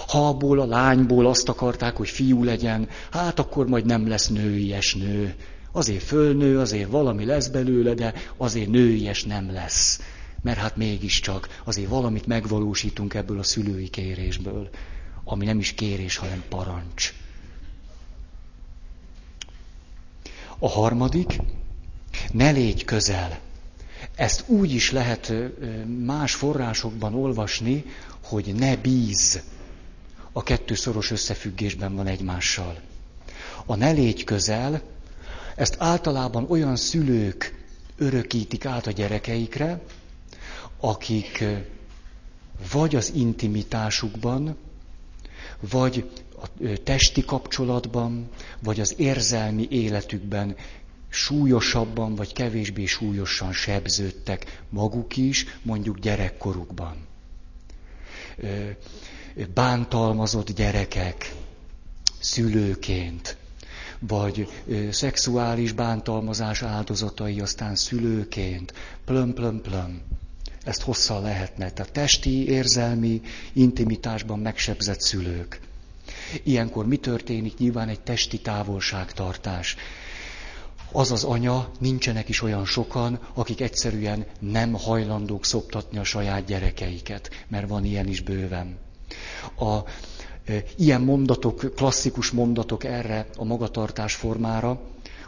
Ha 0.08 0.28
abból 0.28 0.60
a 0.60 0.66
lányból 0.66 1.26
azt 1.26 1.48
akarták, 1.48 1.96
hogy 1.96 2.08
fiú 2.08 2.44
legyen, 2.44 2.88
hát 3.10 3.38
akkor 3.38 3.66
majd 3.66 3.86
nem 3.86 4.08
lesz 4.08 4.28
nőies 4.28 4.94
nő. 4.94 5.34
Azért 5.72 6.02
fölnő, 6.02 6.58
azért 6.58 6.90
valami 6.90 7.24
lesz 7.24 7.48
belőle, 7.48 7.94
de 7.94 8.14
azért 8.36 8.68
nőies 8.68 9.24
nem 9.24 9.52
lesz. 9.52 10.00
Mert 10.42 10.58
hát 10.58 10.76
mégiscsak 10.76 11.60
azért 11.64 11.88
valamit 11.88 12.26
megvalósítunk 12.26 13.14
ebből 13.14 13.38
a 13.38 13.42
szülői 13.42 13.88
kérésből, 13.88 14.68
ami 15.24 15.44
nem 15.44 15.58
is 15.58 15.72
kérés, 15.72 16.16
hanem 16.16 16.42
parancs. 16.48 17.12
A 20.58 20.68
harmadik, 20.68 21.40
ne 22.32 22.50
légy 22.50 22.84
közel. 22.84 23.38
Ezt 24.14 24.44
úgy 24.46 24.72
is 24.72 24.90
lehet 24.90 25.32
más 26.04 26.34
forrásokban 26.34 27.14
olvasni, 27.14 27.84
hogy 28.22 28.54
ne 28.54 28.76
bíz. 28.76 29.42
A 30.32 30.42
kettő 30.42 30.74
szoros 30.74 31.10
összefüggésben 31.10 31.94
van 31.94 32.06
egymással. 32.06 32.80
A 33.66 33.74
ne 33.74 33.90
légy 33.90 34.24
közel, 34.24 34.82
ezt 35.54 35.76
általában 35.78 36.46
olyan 36.48 36.76
szülők 36.76 37.66
örökítik 37.96 38.64
át 38.64 38.86
a 38.86 38.90
gyerekeikre, 38.90 39.80
akik 40.80 41.44
vagy 42.72 42.96
az 42.96 43.12
intimitásukban, 43.14 44.56
vagy 45.60 46.10
a 46.40 46.46
testi 46.84 47.24
kapcsolatban, 47.24 48.28
vagy 48.58 48.80
az 48.80 48.94
érzelmi 48.96 49.66
életükben 49.70 50.56
súlyosabban 51.08 52.14
vagy 52.14 52.32
kevésbé 52.32 52.84
súlyosan 52.84 53.52
sebződtek 53.52 54.62
maguk 54.68 55.16
is, 55.16 55.46
mondjuk 55.62 55.98
gyerekkorukban. 55.98 56.96
Bántalmazott 59.54 60.50
gyerekek 60.52 61.34
szülőként, 62.20 63.36
vagy 63.98 64.48
szexuális 64.90 65.72
bántalmazás 65.72 66.62
áldozatai 66.62 67.40
aztán 67.40 67.76
szülőként, 67.76 68.72
plöm, 69.04 69.34
plöm, 69.34 69.60
plöm. 69.60 70.00
Ezt 70.64 70.82
hosszan 70.82 71.22
lehetne. 71.22 71.70
Tehát 71.70 71.92
testi, 71.92 72.48
érzelmi, 72.48 73.20
intimitásban 73.52 74.38
megsebzett 74.38 75.00
szülők. 75.00 75.60
Ilyenkor 76.42 76.86
mi 76.86 76.96
történik? 76.96 77.58
Nyilván 77.58 77.88
egy 77.88 78.00
testi 78.00 78.38
távolságtartás 78.38 79.76
az 80.92 81.12
az 81.12 81.24
anya, 81.24 81.68
nincsenek 81.78 82.28
is 82.28 82.42
olyan 82.42 82.64
sokan, 82.64 83.18
akik 83.34 83.60
egyszerűen 83.60 84.26
nem 84.40 84.72
hajlandók 84.72 85.44
szoptatni 85.44 85.98
a 85.98 86.04
saját 86.04 86.44
gyerekeiket, 86.44 87.30
mert 87.48 87.68
van 87.68 87.84
ilyen 87.84 88.06
is 88.06 88.20
bőven. 88.20 88.78
A, 89.58 89.76
e, 90.44 90.62
ilyen 90.76 91.00
mondatok, 91.00 91.72
klasszikus 91.76 92.30
mondatok 92.30 92.84
erre 92.84 93.26
a 93.36 93.44
magatartás 93.44 94.14
formára, 94.14 94.80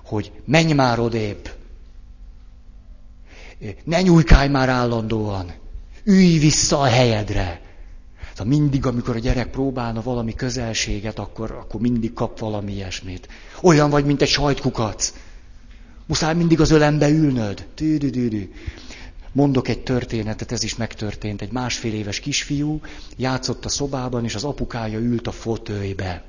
hogy 0.05 0.33
menj 0.45 0.73
már 0.73 0.99
odébb, 0.99 1.51
ne 3.85 4.03
nyújkálj 4.03 4.49
már 4.49 4.69
állandóan, 4.69 5.53
ülj 6.05 6.39
vissza 6.39 6.81
a 6.81 6.85
helyedre. 6.85 7.61
Szóval 8.31 8.59
mindig, 8.59 8.87
amikor 8.87 9.17
a 9.17 9.19
gyerek 9.19 9.51
próbálna 9.51 10.03
valami 10.03 10.35
közelséget, 10.35 11.19
akkor, 11.19 11.51
akkor 11.51 11.81
mindig 11.81 12.13
kap 12.13 12.39
valami 12.39 12.73
ilyesmit. 12.73 13.29
Olyan 13.63 13.91
vagy, 13.91 14.05
mint 14.05 14.23
egy 14.23 14.29
sajtkukac. 14.29 15.13
Muszáj 16.11 16.35
mindig 16.35 16.61
az 16.61 16.71
ölembe 16.71 17.09
ülnöd. 17.09 17.67
Tűdüdüdü. 17.75 18.51
Mondok 19.33 19.69
egy 19.69 19.83
történetet, 19.83 20.53
ez 20.53 20.63
is 20.63 20.77
megtörtént. 20.77 21.43
Egy 21.43 21.53
másfél 21.53 21.95
éves 21.95 22.21
kisfiú 22.21 22.81
játszott 23.17 23.65
a 23.65 23.69
szobában, 23.69 24.25
és 24.25 24.35
az 24.35 24.45
apukája 24.45 24.99
ült 24.99 25.27
a 25.27 25.33
fotőjbe. 25.33 26.25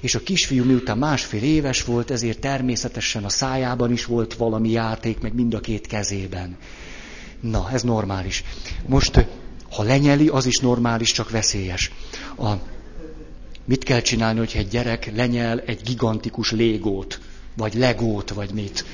És 0.00 0.14
a 0.14 0.22
kisfiú 0.22 0.64
miután 0.64 0.98
másfél 0.98 1.42
éves 1.42 1.84
volt, 1.84 2.10
ezért 2.10 2.38
természetesen 2.38 3.24
a 3.24 3.28
szájában 3.28 3.92
is 3.92 4.04
volt 4.04 4.34
valami 4.34 4.70
játék, 4.70 5.20
meg 5.20 5.34
mind 5.34 5.54
a 5.54 5.60
két 5.60 5.86
kezében. 5.86 6.56
Na, 7.40 7.70
ez 7.72 7.82
normális. 7.82 8.44
Most, 8.86 9.26
ha 9.70 9.82
lenyeli, 9.82 10.28
az 10.28 10.46
is 10.46 10.58
normális, 10.58 11.12
csak 11.12 11.30
veszélyes. 11.30 11.92
A, 12.36 12.52
mit 13.64 13.84
kell 13.84 14.00
csinálni, 14.00 14.38
hogyha 14.38 14.58
egy 14.58 14.68
gyerek 14.68 15.12
lenyel 15.14 15.60
egy 15.60 15.80
gigantikus 15.82 16.50
légót? 16.50 17.20
Vagy 17.58 17.74
legót, 17.74 18.30
vagy 18.30 18.50
mit. 18.52 18.84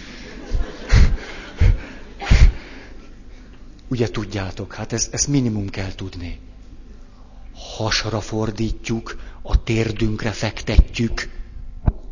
Ugye 3.89 4.09
tudjátok, 4.09 4.75
hát 4.75 4.93
ez, 4.93 5.09
ezt 5.11 5.29
minimum 5.29 5.69
kell 5.69 5.95
tudni. 5.95 6.39
Hasra 7.55 8.21
fordítjuk, 8.21 9.17
a 9.43 9.63
térdünkre 9.63 10.31
fektetjük, 10.31 11.29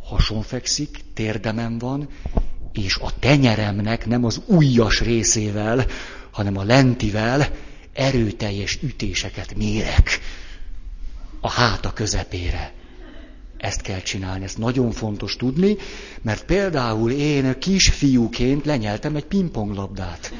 hason 0.02 0.42
fekszik, 0.42 1.00
térdemen 1.14 1.78
van, 1.78 2.08
és 2.72 2.96
a 2.96 3.18
tenyeremnek 3.18 4.06
nem 4.06 4.24
az 4.24 4.40
ujjas 4.46 5.00
részével, 5.00 5.86
hanem 6.30 6.56
a 6.56 6.62
lentivel 6.64 7.48
erőteljes 7.92 8.78
ütéseket 8.82 9.54
mérek 9.54 10.20
a 11.40 11.50
háta 11.50 11.92
közepére. 11.92 12.72
Ezt 13.62 13.80
kell 13.80 14.00
csinálni, 14.00 14.44
ezt 14.44 14.58
nagyon 14.58 14.90
fontos 14.90 15.36
tudni, 15.36 15.76
mert 16.22 16.44
például 16.44 17.10
én 17.10 17.58
kisfiúként 17.58 18.64
lenyeltem 18.64 19.16
egy 19.16 19.24
pingponglabdát. 19.24 20.32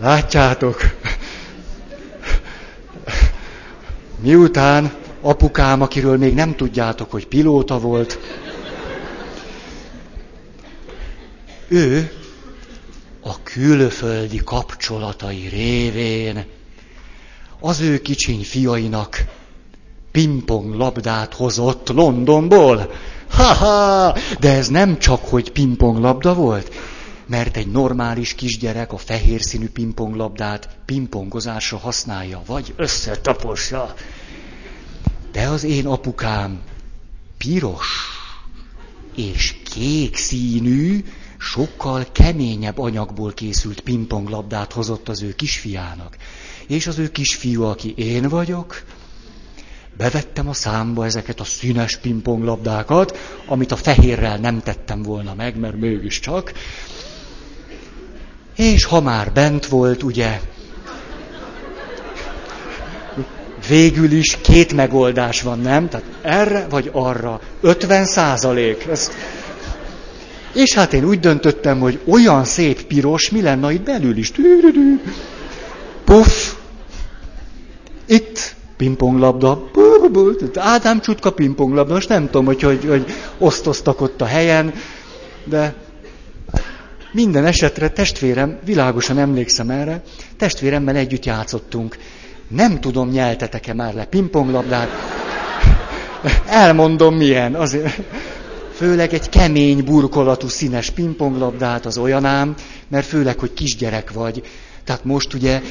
Látjátok? 0.00 0.80
Miután 4.20 4.92
apukám, 5.20 5.80
akiről 5.82 6.16
még 6.16 6.34
nem 6.34 6.54
tudjátok, 6.54 7.10
hogy 7.10 7.26
pilóta 7.26 7.78
volt, 7.78 8.18
ő 11.72 12.12
a 13.20 13.42
külföldi 13.42 14.36
kapcsolatai 14.44 15.48
révén 15.48 16.44
az 17.60 17.80
ő 17.80 17.98
kicsiny 17.98 18.44
fiainak 18.44 19.24
pingpong 20.10 20.74
labdát 20.74 21.34
hozott 21.34 21.88
Londonból. 21.88 22.90
Ha-ha! 23.30 24.16
De 24.40 24.52
ez 24.52 24.68
nem 24.68 24.98
csak, 24.98 25.24
hogy 25.24 25.52
pingpong 25.52 25.98
labda 25.98 26.34
volt, 26.34 26.74
mert 27.26 27.56
egy 27.56 27.70
normális 27.70 28.34
kisgyerek 28.34 28.92
a 28.92 28.96
fehér 28.96 29.40
színű 29.40 29.68
pingponglabdát 29.68 30.68
pingpongozásra 30.84 31.78
használja, 31.78 32.42
vagy 32.46 32.74
összetaposja. 32.76 33.94
De 35.32 35.46
az 35.46 35.64
én 35.64 35.86
apukám 35.86 36.60
piros 37.38 37.88
és 39.14 39.54
kék 39.74 40.16
színű, 40.16 41.04
sokkal 41.42 42.06
keményebb 42.12 42.78
anyagból 42.78 43.32
készült 43.32 43.80
pingponglabdát 43.80 44.72
hozott 44.72 45.08
az 45.08 45.22
ő 45.22 45.32
kisfiának. 45.32 46.16
És 46.66 46.86
az 46.86 46.98
ő 46.98 47.08
kisfiú, 47.08 47.62
aki 47.62 47.94
én 47.96 48.28
vagyok, 48.28 48.82
bevettem 49.96 50.48
a 50.48 50.52
számba 50.52 51.04
ezeket 51.04 51.40
a 51.40 51.44
színes 51.44 51.96
pingponglabdákat, 51.96 53.18
amit 53.46 53.72
a 53.72 53.76
fehérrel 53.76 54.36
nem 54.36 54.60
tettem 54.60 55.02
volna 55.02 55.34
meg, 55.34 55.58
mert 55.58 55.76
mégiscsak. 55.76 56.52
És 58.56 58.84
ha 58.84 59.00
már 59.00 59.32
bent 59.32 59.66
volt, 59.66 60.02
ugye, 60.02 60.40
végül 63.68 64.12
is 64.12 64.38
két 64.40 64.72
megoldás 64.72 65.42
van, 65.42 65.58
nem? 65.58 65.88
Tehát 65.88 66.06
erre 66.22 66.66
vagy 66.68 66.90
arra. 66.92 67.40
50 67.60 68.04
százalék. 68.04 68.86
Ezt... 68.86 69.12
És 70.52 70.74
hát 70.74 70.92
én 70.92 71.04
úgy 71.04 71.20
döntöttem, 71.20 71.80
hogy 71.80 72.00
olyan 72.04 72.44
szép 72.44 72.82
piros, 72.82 73.30
mi 73.30 73.42
lenne 73.42 73.72
itt 73.72 73.82
belül 73.82 74.16
is. 74.16 74.32
Puff! 76.04 76.52
Itt 78.06 78.54
pingponglabda. 78.76 79.70
Ádám 80.54 81.00
csutka 81.00 81.32
pingponglabda. 81.32 81.94
Most 81.94 82.08
nem 82.08 82.24
tudom, 82.24 82.44
hogy, 82.44 82.62
hogy, 82.62 82.84
hogy 82.88 83.04
osztoztak 83.38 84.00
ott 84.00 84.20
a 84.20 84.24
helyen, 84.24 84.72
de 85.44 85.74
minden 87.12 87.46
esetre 87.46 87.88
testvérem, 87.88 88.58
világosan 88.64 89.18
emlékszem 89.18 89.70
erre, 89.70 90.02
testvéremmel 90.36 90.96
együtt 90.96 91.24
játszottunk. 91.24 91.98
Nem 92.48 92.80
tudom, 92.80 93.08
nyeltetek-e 93.08 93.74
már 93.74 93.94
le 93.94 94.04
pingponglabdát. 94.04 94.88
Elmondom 96.46 97.14
milyen. 97.14 97.54
Azért. 97.54 98.00
Főleg 98.82 99.14
egy 99.14 99.28
kemény, 99.28 99.84
burkolatú, 99.84 100.48
színes 100.48 100.90
pingponglabdát 100.90 101.86
az 101.86 101.98
olyanám, 101.98 102.54
mert 102.88 103.06
főleg, 103.06 103.38
hogy 103.38 103.52
kisgyerek 103.52 104.12
vagy. 104.12 104.42
Tehát 104.84 105.04
most 105.04 105.34
ugye 105.34 105.62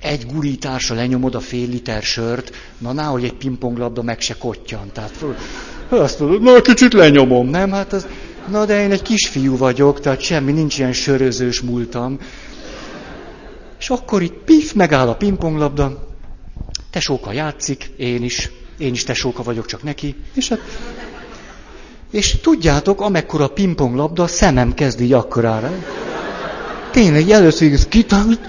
egy 0.00 0.26
gurításra 0.26 0.94
lenyomod 0.94 1.34
a 1.34 1.40
fél 1.40 1.68
liter 1.68 2.02
sört, 2.02 2.50
na 2.78 3.02
hogy 3.02 3.24
egy 3.24 3.32
pingponglabda 3.32 4.02
meg 4.02 4.20
se 4.20 4.34
kottyan. 4.34 4.90
Tehát 4.92 5.24
azt 5.88 6.20
mondod, 6.20 6.42
na 6.42 6.60
kicsit 6.60 6.92
lenyomom, 6.92 7.48
nem? 7.48 7.70
Hát 7.70 7.92
az, 7.92 8.06
na 8.50 8.64
de 8.64 8.82
én 8.82 8.90
egy 8.90 9.02
kisfiú 9.02 9.56
vagyok, 9.56 10.00
tehát 10.00 10.20
semmi, 10.20 10.52
nincs 10.52 10.78
ilyen 10.78 10.92
sörözős 10.92 11.60
múltam. 11.60 12.18
És 13.78 13.90
akkor 13.90 14.22
itt 14.22 14.36
pif, 14.44 14.72
megáll 14.72 15.08
a 15.08 15.16
pingponglabda, 15.16 16.08
tesóka 16.90 17.32
játszik, 17.32 17.90
én 17.96 18.22
is, 18.22 18.50
én 18.78 18.92
is 18.92 19.04
tesóka 19.04 19.42
vagyok, 19.42 19.66
csak 19.66 19.82
neki, 19.82 20.14
és 20.34 20.48
hát 20.48 20.60
és 22.12 22.36
tudjátok, 22.40 23.00
amekkora 23.00 23.48
pingponglabda, 23.48 24.22
a 24.22 24.26
szemem 24.26 24.74
kezd 24.74 25.00
így 25.00 25.12
akkorára. 25.12 25.70
Tényleg, 26.90 27.30
először 27.30 27.72
ez 27.72 27.86
kitált. 27.86 28.40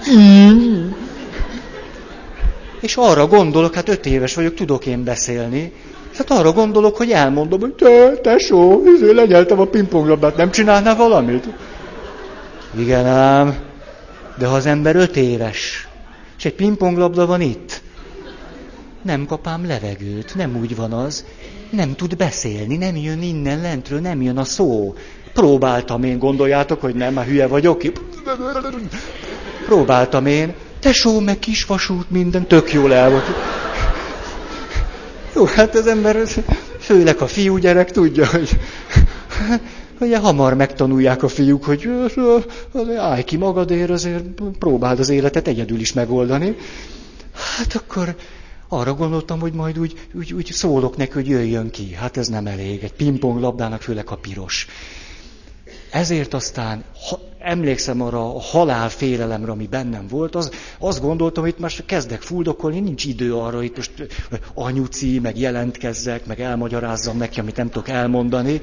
És 2.80 2.96
arra 2.96 3.26
gondolok, 3.26 3.74
hát 3.74 3.88
öt 3.88 4.06
éves 4.06 4.34
vagyok, 4.34 4.54
tudok 4.54 4.86
én 4.86 5.04
beszélni. 5.04 5.72
Hát 6.16 6.30
arra 6.30 6.52
gondolok, 6.52 6.96
hogy 6.96 7.10
elmondom, 7.10 7.60
hogy 7.60 7.72
te, 7.72 8.16
tesó, 8.22 8.82
izé, 8.96 9.12
legyeltem 9.12 9.60
a 9.60 9.64
pingponglabdát, 9.64 10.36
nem 10.36 10.50
csinálná 10.50 10.94
valamit? 10.94 11.48
Igen 12.78 13.06
ám, 13.06 13.56
de 14.38 14.46
ha 14.46 14.54
az 14.54 14.66
ember 14.66 14.96
öt 14.96 15.16
éves, 15.16 15.88
és 16.38 16.44
egy 16.44 16.54
pingponglabda 16.54 17.26
van 17.26 17.40
itt, 17.40 17.80
nem 19.02 19.26
kapám 19.26 19.66
levegőt, 19.66 20.34
nem 20.34 20.56
úgy 20.56 20.76
van 20.76 20.92
az, 20.92 21.24
nem 21.74 21.94
tud 21.94 22.16
beszélni, 22.16 22.76
nem 22.76 22.96
jön 22.96 23.22
innen 23.22 23.60
lentről, 23.60 24.00
nem 24.00 24.22
jön 24.22 24.38
a 24.38 24.44
szó. 24.44 24.94
Próbáltam 25.32 26.04
én, 26.04 26.18
gondoljátok, 26.18 26.80
hogy 26.80 26.94
nem, 26.94 27.12
már 27.12 27.26
hülye 27.26 27.46
vagyok. 27.46 27.82
Próbáltam 29.66 30.26
én, 30.26 30.54
tesó, 30.80 31.20
meg 31.20 31.38
kisvasút, 31.38 32.10
minden 32.10 32.46
tök 32.46 32.72
jól 32.72 32.94
el 32.94 33.10
volt. 33.10 33.24
Jó, 35.34 35.44
hát 35.44 35.74
az 35.74 35.86
ember, 35.86 36.16
főleg 36.78 37.20
a 37.20 37.26
fiúgyerek 37.26 37.90
tudja, 37.90 38.26
hogy 38.26 38.48
ugye 40.00 40.18
hamar 40.18 40.54
megtanulják 40.54 41.22
a 41.22 41.28
fiúk, 41.28 41.64
hogy 41.64 41.88
állj 42.96 43.22
ki 43.22 43.36
magadért, 43.36 43.90
azért 43.90 44.24
próbáld 44.58 44.98
az 44.98 45.08
életet 45.08 45.48
egyedül 45.48 45.80
is 45.80 45.92
megoldani. 45.92 46.56
Hát 47.34 47.74
akkor 47.74 48.14
arra 48.68 48.94
gondoltam, 48.94 49.40
hogy 49.40 49.52
majd 49.52 49.78
úgy, 49.78 50.08
úgy, 50.12 50.32
úgy 50.32 50.46
szólok 50.52 50.96
neki, 50.96 51.12
hogy 51.12 51.28
jöjjön 51.28 51.70
ki. 51.70 51.94
Hát 51.94 52.16
ez 52.16 52.28
nem 52.28 52.46
elég. 52.46 52.82
Egy 52.82 52.92
pingpong 52.92 53.40
labdának 53.40 53.82
főleg 53.82 54.10
a 54.10 54.16
piros. 54.16 54.66
Ezért 55.90 56.34
aztán 56.34 56.84
ha, 57.08 57.20
emlékszem 57.38 58.00
arra 58.00 58.34
a 58.34 58.40
halál 58.40 58.90
ami 59.46 59.66
bennem 59.66 60.06
volt, 60.08 60.34
az, 60.34 60.50
azt 60.78 61.00
gondoltam, 61.00 61.42
hogy 61.42 61.52
itt 61.52 61.58
most 61.58 61.84
kezdek 61.86 62.22
fuldokolni, 62.22 62.80
nincs 62.80 63.04
idő 63.04 63.34
arra, 63.34 63.56
hogy 63.56 63.72
most 63.76 63.92
anyuci, 64.54 65.18
meg 65.18 65.38
jelentkezzek, 65.38 66.26
meg 66.26 66.40
elmagyarázzam 66.40 67.16
neki, 67.16 67.40
amit 67.40 67.56
nem 67.56 67.70
tudok 67.70 67.88
elmondani. 67.88 68.60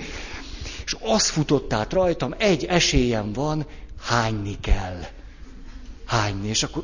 És 0.85 0.95
az 0.99 1.29
futott 1.29 1.73
át 1.73 1.93
rajtam, 1.93 2.33
egy 2.37 2.65
esélyem 2.65 3.33
van, 3.33 3.65
hányni 4.01 4.55
kell. 4.61 4.99
Hányni, 6.05 6.47
és 6.47 6.63
akkor, 6.63 6.83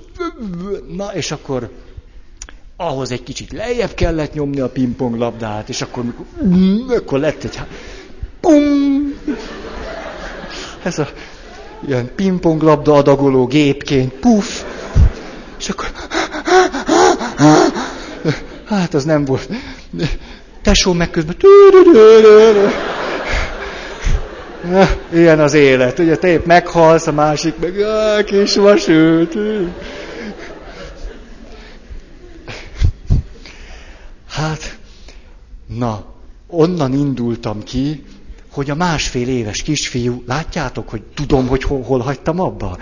na, 0.96 1.16
és 1.16 1.32
akkor 1.32 1.72
ahhoz 2.78 3.12
egy 3.12 3.24
kicsit 3.24 3.52
lejjebb 3.52 3.94
kellett 3.94 4.34
nyomni 4.34 4.60
a 4.60 4.70
pingponglabdát, 4.70 5.70
és 5.70 5.82
akkor, 5.82 6.04
mikor, 6.04 6.26
akkor 6.96 7.20
lett 7.20 7.44
egy... 7.44 7.60
Pum! 8.40 9.14
Ez 10.84 11.00
a 11.00 11.08
ilyen 11.88 12.10
pingponglabda 12.16 12.94
adagoló 12.94 13.46
gépként, 13.46 14.14
puff, 14.14 14.62
és 15.60 15.70
akkor... 15.70 15.86
Hát 18.66 18.94
az 18.94 19.04
nem 19.04 19.26
volt. 19.26 19.50
Tesó 20.62 20.94
meg 20.94 21.10
közben... 21.10 21.36
Ilyen 25.14 25.40
az 25.40 25.54
élet. 25.54 26.00
Ugye 26.00 26.16
te 26.16 26.28
épp 26.28 26.46
meghalsz, 26.46 27.08
a 27.08 27.12
másik 27.12 27.54
meg... 27.60 27.74
Kis 28.26 28.56
vasült. 28.56 29.36
Hát, 34.38 34.80
na, 35.66 36.06
onnan 36.48 36.94
indultam 36.94 37.64
ki, 37.64 38.04
hogy 38.50 38.70
a 38.70 38.76
másfél 38.76 39.28
éves 39.28 39.62
kisfiú, 39.62 40.24
látjátok, 40.28 40.90
hogy 40.90 41.02
tudom, 41.02 41.48
hogy 41.48 41.64
hol, 41.64 41.82
hol 41.82 42.00
hagytam 42.00 42.40
abba? 42.40 42.78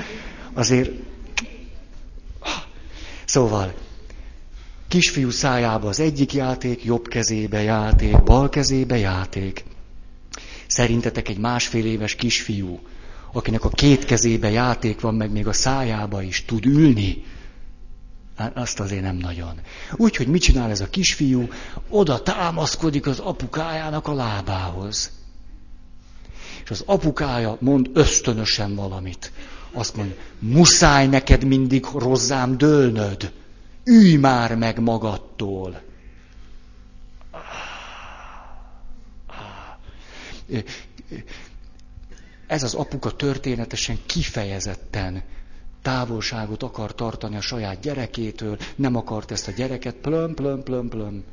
Azért, 0.53 0.91
szóval, 3.26 3.74
kisfiú 4.88 5.30
szájába 5.30 5.88
az 5.88 5.99
egyik 5.99 6.34
játék, 6.34 6.84
jobb 6.84 7.08
kezébe 7.08 7.62
játék, 7.62 8.24
bal 8.24 8.49
kezébe 8.49 8.97
játék. 8.97 9.64
Szerintetek 10.68 11.30
egy 11.30 11.38
másfél 11.38 11.86
éves 11.86 12.16
kisfiú, 12.16 12.80
akinek 13.32 13.64
a 13.64 13.70
két 13.70 14.06
kezébe 14.06 14.49
játék 14.49 14.99
van, 14.99 15.16
meg 15.16 15.32
még 15.32 15.47
a 15.47 15.53
szájába 15.53 16.22
is 16.22 16.45
tud 16.45 16.66
ülni, 16.66 17.24
Hát 18.38 18.57
azt 18.57 18.79
azért 18.79 19.01
nem 19.01 19.15
nagyon. 19.15 19.59
Úgyhogy 19.91 20.27
mit 20.27 20.41
csinál 20.41 20.69
ez 20.69 20.81
a 20.81 20.89
kisfiú? 20.89 21.47
Oda 21.89 22.21
támaszkodik 22.21 23.07
az 23.07 23.19
apukájának 23.19 24.07
a 24.07 24.13
lábához. 24.13 25.11
És 26.63 26.69
az 26.69 26.83
apukája 26.86 27.57
mond 27.59 27.89
ösztönösen 27.93 28.75
valamit. 28.75 29.31
Azt 29.71 29.95
mondja, 29.95 30.15
muszáj 30.39 31.07
neked 31.07 31.43
mindig 31.43 31.86
rozzám 31.93 32.57
dőlnöd. 32.57 33.31
Ülj 33.83 34.15
már 34.15 34.55
meg 34.55 34.79
magadtól. 34.79 35.81
Ez 42.47 42.63
az 42.63 42.73
apuka 42.73 43.11
történetesen 43.11 43.97
kifejezetten 44.05 45.23
távolságot 45.86 46.63
akar 46.63 46.95
tartani 46.95 47.36
a 47.36 47.41
saját 47.41 47.79
gyerekétől, 47.79 48.57
nem 48.75 48.95
akart 48.95 49.31
ezt 49.31 49.47
a 49.47 49.51
gyereket, 49.51 49.95
plöm, 49.95 50.33
plöm, 50.33 50.63
plöm, 50.63 50.89
plöm. 50.89 51.23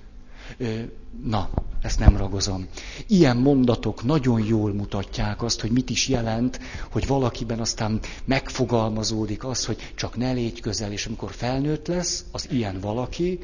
Na, 1.25 1.51
ezt 1.83 1.99
nem 1.99 2.17
ragozom. 2.17 2.67
Ilyen 3.07 3.37
mondatok 3.37 4.05
nagyon 4.05 4.45
jól 4.45 4.73
mutatják 4.73 5.43
azt, 5.43 5.61
hogy 5.61 5.71
mit 5.71 5.91
is 5.91 6.09
jelent, 6.09 6.61
hogy 6.91 7.07
valakiben 7.07 7.61
aztán 7.61 8.01
megfogalmazódik 8.25 9.45
az, 9.45 9.65
hogy 9.65 9.93
csak 9.95 10.17
ne 10.17 10.33
légy 10.33 10.61
közel, 10.61 10.93
és 10.93 11.07
amikor 11.07 11.31
felnőtt 11.31 11.87
lesz 11.87 12.25
az 12.33 12.51
ilyen 12.51 12.81
valaki, 12.81 13.39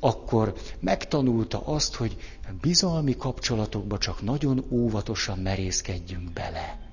akkor 0.00 0.54
megtanulta 0.80 1.66
azt, 1.66 1.94
hogy 1.94 2.16
bizalmi 2.60 3.16
kapcsolatokba 3.16 3.98
csak 3.98 4.22
nagyon 4.22 4.64
óvatosan 4.70 5.38
merészkedjünk 5.38 6.32
bele. 6.32 6.87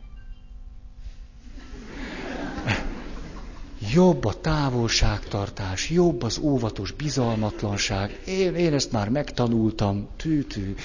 Jobb 3.94 4.26
a 4.26 4.42
távolságtartás, 4.42 5.90
jobb 5.90 6.24
az 6.24 6.38
óvatos 6.38 6.92
bizalmatlanság. 6.92 8.20
Én, 8.28 8.56
én 8.56 8.74
ezt 8.74 8.92
már 8.92 9.10
megtanultam, 9.10 10.08
tű-tű. 10.18 10.76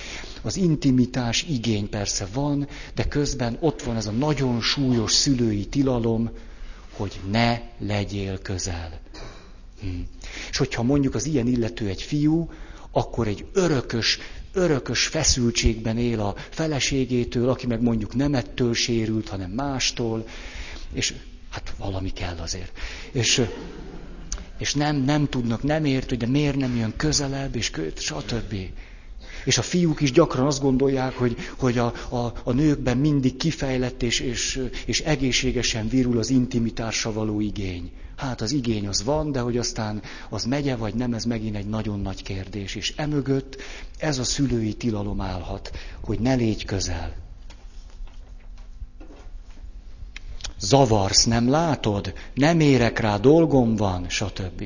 Az 0.43 0.57
intimitás 0.57 1.45
igény 1.49 1.89
persze 1.89 2.27
van, 2.33 2.69
de 2.95 3.05
közben 3.05 3.57
ott 3.61 3.83
van 3.83 3.97
ez 3.97 4.07
a 4.07 4.11
nagyon 4.11 4.61
súlyos 4.61 5.13
szülői 5.13 5.67
tilalom, 5.67 6.31
hogy 6.97 7.21
ne 7.31 7.61
legyél 7.79 8.39
közel. 8.39 9.01
Hm. 9.81 9.89
És 10.51 10.57
hogyha 10.57 10.83
mondjuk 10.83 11.15
az 11.15 11.27
ilyen 11.27 11.47
illető 11.47 11.89
egy 11.89 12.03
fiú, 12.03 12.51
akkor 12.91 13.29
egy 13.29 13.45
örökös, 13.53 14.19
örökös 14.53 15.07
feszültségben 15.07 15.99
él 15.99 16.21
a 16.21 16.35
feleségétől, 16.51 17.49
aki 17.49 17.67
meg 17.67 17.83
mondjuk 17.83 18.15
nem 18.15 18.35
ettől 18.35 18.75
sérült, 18.75 19.29
hanem 19.29 19.51
mástól, 19.51 20.27
és 20.93 21.15
hát 21.51 21.75
valami 21.79 22.11
kell 22.11 22.37
azért. 22.37 22.79
És, 23.13 23.43
és 24.59 24.75
nem, 24.75 24.97
nem 24.97 25.29
tudnak, 25.29 25.63
nem 25.63 25.85
ért, 25.85 26.09
hogy 26.09 26.19
de 26.19 26.27
miért 26.27 26.57
nem 26.57 26.77
jön 26.77 26.93
közelebb, 26.97 27.57
és 27.57 27.71
stb. 27.97 28.55
És 29.45 29.59
a 29.59 29.63
fiúk 29.63 30.01
is 30.01 30.13
gyakran 30.13 30.47
azt 30.47 30.61
gondolják, 30.61 31.13
hogy, 31.13 31.37
hogy 31.57 31.79
a, 31.79 31.93
a, 32.09 32.33
a 32.45 32.53
nőkben 32.53 32.97
mindig 32.97 33.37
kifejlett 33.37 34.03
és, 34.03 34.21
és, 34.21 34.67
és 34.87 35.01
egészségesen 35.01 35.89
virul 35.89 36.19
az 36.19 36.31
intimitásra 36.31 37.13
való 37.13 37.41
igény. 37.41 37.91
Hát 38.17 38.41
az 38.41 38.53
igény 38.53 38.87
az 38.87 39.05
van, 39.05 39.33
de 39.33 39.41
hogy 39.41 39.59
aztán 39.59 40.03
az 40.29 40.45
megye 40.45 40.77
vagy 40.77 40.95
nem, 40.95 41.15
ez 41.15 41.25
megint 41.25 41.57
egy 41.57 41.67
nagyon 41.67 42.01
nagy 42.01 42.23
kérdés. 42.23 42.75
És 42.75 42.93
emögött 42.97 43.57
ez 43.99 44.19
a 44.19 44.25
szülői 44.25 44.75
tilalom 44.75 45.21
állhat, 45.21 45.71
hogy 46.01 46.21
ne 46.21 46.35
légy 46.35 46.65
közel. 46.65 47.30
Zavarsz, 50.61 51.25
nem 51.25 51.51
látod? 51.51 52.15
Nem 52.35 52.61
érek 52.61 52.99
rá, 52.99 53.17
dolgom 53.17 53.77
van, 53.77 54.09
stb. 54.09 54.65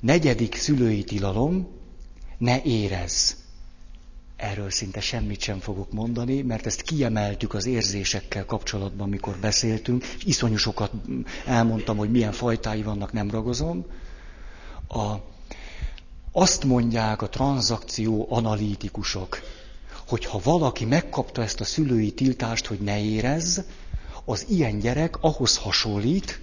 Negyedik 0.00 0.54
szülői 0.54 1.04
tilalom, 1.04 1.68
ne 2.38 2.62
érezz. 2.62 3.32
Erről 4.36 4.70
szinte 4.70 5.00
semmit 5.00 5.40
sem 5.40 5.58
fogok 5.58 5.92
mondani, 5.92 6.42
mert 6.42 6.66
ezt 6.66 6.82
kiemeltük 6.82 7.54
az 7.54 7.66
érzésekkel 7.66 8.44
kapcsolatban, 8.44 9.08
mikor 9.08 9.36
beszéltünk, 9.40 10.04
és 10.04 10.24
iszonyú 10.24 10.56
sokat 10.56 10.92
elmondtam, 11.46 11.96
hogy 11.96 12.10
milyen 12.10 12.32
fajtái 12.32 12.82
vannak, 12.82 13.12
nem 13.12 13.30
ragozom. 13.30 13.86
A, 14.88 15.14
azt 16.32 16.64
mondják 16.64 17.22
a 17.22 17.28
tranzakció 17.28 18.26
analitikusok, 18.30 19.40
hogy 20.06 20.24
ha 20.24 20.40
valaki 20.42 20.84
megkapta 20.84 21.42
ezt 21.42 21.60
a 21.60 21.64
szülői 21.64 22.12
tiltást, 22.12 22.66
hogy 22.66 22.80
ne 22.80 23.00
érezz, 23.00 23.60
az 24.24 24.46
ilyen 24.48 24.78
gyerek 24.78 25.16
ahhoz 25.20 25.56
hasonlít, 25.56 26.40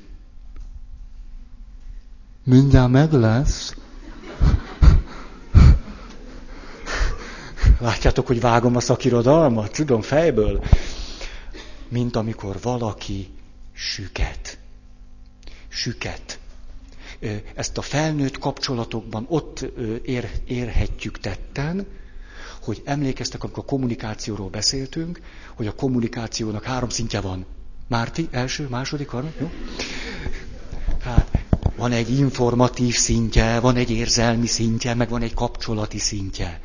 mindjárt 2.43 2.91
meg 2.91 3.11
lesz, 3.11 3.73
Látjátok, 7.79 8.27
hogy 8.27 8.39
vágom 8.39 8.75
a 8.75 8.79
szakirodalmat? 8.79 9.71
Tudom, 9.71 10.01
fejből. 10.01 10.63
Mint 11.87 12.15
amikor 12.15 12.59
valaki 12.61 13.29
süket. 13.73 14.57
Süket. 15.67 16.39
Ezt 17.55 17.77
a 17.77 17.81
felnőtt 17.81 18.37
kapcsolatokban 18.37 19.25
ott 19.29 19.65
ér, 20.03 20.29
érhetjük 20.45 21.19
tetten, 21.19 21.87
hogy 22.61 22.81
emlékeztek, 22.85 23.43
amikor 23.43 23.63
a 23.63 23.67
kommunikációról 23.67 24.49
beszéltünk, 24.49 25.21
hogy 25.55 25.67
a 25.67 25.75
kommunikációnak 25.75 26.63
három 26.63 26.89
szintje 26.89 27.21
van. 27.21 27.45
Márti, 27.89 28.27
első, 28.31 28.67
második, 28.67 29.09
harmadik, 29.09 29.39
jó? 29.39 29.51
Hát, 30.99 31.43
van 31.75 31.91
egy 31.91 32.17
informatív 32.17 32.95
szintje, 32.95 33.59
van 33.59 33.75
egy 33.75 33.91
érzelmi 33.91 34.47
szintje, 34.47 34.93
meg 34.93 35.09
van 35.09 35.21
egy 35.21 35.33
kapcsolati 35.33 35.97
szintje. 35.99 36.61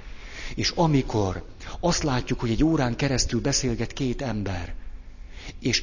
És 0.55 0.70
amikor 0.70 1.45
azt 1.81 2.03
látjuk, 2.03 2.41
hogy 2.41 2.51
egy 2.51 2.64
órán 2.64 2.97
keresztül 2.97 3.41
beszélget 3.41 3.93
két 3.93 4.22
ember, 4.22 4.75
és 5.61 5.83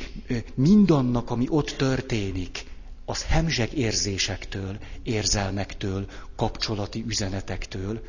mindannak, 0.55 1.29
ami 1.29 1.45
ott 1.49 1.69
történik, 1.69 2.63
az 3.05 3.23
hemzseg 3.23 3.77
érzésektől, 3.77 4.77
érzelmektől, 5.03 6.05
kapcsolati 6.35 7.03
üzenetektől, 7.07 8.03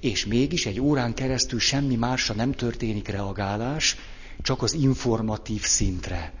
és 0.00 0.26
mégis 0.26 0.66
egy 0.66 0.80
órán 0.80 1.14
keresztül 1.14 1.58
semmi 1.60 1.94
másra 1.94 2.34
nem 2.34 2.52
történik 2.52 3.08
reagálás, 3.08 3.96
csak 4.42 4.62
az 4.62 4.72
informatív 4.72 5.62
szintre. 5.62 6.32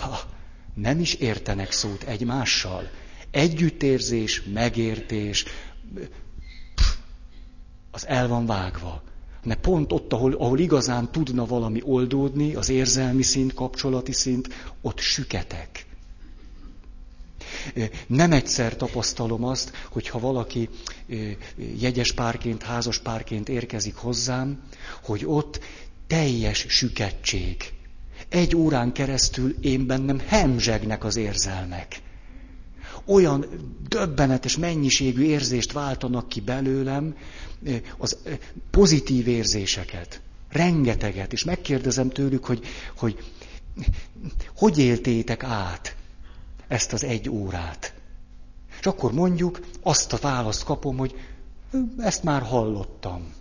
Ha, 0.00 0.20
nem 0.74 1.00
is 1.00 1.14
értenek 1.14 1.72
szót 1.72 2.02
egymással. 2.02 2.90
Együttérzés, 3.30 4.42
megértés, 4.42 5.44
az 7.90 8.06
el 8.06 8.28
van 8.28 8.46
vágva. 8.46 9.02
Mert 9.44 9.60
pont 9.60 9.92
ott, 9.92 10.12
ahol, 10.12 10.32
ahol 10.32 10.58
igazán 10.58 11.12
tudna 11.12 11.46
valami 11.46 11.80
oldódni, 11.84 12.54
az 12.54 12.68
érzelmi 12.68 13.22
szint, 13.22 13.54
kapcsolati 13.54 14.12
szint, 14.12 14.48
ott 14.80 14.98
süketek. 14.98 15.86
Nem 18.06 18.32
egyszer 18.32 18.76
tapasztalom 18.76 19.44
azt, 19.44 19.72
hogy 19.90 20.08
ha 20.08 20.18
valaki 20.18 20.68
jegyes 21.78 22.12
párként, 22.12 22.62
házas 22.62 22.98
párként 22.98 23.48
érkezik 23.48 23.94
hozzám, 23.94 24.62
hogy 25.02 25.22
ott 25.26 25.60
teljes 26.06 26.66
süketség. 26.68 27.72
Egy 28.28 28.56
órán 28.56 28.92
keresztül 28.92 29.54
én 29.60 29.86
bennem 29.86 30.18
hemzsegnek 30.26 31.04
az 31.04 31.16
érzelmek. 31.16 32.00
Olyan 33.04 33.46
döbbenetes 33.88 34.56
mennyiségű 34.56 35.22
érzést 35.22 35.72
váltanak 35.72 36.28
ki 36.28 36.40
belőlem, 36.40 37.16
az 37.98 38.16
pozitív 38.70 39.28
érzéseket, 39.28 40.20
rengeteget, 40.50 41.32
és 41.32 41.44
megkérdezem 41.44 42.08
tőlük, 42.08 42.44
hogy, 42.44 42.64
hogy 42.96 43.24
hogy 44.56 44.78
éltétek 44.78 45.42
át 45.42 45.96
ezt 46.68 46.92
az 46.92 47.04
egy 47.04 47.28
órát. 47.28 47.94
És 48.80 48.86
akkor 48.86 49.12
mondjuk 49.12 49.60
azt 49.82 50.12
a 50.12 50.18
választ 50.20 50.64
kapom, 50.64 50.96
hogy 50.96 51.14
ezt 51.98 52.22
már 52.22 52.42
hallottam. 52.42 53.32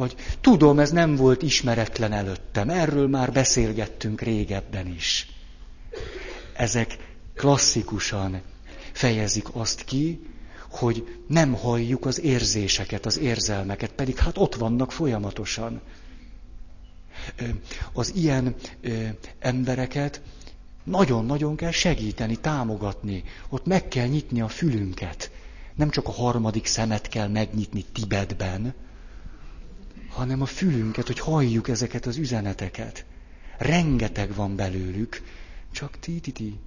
Vagy 0.00 0.14
tudom, 0.40 0.78
ez 0.78 0.90
nem 0.90 1.16
volt 1.16 1.42
ismeretlen 1.42 2.12
előttem, 2.12 2.70
erről 2.70 3.08
már 3.08 3.32
beszélgettünk 3.32 4.20
régebben 4.20 4.86
is. 4.86 5.28
Ezek 6.56 6.96
klasszikusan 7.34 8.42
fejezik 8.92 9.46
azt 9.52 9.84
ki, 9.84 10.20
hogy 10.70 11.18
nem 11.26 11.52
halljuk 11.54 12.06
az 12.06 12.20
érzéseket, 12.20 13.06
az 13.06 13.18
érzelmeket, 13.18 13.92
pedig 13.92 14.16
hát 14.16 14.38
ott 14.38 14.54
vannak 14.54 14.92
folyamatosan. 14.92 15.80
Az 17.92 18.12
ilyen 18.14 18.54
embereket 19.38 20.20
nagyon-nagyon 20.84 21.56
kell 21.56 21.70
segíteni, 21.70 22.36
támogatni. 22.36 23.24
Ott 23.48 23.66
meg 23.66 23.88
kell 23.88 24.06
nyitni 24.06 24.40
a 24.40 24.48
fülünket. 24.48 25.30
Nem 25.74 25.90
csak 25.90 26.06
a 26.06 26.12
harmadik 26.12 26.66
szemet 26.66 27.08
kell 27.08 27.28
megnyitni 27.28 27.84
Tibetben, 27.92 28.74
hanem 30.10 30.42
a 30.42 30.46
fülünket, 30.46 31.06
hogy 31.06 31.18
halljuk 31.18 31.68
ezeket 31.68 32.06
az 32.06 32.16
üzeneteket. 32.16 33.04
Rengeteg 33.58 34.34
van 34.34 34.56
belőlük, 34.56 35.22
csak 35.72 35.98
ti-ti-ti. 35.98 36.58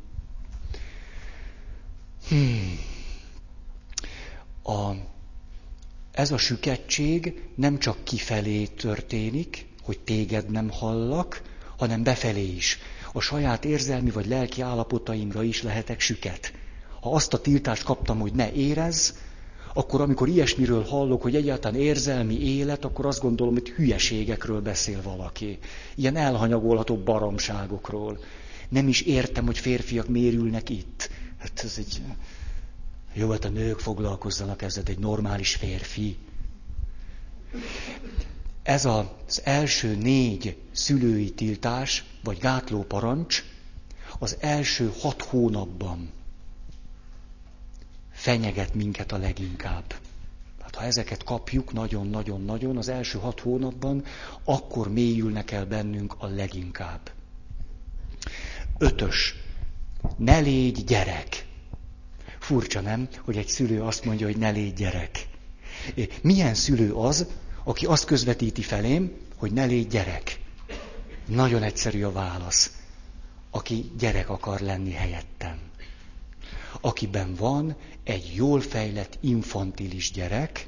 Hmm 2.27 2.77
a, 4.63 4.95
ez 6.11 6.31
a 6.31 6.37
süketség 6.37 7.41
nem 7.55 7.79
csak 7.79 8.03
kifelé 8.03 8.65
történik, 8.65 9.65
hogy 9.83 9.99
téged 9.99 10.49
nem 10.51 10.69
hallak, 10.69 11.41
hanem 11.77 12.03
befelé 12.03 12.55
is. 12.55 12.79
A 13.13 13.21
saját 13.21 13.65
érzelmi 13.65 14.09
vagy 14.09 14.25
lelki 14.25 14.61
állapotaimra 14.61 15.43
is 15.43 15.61
lehetek 15.61 15.99
süket. 15.99 16.53
Ha 17.01 17.11
azt 17.13 17.33
a 17.33 17.41
tiltást 17.41 17.83
kaptam, 17.83 18.19
hogy 18.19 18.33
ne 18.33 18.51
érez, 18.51 19.17
akkor 19.73 20.01
amikor 20.01 20.27
ilyesmiről 20.27 20.83
hallok, 20.83 21.21
hogy 21.21 21.35
egyáltalán 21.35 21.79
érzelmi 21.79 22.55
élet, 22.55 22.85
akkor 22.85 23.05
azt 23.05 23.21
gondolom, 23.21 23.53
hogy 23.53 23.69
hülyeségekről 23.69 24.61
beszél 24.61 25.01
valaki. 25.01 25.57
Ilyen 25.95 26.15
elhanyagolható 26.15 26.97
baromságokról. 26.97 28.19
Nem 28.69 28.87
is 28.87 29.01
értem, 29.01 29.45
hogy 29.45 29.57
férfiak 29.57 30.07
mérülnek 30.07 30.69
itt. 30.69 31.09
Hát 31.37 31.61
ez 31.63 31.75
egy 31.77 32.01
jó, 33.13 33.29
hát 33.29 33.45
a 33.45 33.49
nők 33.49 33.79
foglalkozzanak 33.79 34.61
ezzel, 34.61 34.83
egy 34.85 34.99
normális 34.99 35.55
férfi. 35.55 36.17
Ez 38.63 38.85
az 38.85 39.41
első 39.43 39.95
négy 39.95 40.57
szülői 40.71 41.31
tiltás, 41.31 42.03
vagy 42.23 42.37
gátló 42.37 42.83
parancs, 42.83 43.43
az 44.19 44.37
első 44.39 44.91
hat 44.99 45.21
hónapban 45.21 46.11
fenyeget 48.13 48.73
minket 48.73 49.11
a 49.11 49.17
leginkább. 49.17 49.93
Hát 50.61 50.75
ha 50.75 50.83
ezeket 50.83 51.23
kapjuk 51.23 51.73
nagyon-nagyon-nagyon 51.73 52.77
az 52.77 52.89
első 52.89 53.19
hat 53.19 53.39
hónapban, 53.39 54.03
akkor 54.43 54.91
mélyülnek 54.91 55.51
el 55.51 55.65
bennünk 55.65 56.15
a 56.17 56.27
leginkább. 56.27 57.11
Ötös 58.77 59.35
ne 60.17 60.39
légy 60.39 60.83
gyerek. 60.83 61.45
Furcsa 62.39 62.81
nem, 62.81 63.07
hogy 63.21 63.37
egy 63.37 63.47
szülő 63.47 63.81
azt 63.81 64.05
mondja, 64.05 64.25
hogy 64.25 64.37
ne 64.37 64.49
légy 64.49 64.73
gyerek. 64.73 65.27
Milyen 66.21 66.53
szülő 66.53 66.93
az, 66.93 67.27
aki 67.63 67.85
azt 67.85 68.05
közvetíti 68.05 68.61
felém, 68.61 69.11
hogy 69.35 69.51
ne 69.51 69.65
légy 69.65 69.87
gyerek? 69.87 70.39
Nagyon 71.25 71.63
egyszerű 71.63 72.03
a 72.03 72.11
válasz. 72.11 72.71
Aki 73.51 73.91
gyerek 73.97 74.29
akar 74.29 74.59
lenni 74.59 74.91
helyettem. 74.91 75.57
Akiben 76.81 77.35
van 77.35 77.75
egy 78.03 78.31
jól 78.35 78.61
fejlett 78.61 79.17
infantilis 79.21 80.11
gyerek, 80.11 80.67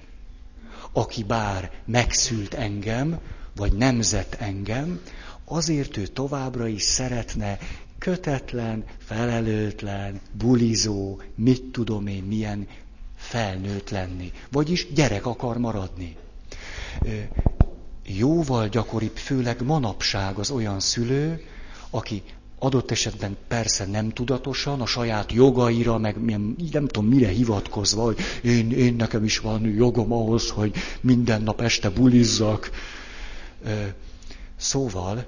aki 0.91 1.23
bár 1.23 1.71
megszült 1.85 2.53
engem, 2.53 3.19
vagy 3.55 3.73
nemzet 3.73 4.35
engem, 4.39 5.01
azért 5.45 5.97
ő 5.97 6.07
továbbra 6.07 6.67
is 6.67 6.81
szeretne 6.83 7.57
kötetlen, 7.97 8.83
felelőtlen, 8.97 10.19
bulizó, 10.31 11.21
mit 11.35 11.63
tudom 11.63 12.07
én, 12.07 12.23
milyen 12.23 12.67
felnőtt 13.15 13.89
lenni. 13.89 14.31
Vagyis 14.51 14.93
gyerek 14.93 15.25
akar 15.25 15.57
maradni. 15.57 16.15
Jóval 18.05 18.67
gyakoribb, 18.67 19.15
főleg 19.15 19.61
manapság 19.61 20.37
az 20.37 20.49
olyan 20.49 20.79
szülő, 20.79 21.43
aki 21.89 22.23
adott 22.59 22.91
esetben 22.91 23.37
persze 23.47 23.85
nem 23.85 24.09
tudatosan, 24.09 24.81
a 24.81 24.85
saját 24.85 25.31
jogaira, 25.31 25.97
meg 25.97 26.25
nem 26.71 26.87
tudom 26.87 27.05
mire 27.05 27.27
hivatkozva, 27.27 28.03
hogy 28.03 28.19
én, 28.43 28.71
én 28.71 28.95
nekem 28.95 29.23
is 29.23 29.39
van 29.39 29.65
jogom 29.65 30.11
ahhoz, 30.11 30.49
hogy 30.49 30.75
minden 31.01 31.41
nap 31.41 31.61
este 31.61 31.89
bulizzak. 31.89 32.69
Szóval 34.55 35.25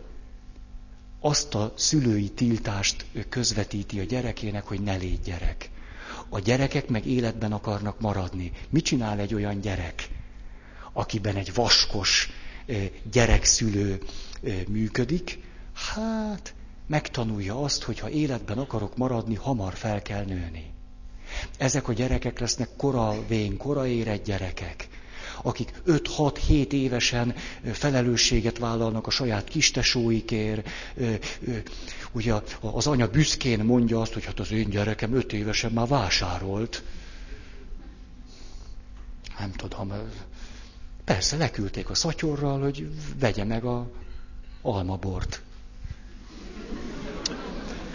azt 1.20 1.56
a 1.56 1.74
szülői 1.76 2.30
tiltást 2.30 3.06
közvetíti 3.30 4.00
a 4.00 4.04
gyerekének, 4.04 4.64
hogy 4.64 4.82
ne 4.82 4.96
légy 4.96 5.22
gyerek. 5.22 5.70
A 6.30 6.40
gyerekek 6.40 6.88
meg 6.88 7.06
életben 7.06 7.52
akarnak 7.52 8.00
maradni. 8.00 8.52
Mit 8.70 8.86
csinál 8.86 9.20
egy 9.20 9.34
olyan 9.34 9.60
gyerek, 9.60 10.10
akiben 10.94 11.36
egy 11.36 11.54
vaskos 11.54 12.30
gyerekszülő 13.12 14.00
működik? 14.68 15.40
Hát, 15.74 16.54
megtanulja 16.88 17.62
azt, 17.62 17.84
hogy 17.84 18.00
ha 18.00 18.10
életben 18.10 18.58
akarok 18.58 18.98
maradni, 18.98 19.36
hamar 19.36 19.74
fel 19.74 20.02
kell 20.02 20.24
nőni. 20.24 20.74
Ezek 21.58 21.88
a 21.88 21.94
gyerekek 21.94 22.40
lesznek 22.40 22.70
kora 22.78 23.28
vén, 23.28 23.58
kora 23.58 23.88
érett 23.88 24.24
gyerekek 24.24 24.88
akik 25.42 25.72
5-6-7 25.88 26.72
évesen 26.72 27.36
felelősséget 27.72 28.58
vállalnak 28.58 29.08
a 29.08 29.10
saját 29.10 29.48
kistesóikért. 29.48 30.70
Ugye 32.12 32.34
az 32.62 32.88
anya 32.88 33.08
büszkén 33.08 33.60
mondja 33.60 34.02
azt, 34.02 34.14
hogy 34.14 34.26
hát 34.26 34.40
az 34.40 34.52
én 34.52 34.70
gyerekem 34.70 35.14
5 35.14 35.34
évesen 35.34 35.72
már 35.72 35.88
vásárolt. 35.88 36.84
Nem 39.40 39.52
tudom. 39.52 39.94
Persze 41.04 41.38
leküldték 41.38 41.90
a 41.90 41.96
szatyorral, 41.96 42.62
hogy 42.62 42.90
vegye 43.20 43.44
meg 43.44 43.64
a 43.64 43.90
almabort. 44.62 45.42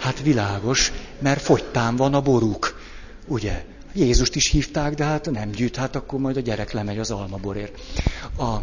Hát 0.02 0.20
világos, 0.20 0.92
mert 1.18 1.40
fogytán 1.40 1.96
van 1.96 2.14
a 2.14 2.20
boruk, 2.20 2.80
ugye? 3.26 3.64
Jézust 3.94 4.34
is 4.34 4.46
hívták, 4.46 4.94
de 4.94 5.04
hát 5.04 5.30
nem 5.30 5.50
gyűjt, 5.50 5.76
hát 5.76 5.96
akkor 5.96 6.20
majd 6.20 6.36
a 6.36 6.40
gyerek 6.40 6.72
lemegy 6.72 6.98
az 6.98 7.10
almaborért. 7.10 7.80
A... 8.38 8.56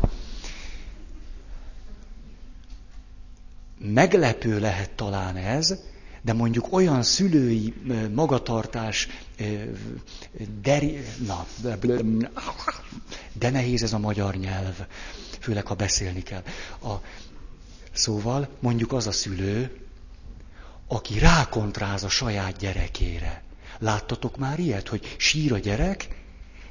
Meglepő 3.78 4.60
lehet 4.60 4.90
talán 4.90 5.36
ez, 5.36 5.76
de 6.22 6.34
mondjuk 6.34 6.74
olyan 6.74 7.04
szülői 7.04 7.74
magatartás, 8.14 9.08
deri, 10.62 11.02
na, 11.28 11.46
de 13.34 13.50
nehéz 13.50 13.84
ez 13.84 13.94
a 13.94 14.00
magyar 14.00 14.36
nyelv, 14.36 14.76
főleg 15.40 15.66
ha 15.66 15.76
beszélni 15.76 16.24
kell. 16.24 16.44
A, 16.84 16.94
szóval 17.92 18.48
mondjuk 18.60 18.94
az 18.94 19.08
a 19.08 19.12
szülő, 19.12 19.88
aki 20.92 21.20
rákontráz 21.20 22.04
a 22.04 22.10
saját 22.10 22.58
gyerekére. 22.58 23.44
Láttatok 23.80 24.38
már 24.38 24.60
ilyet, 24.60 24.88
hogy 24.88 25.16
sír 25.18 25.54
a 25.54 25.58
gyerek, 25.58 26.08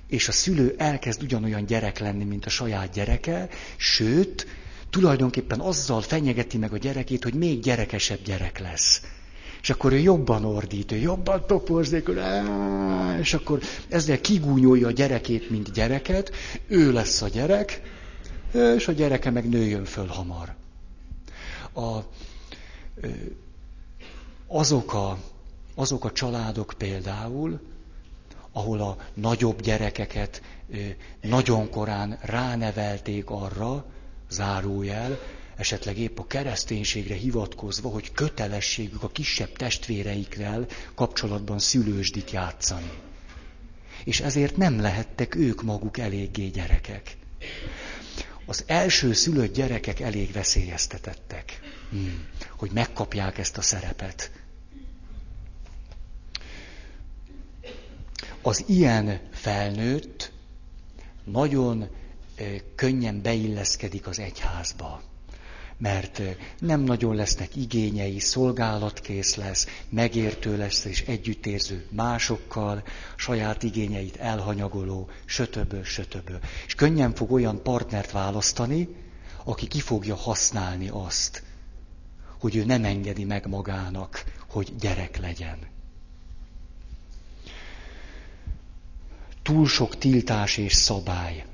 és 0.08 0.28
a 0.28 0.32
szülő 0.32 0.74
elkezd 0.78 1.22
ugyanolyan 1.22 1.66
gyerek 1.66 1.98
lenni, 1.98 2.24
mint 2.24 2.46
a 2.46 2.50
saját 2.50 2.92
gyereke, 2.92 3.48
sőt, 3.76 4.46
tulajdonképpen 4.90 5.60
azzal 5.60 6.00
fenyegeti 6.00 6.58
meg 6.58 6.72
a 6.72 6.78
gyerekét, 6.78 7.22
hogy 7.22 7.34
még 7.34 7.60
gyerekesebb 7.60 8.22
gyerek 8.22 8.58
lesz. 8.58 9.02
És 9.62 9.70
akkor 9.70 9.92
ő 9.92 9.98
jobban 9.98 10.44
ordít, 10.44 10.92
ő 10.92 10.96
jobban 10.96 11.46
toporzékol, 11.46 12.16
és 13.20 13.34
akkor 13.34 13.60
ezzel 13.88 14.20
kigúnyolja 14.20 14.86
a 14.86 14.90
gyerekét, 14.90 15.50
mint 15.50 15.72
gyereket, 15.72 16.30
ő 16.66 16.92
lesz 16.92 17.22
a 17.22 17.28
gyerek, 17.28 17.82
és 18.76 18.88
a 18.88 18.92
gyereke 18.92 19.30
meg 19.30 19.48
nőjön 19.48 19.84
föl 19.84 20.06
hamar. 20.06 20.54
A, 21.74 21.98
azok 24.48 24.92
a 24.94 25.18
azok 25.78 26.04
a 26.04 26.12
családok 26.12 26.74
például, 26.78 27.60
ahol 28.52 28.80
a 28.80 28.96
nagyobb 29.14 29.60
gyerekeket 29.60 30.42
nagyon 31.20 31.70
korán 31.70 32.18
ránevelték 32.22 33.30
arra, 33.30 33.84
zárójel, 34.30 35.18
esetleg 35.56 35.98
épp 35.98 36.18
a 36.18 36.26
kereszténységre 36.26 37.14
hivatkozva, 37.14 37.88
hogy 37.88 38.12
kötelességük 38.12 39.02
a 39.02 39.08
kisebb 39.08 39.52
testvéreikkel 39.56 40.66
kapcsolatban 40.94 41.58
szülősdit 41.58 42.30
játszani. 42.30 42.90
És 44.04 44.20
ezért 44.20 44.56
nem 44.56 44.80
lehettek 44.80 45.34
ők 45.34 45.62
maguk 45.62 45.98
eléggé 45.98 46.46
gyerekek. 46.46 47.16
Az 48.46 48.64
első 48.66 49.12
szülött 49.12 49.54
gyerekek 49.54 50.00
elég 50.00 50.32
veszélyeztetettek, 50.32 51.60
hmm, 51.90 52.26
hogy 52.56 52.70
megkapják 52.72 53.38
ezt 53.38 53.56
a 53.56 53.62
szerepet. 53.62 54.30
Az 58.42 58.64
ilyen 58.66 59.20
felnőtt 59.30 60.32
nagyon 61.24 61.88
könnyen 62.74 63.22
beilleszkedik 63.22 64.06
az 64.06 64.18
egyházba, 64.18 65.02
mert 65.78 66.22
nem 66.58 66.80
nagyon 66.80 67.14
lesznek 67.14 67.56
igényei, 67.56 68.18
szolgálatkész 68.18 69.34
lesz, 69.34 69.66
megértő 69.88 70.56
lesz 70.56 70.84
és 70.84 71.02
együttérző 71.02 71.86
másokkal, 71.90 72.82
saját 73.16 73.62
igényeit 73.62 74.16
elhanyagoló, 74.16 75.08
sötöbö, 75.24 75.82
sötöbö. 75.82 76.34
És 76.66 76.74
könnyen 76.74 77.14
fog 77.14 77.32
olyan 77.32 77.62
partnert 77.62 78.10
választani, 78.10 78.88
aki 79.44 79.66
ki 79.66 79.80
fogja 79.80 80.14
használni 80.14 80.88
azt, 80.88 81.42
hogy 82.40 82.56
ő 82.56 82.64
nem 82.64 82.84
engedi 82.84 83.24
meg 83.24 83.46
magának, 83.46 84.24
hogy 84.48 84.72
gyerek 84.78 85.16
legyen. 85.16 85.58
Túl 89.48 89.66
sok 89.66 89.98
tiltás 89.98 90.56
és 90.56 90.72
szabály 90.72 91.44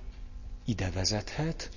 ide 0.65 0.91
vezethet, 0.91 1.71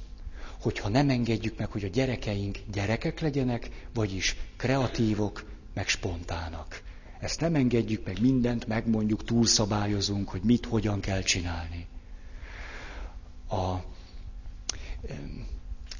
hogyha 0.61 0.89
nem 0.89 1.09
engedjük 1.09 1.57
meg, 1.57 1.71
hogy 1.71 1.83
a 1.83 1.87
gyerekeink 1.87 2.57
gyerekek 2.71 3.19
legyenek, 3.19 3.69
vagyis 3.93 4.35
kreatívok, 4.55 5.45
meg 5.73 5.87
spontának. 5.87 6.81
Ezt 7.19 7.39
nem 7.39 7.55
engedjük 7.55 8.05
meg, 8.05 8.21
mindent 8.21 8.67
megmondjuk, 8.67 9.23
túlszabályozunk, 9.23 10.29
hogy 10.29 10.41
mit, 10.43 10.65
hogyan 10.65 10.99
kell 10.99 11.21
csinálni. 11.21 11.85
A, 13.49 13.75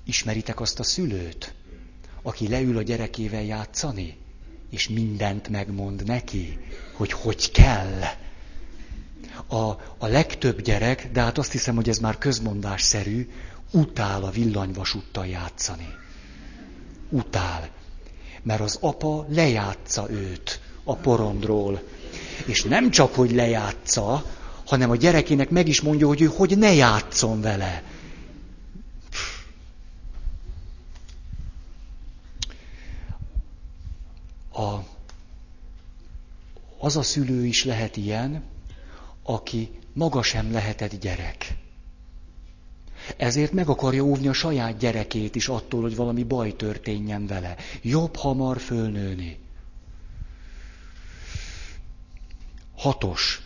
ismeritek 0.04 0.60
azt 0.60 0.80
a 0.80 0.84
szülőt, 0.84 1.54
aki 2.22 2.48
leül 2.48 2.78
a 2.78 2.82
gyerekével 2.82 3.44
játszani, 3.44 4.18
és 4.70 4.90
mindent 4.90 5.48
megmond 5.50 6.06
neki, 6.06 6.58
hogy 6.94 7.12
hogy 7.12 7.52
kell 7.52 8.02
a, 9.48 9.56
a 9.98 10.08
legtöbb 10.08 10.62
gyerek, 10.62 11.10
de 11.12 11.22
hát 11.22 11.38
azt 11.38 11.52
hiszem, 11.52 11.76
hogy 11.76 11.90
ez 11.90 11.98
már 11.98 12.18
közmondásszerű, 12.18 13.30
utál 13.72 14.24
a 14.24 14.30
villanyvasúttal 14.30 15.26
játszani. 15.26 15.88
Utál. 17.10 17.70
Mert 18.44 18.62
az 18.62 18.78
apa 18.82 19.26
lejátsza 19.30 20.10
őt 20.12 20.60
a 20.84 20.96
porondról. 20.96 21.82
És 22.46 22.64
nem 22.64 22.90
csak, 22.90 23.16
hogy 23.16 23.32
lejátsza, 23.32 24.24
hanem 24.66 24.90
a 24.90 24.96
gyerekének 24.96 25.50
meg 25.50 25.68
is 25.68 25.82
mondja, 25.82 26.08
hogy 26.08 26.22
ő 26.22 26.26
hogy 26.26 26.58
ne 26.58 26.74
játszon 26.74 27.42
vele. 27.42 27.84
A, 34.52 34.80
az 36.80 36.98
a 36.98 37.04
szülő 37.04 37.46
is 37.46 37.64
lehet 37.64 37.98
ilyen, 37.98 38.44
aki 39.30 39.70
maga 39.94 40.24
sem 40.24 40.52
lehetett 40.52 41.00
gyerek. 41.00 41.56
Ezért 43.18 43.52
meg 43.52 43.70
akarja 43.70 44.04
óvni 44.04 44.28
a 44.28 44.34
saját 44.34 44.78
gyerekét 44.78 45.36
is 45.36 45.48
attól, 45.48 45.82
hogy 45.82 45.96
valami 45.96 46.24
baj 46.24 46.56
történjen 46.56 47.28
vele. 47.28 47.56
Jobb 47.82 48.16
hamar 48.16 48.60
fölnőni. 48.60 49.40
Hatos. 52.76 53.42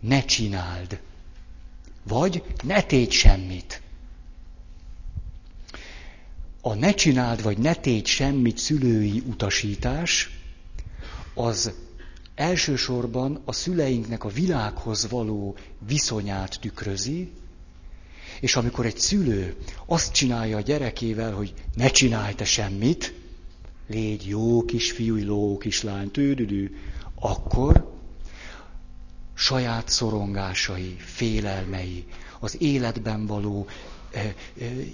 Ne 0.00 0.24
csináld. 0.24 1.00
Vagy 2.02 2.42
ne 2.62 2.82
tégy 2.82 3.10
semmit. 3.10 3.82
A 6.60 6.74
ne 6.74 6.94
csináld, 6.94 7.42
vagy 7.42 7.58
ne 7.58 7.74
tégy 7.74 8.06
semmit 8.06 8.58
szülői 8.58 9.22
utasítás, 9.26 10.30
az 11.34 11.72
elsősorban 12.34 13.42
a 13.44 13.52
szüleinknek 13.52 14.24
a 14.24 14.28
világhoz 14.28 15.08
való 15.10 15.56
viszonyát 15.86 16.58
tükrözi, 16.60 17.32
és 18.40 18.56
amikor 18.56 18.86
egy 18.86 18.98
szülő 18.98 19.56
azt 19.86 20.12
csinálja 20.12 20.56
a 20.56 20.60
gyerekével, 20.60 21.32
hogy 21.32 21.54
ne 21.74 21.88
csinálj 21.88 22.34
te 22.34 22.44
semmit, 22.44 23.14
légy 23.86 24.26
jó 24.26 24.64
kisfiú, 24.64 25.16
jó 25.16 25.58
kislány, 25.58 26.10
tűdüdű, 26.10 26.76
akkor 27.14 27.92
saját 29.34 29.88
szorongásai, 29.88 30.96
félelmei, 30.98 32.04
az 32.40 32.62
életben 32.62 33.26
való 33.26 33.66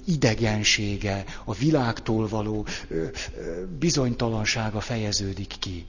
idegensége, 0.05 1.25
a 1.45 1.55
világtól 1.55 2.29
való 2.29 2.67
bizonytalansága 3.79 4.81
fejeződik 4.81 5.55
ki. 5.59 5.87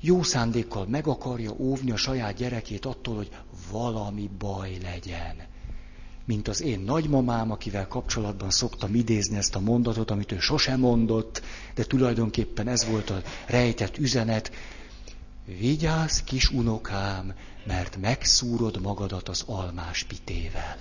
Jó 0.00 0.22
szándékkal 0.22 0.86
meg 0.86 1.06
akarja 1.06 1.52
óvni 1.58 1.90
a 1.90 1.96
saját 1.96 2.34
gyerekét 2.34 2.84
attól, 2.84 3.16
hogy 3.16 3.30
valami 3.70 4.30
baj 4.38 4.78
legyen. 4.82 5.36
Mint 6.24 6.48
az 6.48 6.62
én 6.62 6.80
nagymamám, 6.80 7.50
akivel 7.50 7.86
kapcsolatban 7.86 8.50
szoktam 8.50 8.94
idézni 8.94 9.36
ezt 9.36 9.54
a 9.54 9.60
mondatot, 9.60 10.10
amit 10.10 10.32
ő 10.32 10.38
sosem 10.38 10.80
mondott, 10.80 11.42
de 11.74 11.84
tulajdonképpen 11.84 12.68
ez 12.68 12.86
volt 12.86 13.10
a 13.10 13.22
rejtett 13.46 13.98
üzenet. 13.98 14.52
Vigyázz, 15.44 16.18
kis 16.20 16.50
unokám, 16.50 17.34
mert 17.66 17.96
megszúrod 17.96 18.80
magadat 18.80 19.28
az 19.28 19.42
almás 19.46 20.04
pitével. 20.04 20.76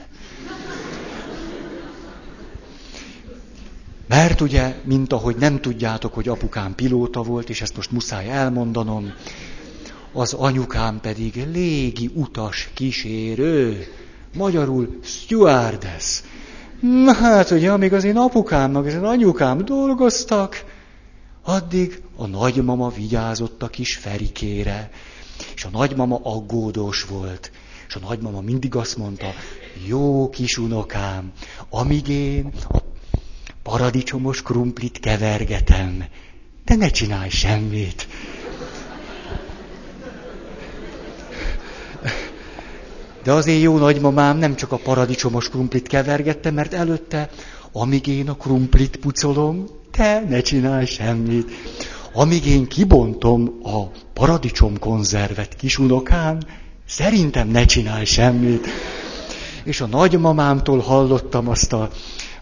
Mert 4.07 4.41
ugye, 4.41 4.75
mint 4.83 5.13
ahogy 5.13 5.35
nem 5.35 5.59
tudjátok, 5.59 6.13
hogy 6.13 6.27
apukám 6.27 6.75
pilóta 6.75 7.21
volt, 7.21 7.49
és 7.49 7.61
ezt 7.61 7.75
most 7.75 7.91
muszáj 7.91 8.29
elmondanom, 8.29 9.13
az 10.13 10.33
anyukám 10.33 10.99
pedig 10.99 11.47
légi 11.51 12.09
utas 12.13 12.69
kísérő, 12.73 13.87
magyarul 14.37 14.99
stewardess. 15.03 16.21
Na 16.79 17.13
hát 17.13 17.51
ugye, 17.51 17.71
amíg 17.71 17.93
az 17.93 18.03
én 18.03 18.17
apukámnak, 18.17 18.85
az 18.85 18.93
én 18.93 19.03
anyukám 19.03 19.65
dolgoztak, 19.65 20.63
addig 21.43 22.01
a 22.15 22.27
nagymama 22.27 22.89
vigyázott 22.89 23.63
a 23.63 23.67
kis 23.67 23.95
Ferikére, 23.95 24.89
és 25.55 25.63
a 25.63 25.69
nagymama 25.71 26.19
aggódós 26.23 27.03
volt. 27.03 27.51
És 27.87 27.95
a 27.95 27.99
nagymama 27.99 28.41
mindig 28.41 28.75
azt 28.75 28.97
mondta, 28.97 29.27
jó 29.87 30.29
kis 30.29 30.57
unokám, 30.57 31.31
amíg 31.69 32.07
én 32.07 32.51
a 32.69 32.86
paradicsomos 33.67 34.41
krumplit 34.41 34.99
kevergetem, 34.99 36.03
de 36.65 36.75
ne 36.75 36.89
csinálj 36.89 37.29
semmit. 37.29 38.07
De 43.23 43.31
az 43.31 43.47
én 43.47 43.59
jó 43.59 43.77
nagymamám 43.77 44.37
nem 44.37 44.55
csak 44.55 44.71
a 44.71 44.77
paradicsomos 44.77 45.49
krumplit 45.49 45.87
kevergette, 45.87 46.51
mert 46.51 46.73
előtte, 46.73 47.29
amíg 47.71 48.07
én 48.07 48.29
a 48.29 48.35
krumplit 48.35 48.97
pucolom, 48.97 49.65
te 49.91 50.23
ne 50.29 50.41
csinálj 50.41 50.85
semmit. 50.85 51.51
Amíg 52.13 52.45
én 52.45 52.67
kibontom 52.67 53.59
a 53.63 53.83
paradicsom 54.13 54.79
konzervet 54.79 55.55
kisunokán, 55.55 56.45
szerintem 56.85 57.47
ne 57.47 57.65
csinálj 57.65 58.05
semmit. 58.05 58.67
És 59.63 59.81
a 59.81 59.85
nagymamámtól 59.87 60.79
hallottam 60.79 61.47
azt 61.47 61.73
a 61.73 61.89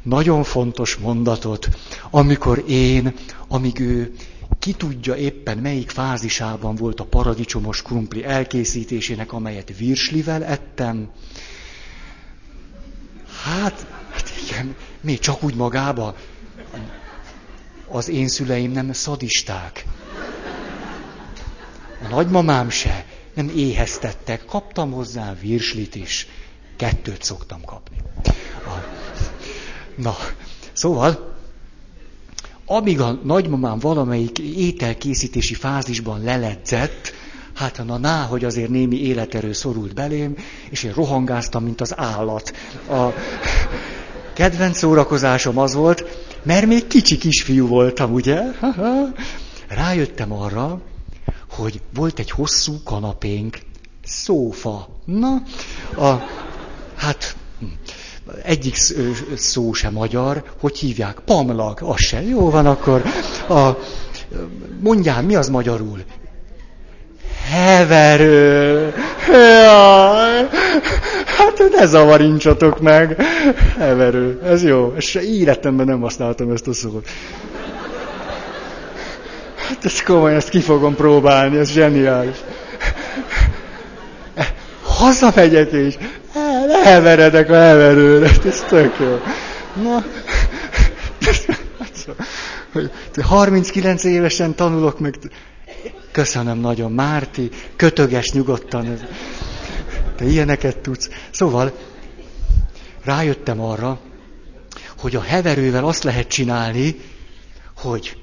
nagyon 0.06 0.43
fontos 0.43 0.95
mondatot, 0.95 1.70
amikor 2.10 2.64
én, 2.68 3.14
amíg 3.47 3.80
ő 3.80 4.14
ki 4.60 4.74
tudja 4.74 5.16
éppen 5.16 5.58
melyik 5.58 5.89
fázisában 5.89 6.76
volt 6.76 6.99
a 6.99 7.03
paradicsomos 7.03 7.82
krumpli 7.82 8.24
elkészítésének, 8.24 9.34
amelyet 9.34 9.78
virslivel 9.78 10.43
ettem. 10.43 11.10
Hát, 13.43 13.86
hát 14.12 14.32
igen, 14.47 14.76
még 15.01 15.20
csak 15.20 15.43
úgy 15.43 15.56
magába. 15.56 16.16
Az 17.88 18.10
én 18.10 18.28
szüleim 18.28 18.72
nem 18.72 18.93
szadisták. 18.93 19.86
A 22.03 22.08
nagymamám 22.08 22.70
se. 22.70 23.06
Nem 23.34 23.51
éheztettek. 23.56 24.45
Kaptam 24.45 24.91
hozzá 24.91 25.34
virslit 25.41 25.95
is. 25.95 26.28
Kettőt 26.78 27.24
szoktam 27.24 27.62
kapni. 27.64 27.97
A... 28.66 29.03
Na, 29.95 30.15
szóval, 30.73 31.33
amíg 32.65 32.99
a 33.01 33.19
nagymamám 33.23 33.79
valamelyik 33.79 34.39
ételkészítési 34.39 35.53
fázisban 35.53 36.23
leledzett, 36.23 37.13
hát 37.53 37.81
na, 37.85 37.97
na, 37.97 38.21
hogy 38.21 38.45
azért 38.45 38.69
némi 38.69 39.01
életerő 39.01 39.53
szorult 39.53 39.93
belém, 39.93 40.35
és 40.69 40.83
én 40.83 40.93
rohangáztam, 40.93 41.63
mint 41.63 41.81
az 41.81 41.97
állat. 41.97 42.53
A 42.89 43.07
kedvenc 44.33 44.77
szórakozásom 44.77 45.57
az 45.57 45.73
volt, 45.73 46.03
mert 46.43 46.65
még 46.65 46.87
kicsi 46.87 47.17
kisfiú 47.17 47.67
voltam, 47.67 48.13
ugye? 48.13 48.41
Rájöttem 49.67 50.31
arra, 50.31 50.81
hogy 51.49 51.81
volt 51.93 52.19
egy 52.19 52.31
hosszú 52.31 52.83
kanapénk, 52.83 53.59
szófa. 54.03 54.87
Na, 55.05 55.41
a, 55.97 56.23
hát 56.95 57.35
egyik 58.43 58.76
szó 59.36 59.73
sem 59.73 59.93
magyar, 59.93 60.43
hogy 60.59 60.78
hívják? 60.78 61.19
Pamlag, 61.26 61.80
az 61.82 61.99
se. 61.99 62.21
Jó 62.21 62.49
van 62.49 62.65
akkor. 62.65 63.01
A, 63.49 63.69
mondjál, 64.80 65.21
mi 65.21 65.36
az 65.36 65.49
magyarul? 65.49 66.03
Heverő. 67.49 68.93
Jaj. 69.28 70.47
Hát 71.26 71.61
ne 71.71 71.86
zavarincsatok 71.86 72.80
meg. 72.80 73.21
Heverő. 73.78 74.41
Ez 74.43 74.63
jó. 74.63 74.93
És 74.97 75.15
életemben 75.15 75.86
nem 75.86 76.01
használtam 76.01 76.51
ezt 76.51 76.67
a 76.67 76.73
szót. 76.73 77.07
Hát 79.55 79.86
ez 79.86 80.01
komoly, 80.01 80.36
ezt 80.36 80.49
ki 80.49 80.61
fogom 80.61 80.95
próbálni, 80.95 81.57
ez 81.57 81.71
zseniális. 81.71 82.38
Hazamegyek 84.95 85.71
és 85.71 85.97
elveredek 86.83 87.49
a 87.49 87.53
heverőre, 87.53 88.29
ez 88.45 88.63
tök 88.67 88.99
jó. 88.99 89.19
Na, 89.83 90.03
hogy 92.73 92.91
39 93.21 94.03
évesen 94.03 94.55
tanulok 94.55 94.99
meg. 94.99 95.15
Köszönöm 96.11 96.59
nagyon, 96.59 96.91
Márti, 96.91 97.49
kötöges 97.75 98.31
nyugodtan. 98.31 98.97
Te 100.15 100.25
ilyeneket 100.25 100.77
tudsz. 100.77 101.09
Szóval 101.31 101.71
rájöttem 103.03 103.61
arra, 103.61 103.99
hogy 104.97 105.15
a 105.15 105.21
heverővel 105.21 105.85
azt 105.85 106.03
lehet 106.03 106.27
csinálni, 106.27 106.95
hogy 107.77 108.17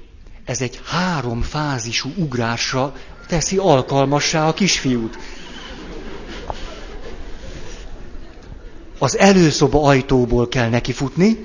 ez 0.44 0.60
egy 0.60 0.80
három 0.84 1.42
fázisú 1.42 2.12
ugrásra 2.16 2.94
teszi 3.26 3.56
alkalmassá 3.56 4.48
a 4.48 4.54
kisfiút. 4.54 5.18
Az 9.02 9.18
előszoba 9.18 9.82
ajtóból 9.82 10.48
kell 10.48 10.68
nekifutni, 10.68 11.38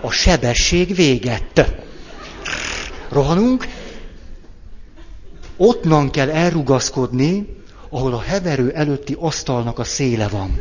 a 0.00 0.10
sebesség 0.10 0.94
véget. 0.94 1.74
Rohanunk, 3.08 3.66
ottnan 5.56 6.10
kell 6.10 6.30
elrugaszkodni, 6.30 7.56
ahol 7.88 8.14
a 8.14 8.20
heverő 8.20 8.70
előtti 8.70 9.16
asztalnak 9.18 9.78
a 9.78 9.84
széle 9.84 10.28
van. 10.28 10.60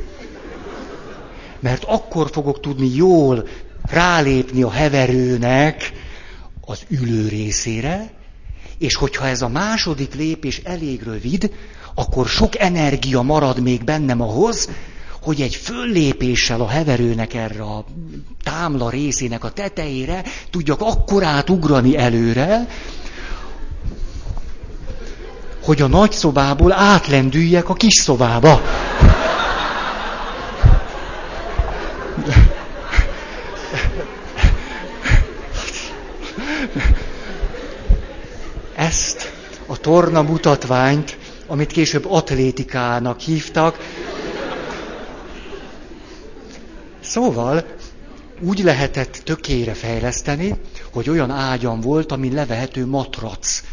Mert 1.59 1.83
akkor 1.83 2.29
fogok 2.31 2.59
tudni 2.59 2.95
jól 2.95 3.47
rálépni 3.89 4.61
a 4.63 4.71
heverőnek 4.71 5.91
az 6.65 6.81
ülő 6.89 7.27
részére, 7.27 8.13
és 8.77 8.95
hogyha 8.95 9.27
ez 9.27 9.41
a 9.41 9.47
második 9.47 10.15
lépés 10.15 10.61
elég 10.63 11.03
rövid, 11.03 11.51
akkor 11.95 12.27
sok 12.27 12.59
energia 12.59 13.21
marad 13.21 13.59
még 13.59 13.83
bennem 13.83 14.21
ahhoz, 14.21 14.69
hogy 15.23 15.41
egy 15.41 15.55
föllépéssel 15.55 16.61
a 16.61 16.67
heverőnek 16.67 17.33
erre 17.33 17.61
a 17.63 17.85
támla 18.43 18.89
részének 18.89 19.43
a 19.43 19.49
tetejére 19.49 20.23
tudjak 20.49 20.81
akkorát 20.81 21.49
ugrani 21.49 21.97
előre, 21.97 22.67
hogy 25.63 25.81
a 25.81 25.87
nagy 25.87 26.11
szobából 26.11 26.71
átlendüljek 26.71 27.69
a 27.69 27.73
kis 27.73 27.93
szobába. 27.93 28.61
Ezt 38.75 39.31
a 39.65 39.77
torna 39.77 40.21
mutatványt 40.21 41.17
amit 41.47 41.71
később 41.71 42.05
atlétikának 42.11 43.19
hívtak. 43.19 43.77
Szóval 47.13 47.65
úgy 48.41 48.59
lehetett 48.59 49.21
tökére 49.23 49.73
fejleszteni, 49.73 50.55
hogy 50.91 51.09
olyan 51.09 51.31
ágyam 51.31 51.81
volt, 51.81 52.11
ami 52.11 52.31
levehető 52.31 52.85
matrac. 52.85 53.63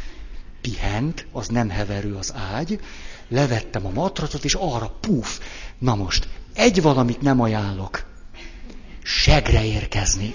Pihent, 0.60 1.26
az 1.32 1.48
nem 1.48 1.68
heverő 1.68 2.14
az 2.14 2.34
ágy, 2.54 2.80
levettem 3.28 3.86
a 3.86 3.90
matracot, 3.94 4.44
és 4.44 4.54
arra 4.54 4.96
puf. 5.00 5.40
Na 5.78 5.94
most, 5.94 6.28
egy 6.54 6.82
valamit 6.82 7.20
nem 7.20 7.40
ajánlok. 7.40 8.04
Segre 9.02 9.64
érkezni. 9.64 10.34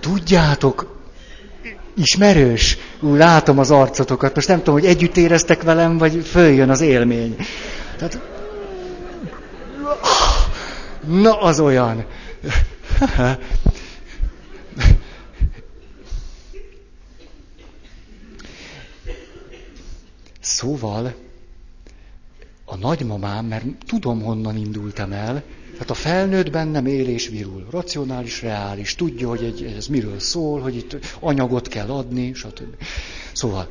Tudjátok, 0.00 1.00
ismerős? 1.96 2.76
Ú, 3.00 3.14
látom 3.14 3.58
az 3.58 3.70
arcotokat. 3.70 4.34
Most 4.34 4.48
nem 4.48 4.58
tudom, 4.58 4.74
hogy 4.74 4.86
együtt 4.86 5.16
éreztek 5.16 5.62
velem, 5.62 5.98
vagy 5.98 6.24
följön 6.26 6.70
az 6.70 6.80
élmény. 6.80 7.36
Tehát, 7.96 8.37
na, 11.08 11.40
az 11.40 11.60
olyan. 11.60 12.04
Szóval 20.40 21.14
a 22.64 22.76
nagymamám, 22.76 23.44
mert 23.44 23.64
tudom, 23.86 24.22
honnan 24.22 24.56
indultam 24.56 25.12
el, 25.12 25.42
tehát 25.72 25.90
a 25.90 25.94
felnőtt 25.94 26.50
bennem 26.50 26.86
él 26.86 27.08
és 27.08 27.28
virul. 27.28 27.66
Racionális, 27.70 28.42
reális, 28.42 28.94
tudja, 28.94 29.28
hogy 29.28 29.44
egy, 29.44 29.62
ez 29.76 29.86
miről 29.86 30.18
szól, 30.18 30.60
hogy 30.60 30.76
itt 30.76 30.96
anyagot 31.20 31.68
kell 31.68 31.88
adni, 31.88 32.34
stb. 32.34 32.82
Szóval, 33.32 33.68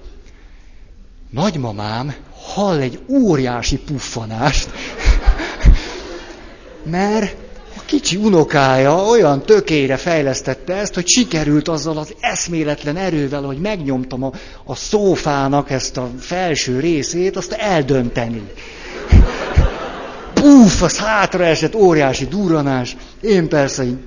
nagymamám 1.30 2.16
hall 2.32 2.80
egy 2.80 3.00
óriási 3.10 3.78
puffanást, 3.78 4.70
mert 6.90 7.36
a 7.78 7.82
kicsi 7.86 8.16
unokája 8.16 8.96
olyan 9.04 9.42
tökére 9.46 9.98
fejlesztette 9.98 10.74
ezt, 10.74 10.94
hogy 10.94 11.08
sikerült 11.08 11.68
azzal 11.68 11.98
az 11.98 12.14
eszméletlen 12.20 12.98
erővel, 12.98 13.42
hogy 13.42 13.58
megnyomtam 13.58 14.24
a, 14.24 14.32
a 14.64 14.76
szófának 14.76 15.72
ezt 15.72 15.98
a 15.98 16.10
felső 16.20 16.80
részét, 16.80 17.36
azt 17.38 17.52
eldönteni. 17.52 18.42
Puf, 20.34 20.82
az 20.82 20.98
hátra 20.98 21.44
esett, 21.46 21.76
óriási 21.76 22.26
duranás. 22.26 22.96
Én 23.22 23.48
persze 23.48 23.84
így, 23.84 23.98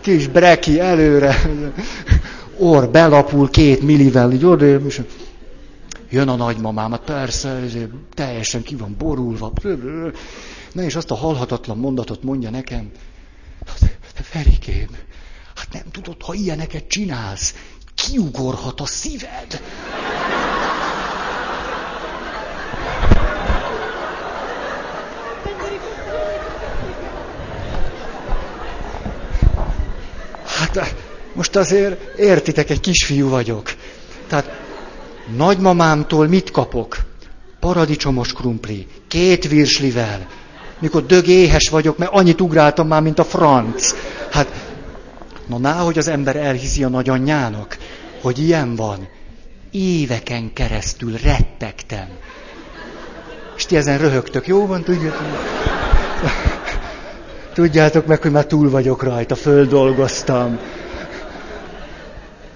kis 0.00 0.26
breki 0.26 0.80
előre, 0.80 1.36
orr 2.58 2.88
belapul 2.88 3.50
két 3.50 3.82
millivel, 3.82 4.32
így 4.32 4.44
oda, 4.44 4.66
és 4.66 5.00
jön 6.10 6.28
a 6.28 6.36
nagymamám, 6.36 6.90
hát 6.90 7.00
persze, 7.00 7.60
teljesen 8.14 8.62
ki 8.62 8.76
van 8.76 8.94
borulva. 8.98 9.52
Na 10.72 10.82
és 10.82 10.94
azt 10.94 11.10
a 11.10 11.14
halhatatlan 11.14 11.78
mondatot 11.78 12.22
mondja 12.22 12.50
nekem, 12.50 12.90
Ferikém, 14.22 14.88
hát 15.54 15.72
nem 15.72 15.82
tudod, 15.90 16.22
ha 16.22 16.34
ilyeneket 16.34 16.88
csinálsz, 16.88 17.54
kiugorhat 17.94 18.80
a 18.80 18.86
szíved. 18.86 19.60
Hát 30.44 30.94
most 31.32 31.56
azért 31.56 32.18
értitek, 32.18 32.70
egy 32.70 32.80
kisfiú 32.80 33.28
vagyok. 33.28 33.74
Tehát 34.26 34.65
nagymamámtól 35.36 36.26
mit 36.26 36.50
kapok? 36.50 36.96
Paradicsomos 37.60 38.32
krumpli, 38.32 38.86
két 39.08 39.48
virslivel, 39.48 40.26
mikor 40.78 41.06
dög 41.06 41.26
éhes 41.26 41.68
vagyok, 41.68 41.98
mert 41.98 42.12
annyit 42.12 42.40
ugráltam 42.40 42.86
már, 42.86 43.02
mint 43.02 43.18
a 43.18 43.24
franc. 43.24 43.94
Hát, 44.30 44.48
na 45.46 45.58
ná, 45.58 45.72
hogy 45.72 45.98
az 45.98 46.08
ember 46.08 46.36
elhiszi 46.36 46.84
a 46.84 46.88
nagyanyjának, 46.88 47.78
hogy 48.22 48.38
ilyen 48.38 48.74
van. 48.74 49.08
Éveken 49.70 50.52
keresztül 50.52 51.12
rettegtem. 51.22 52.08
És 53.56 53.66
ti 53.66 53.76
ezen 53.76 53.98
röhögtök, 53.98 54.46
jó 54.46 54.66
van, 54.66 54.82
tudjátok? 54.82 55.26
Tudjátok 57.54 58.06
meg, 58.06 58.22
hogy 58.22 58.30
már 58.30 58.46
túl 58.46 58.70
vagyok 58.70 59.02
rajta, 59.02 59.34
földolgoztam 59.34 60.58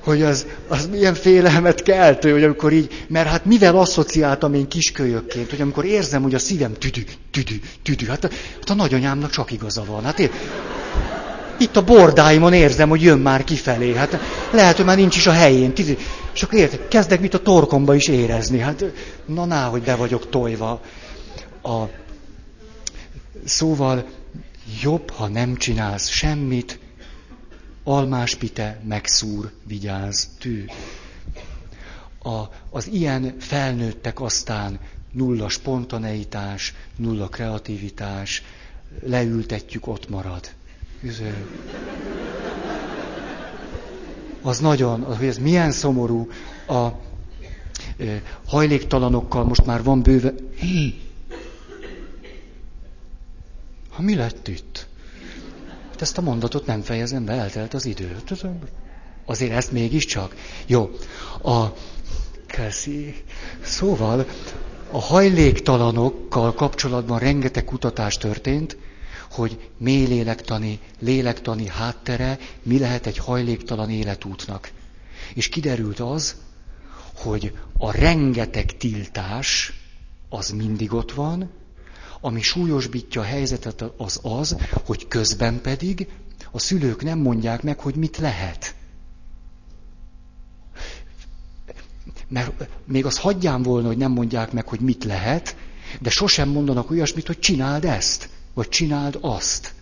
hogy 0.05 0.23
az, 0.23 0.47
az 0.69 0.87
milyen 0.87 1.15
félelmet 1.15 1.83
keltő, 1.83 2.33
hogy 2.33 2.45
amikor 2.45 2.73
így, 2.73 3.05
mert 3.09 3.29
hát 3.29 3.45
mivel 3.45 3.79
asszociáltam 3.79 4.55
én 4.55 4.69
kiskölyökként, 4.69 5.51
hogy 5.51 5.61
amikor 5.61 5.85
érzem, 5.85 6.23
hogy 6.23 6.35
a 6.35 6.39
szívem 6.39 6.73
tüdü, 6.73 7.01
tüdü, 7.31 7.55
tüdü, 7.83 8.07
hát 8.07 8.23
hát 8.23 8.71
a 8.71 8.75
nagyanyámnak 8.75 9.31
csak 9.31 9.53
igaza 9.53 9.85
van. 9.85 10.05
Hát 10.05 10.19
én, 10.19 10.31
itt 11.61 11.77
a 11.77 11.85
bordáimon 11.85 12.53
érzem, 12.53 12.89
hogy 12.89 13.03
jön 13.03 13.19
már 13.19 13.45
kifelé. 13.45 13.95
Hát 13.95 14.19
lehet, 14.51 14.77
hogy 14.77 14.85
már 14.85 14.97
nincs 14.97 15.17
is 15.17 15.27
a 15.27 15.33
helyén. 15.33 15.73
Tüdü. 15.73 15.97
És 16.35 16.43
akkor 16.43 16.59
érted, 16.59 16.89
kezdek 16.89 17.21
mit 17.21 17.35
a 17.35 17.43
torkomba 17.43 17.95
is 17.95 18.09
érezni. 18.09 18.59
Hát 18.59 18.85
na 19.25 19.45
ná, 19.45 19.69
hogy 19.69 19.83
be 19.83 19.95
vagyok 19.95 20.29
tojva. 20.29 20.81
A, 21.63 21.83
szóval 23.45 24.05
jobb, 24.83 25.11
ha 25.11 25.29
nem 25.29 25.57
csinálsz 25.57 26.09
semmit, 26.09 26.79
almáspite 27.85 28.81
megszúr, 28.85 29.52
vigyáz, 29.65 30.28
tű. 30.39 30.65
A, 32.23 32.40
az 32.70 32.86
ilyen 32.86 33.35
felnőttek 33.39 34.20
aztán 34.20 34.78
nulla 35.12 35.48
spontaneitás, 35.48 36.74
nulla 36.97 37.28
kreativitás, 37.28 38.43
leültetjük, 39.02 39.86
ott 39.86 40.09
marad. 40.09 40.51
Az 44.43 44.59
nagyon, 44.59 45.02
hogy 45.02 45.27
ez 45.27 45.39
milyen 45.39 45.73
szomorú, 45.73 46.28
a 46.66 46.89
hajléktalanokkal 48.47 49.44
most 49.44 49.65
már 49.66 49.82
van 49.82 50.02
bőve. 50.02 50.35
Ha 53.90 54.02
mi 54.02 54.15
lett 54.15 54.48
itt? 54.48 54.86
Hát 56.01 56.09
ezt 56.09 56.19
a 56.19 56.23
mondatot 56.23 56.67
nem 56.67 56.83
fejezem 56.83 57.25
be, 57.25 57.33
eltelt 57.33 57.75
az 57.75 57.85
idő. 57.85 58.17
Azért 59.25 59.53
ezt 59.53 59.73
mégiscsak. 59.73 60.35
Jó. 60.67 60.91
A 61.43 61.67
Keszi. 62.47 63.15
Szóval 63.63 64.27
a 64.91 65.01
hajléktalanokkal 65.01 66.55
kapcsolatban 66.55 67.19
rengeteg 67.19 67.65
kutatás 67.65 68.17
történt, 68.17 68.77
hogy 69.31 69.71
mély 69.79 70.07
lélektani, 70.07 70.81
lélektani 70.99 71.69
háttere 71.69 72.39
mi 72.63 72.79
lehet 72.79 73.07
egy 73.07 73.19
hajléktalan 73.19 73.91
életútnak. 73.91 74.71
És 75.35 75.49
kiderült 75.49 76.01
az, 76.01 76.37
hogy 77.15 77.53
a 77.79 77.93
rengeteg 77.93 78.77
tiltás 78.77 79.73
az 80.29 80.51
mindig 80.51 80.93
ott 80.93 81.13
van, 81.13 81.51
ami 82.21 82.41
súlyosbítja 82.41 83.21
a 83.21 83.25
helyzetet 83.25 83.85
az 83.97 84.19
az, 84.23 84.57
hogy 84.85 85.09
közben 85.09 85.61
pedig 85.61 86.09
a 86.51 86.59
szülők 86.59 87.03
nem 87.03 87.19
mondják 87.19 87.63
meg, 87.63 87.81
hogy 87.81 87.95
mit 87.95 88.17
lehet. 88.17 88.75
Mert 92.29 92.69
még 92.85 93.07
az 93.07 93.19
hagyján 93.19 93.63
volna, 93.63 93.87
hogy 93.87 93.97
nem 93.97 94.13
mondják 94.13 94.53
meg, 94.53 94.69
hogy 94.69 94.81
mit 94.81 95.05
lehet, 95.05 95.57
de 96.01 96.11
sosem 96.11 96.49
mondanak 96.49 96.91
olyasmit, 96.91 97.27
hogy 97.27 97.39
csináld 97.39 97.85
ezt, 97.85 98.29
vagy 98.55 98.69
csináld 98.69 99.19
azt. 99.21 99.75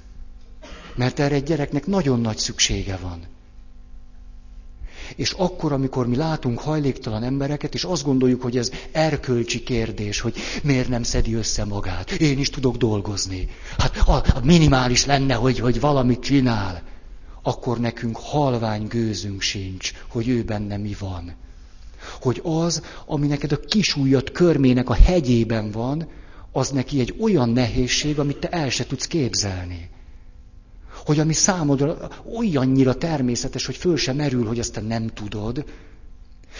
Mert 0.94 1.18
erre 1.18 1.34
egy 1.34 1.42
gyereknek 1.42 1.86
nagyon 1.86 2.20
nagy 2.20 2.38
szüksége 2.38 2.96
van. 2.96 3.26
És 5.16 5.30
akkor, 5.30 5.72
amikor 5.72 6.06
mi 6.06 6.16
látunk 6.16 6.58
hajléktalan 6.58 7.22
embereket, 7.22 7.74
és 7.74 7.84
azt 7.84 8.04
gondoljuk, 8.04 8.42
hogy 8.42 8.56
ez 8.56 8.70
erkölcsi 8.92 9.62
kérdés, 9.62 10.20
hogy 10.20 10.34
miért 10.62 10.88
nem 10.88 11.02
szedi 11.02 11.34
össze 11.34 11.64
magát. 11.64 12.10
Én 12.10 12.38
is 12.38 12.50
tudok 12.50 12.76
dolgozni. 12.76 13.48
Hát 13.78 13.96
a, 13.96 14.12
a 14.12 14.40
minimális 14.44 15.06
lenne, 15.06 15.34
hogy, 15.34 15.58
hogy 15.58 15.80
valamit 15.80 16.20
csinál. 16.20 16.82
Akkor 17.42 17.78
nekünk 17.78 18.16
halvány 18.16 18.86
gőzünk 18.86 19.40
sincs, 19.40 19.92
hogy 20.08 20.28
ő 20.28 20.42
benne 20.42 20.76
mi 20.76 20.96
van. 20.98 21.34
Hogy 22.20 22.40
az, 22.44 22.82
ami 23.06 23.26
neked 23.26 23.52
a 23.52 23.60
kisújat 23.60 24.32
körmének 24.32 24.90
a 24.90 24.94
hegyében 24.94 25.70
van, 25.70 26.08
az 26.52 26.70
neki 26.70 27.00
egy 27.00 27.14
olyan 27.20 27.48
nehézség, 27.48 28.18
amit 28.18 28.36
te 28.38 28.48
el 28.48 28.70
se 28.70 28.86
tudsz 28.86 29.06
képzelni 29.06 29.90
hogy 31.04 31.18
ami 31.18 31.32
számodra 31.32 32.10
olyannyira 32.36 32.94
természetes, 32.94 33.66
hogy 33.66 33.76
föl 33.76 33.96
sem 33.96 34.16
merül, 34.16 34.46
hogy 34.46 34.58
ezt 34.58 34.72
te 34.72 34.80
nem 34.80 35.06
tudod, 35.06 35.64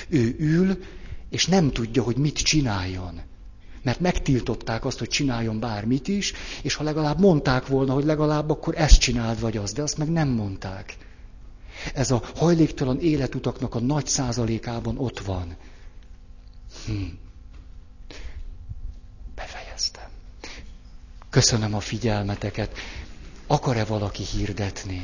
ő 0.08 0.36
ül, 0.38 0.78
és 1.30 1.46
nem 1.46 1.70
tudja, 1.70 2.02
hogy 2.02 2.16
mit 2.16 2.36
csináljon. 2.36 3.20
Mert 3.82 4.00
megtiltották 4.00 4.84
azt, 4.84 4.98
hogy 4.98 5.08
csináljon 5.08 5.60
bármit 5.60 6.08
is, 6.08 6.32
és 6.62 6.74
ha 6.74 6.84
legalább 6.84 7.20
mondták 7.20 7.66
volna, 7.66 7.92
hogy 7.92 8.04
legalább 8.04 8.50
akkor 8.50 8.74
ezt 8.76 8.98
csináld 8.98 9.40
vagy 9.40 9.56
az, 9.56 9.72
de 9.72 9.82
azt 9.82 9.98
meg 9.98 10.10
nem 10.10 10.28
mondták. 10.28 10.96
Ez 11.94 12.10
a 12.10 12.22
hajléktalan 12.36 13.00
életutaknak 13.00 13.74
a 13.74 13.80
nagy 13.80 14.06
százalékában 14.06 14.98
ott 14.98 15.18
van. 15.18 15.56
Hm. 16.86 16.92
Befejeztem. 19.34 20.08
Köszönöm 21.30 21.74
a 21.74 21.80
figyelmeteket. 21.80 22.78
Akar-e 23.48 23.84
valaki 23.84 24.24
hirdetni? 24.24 25.02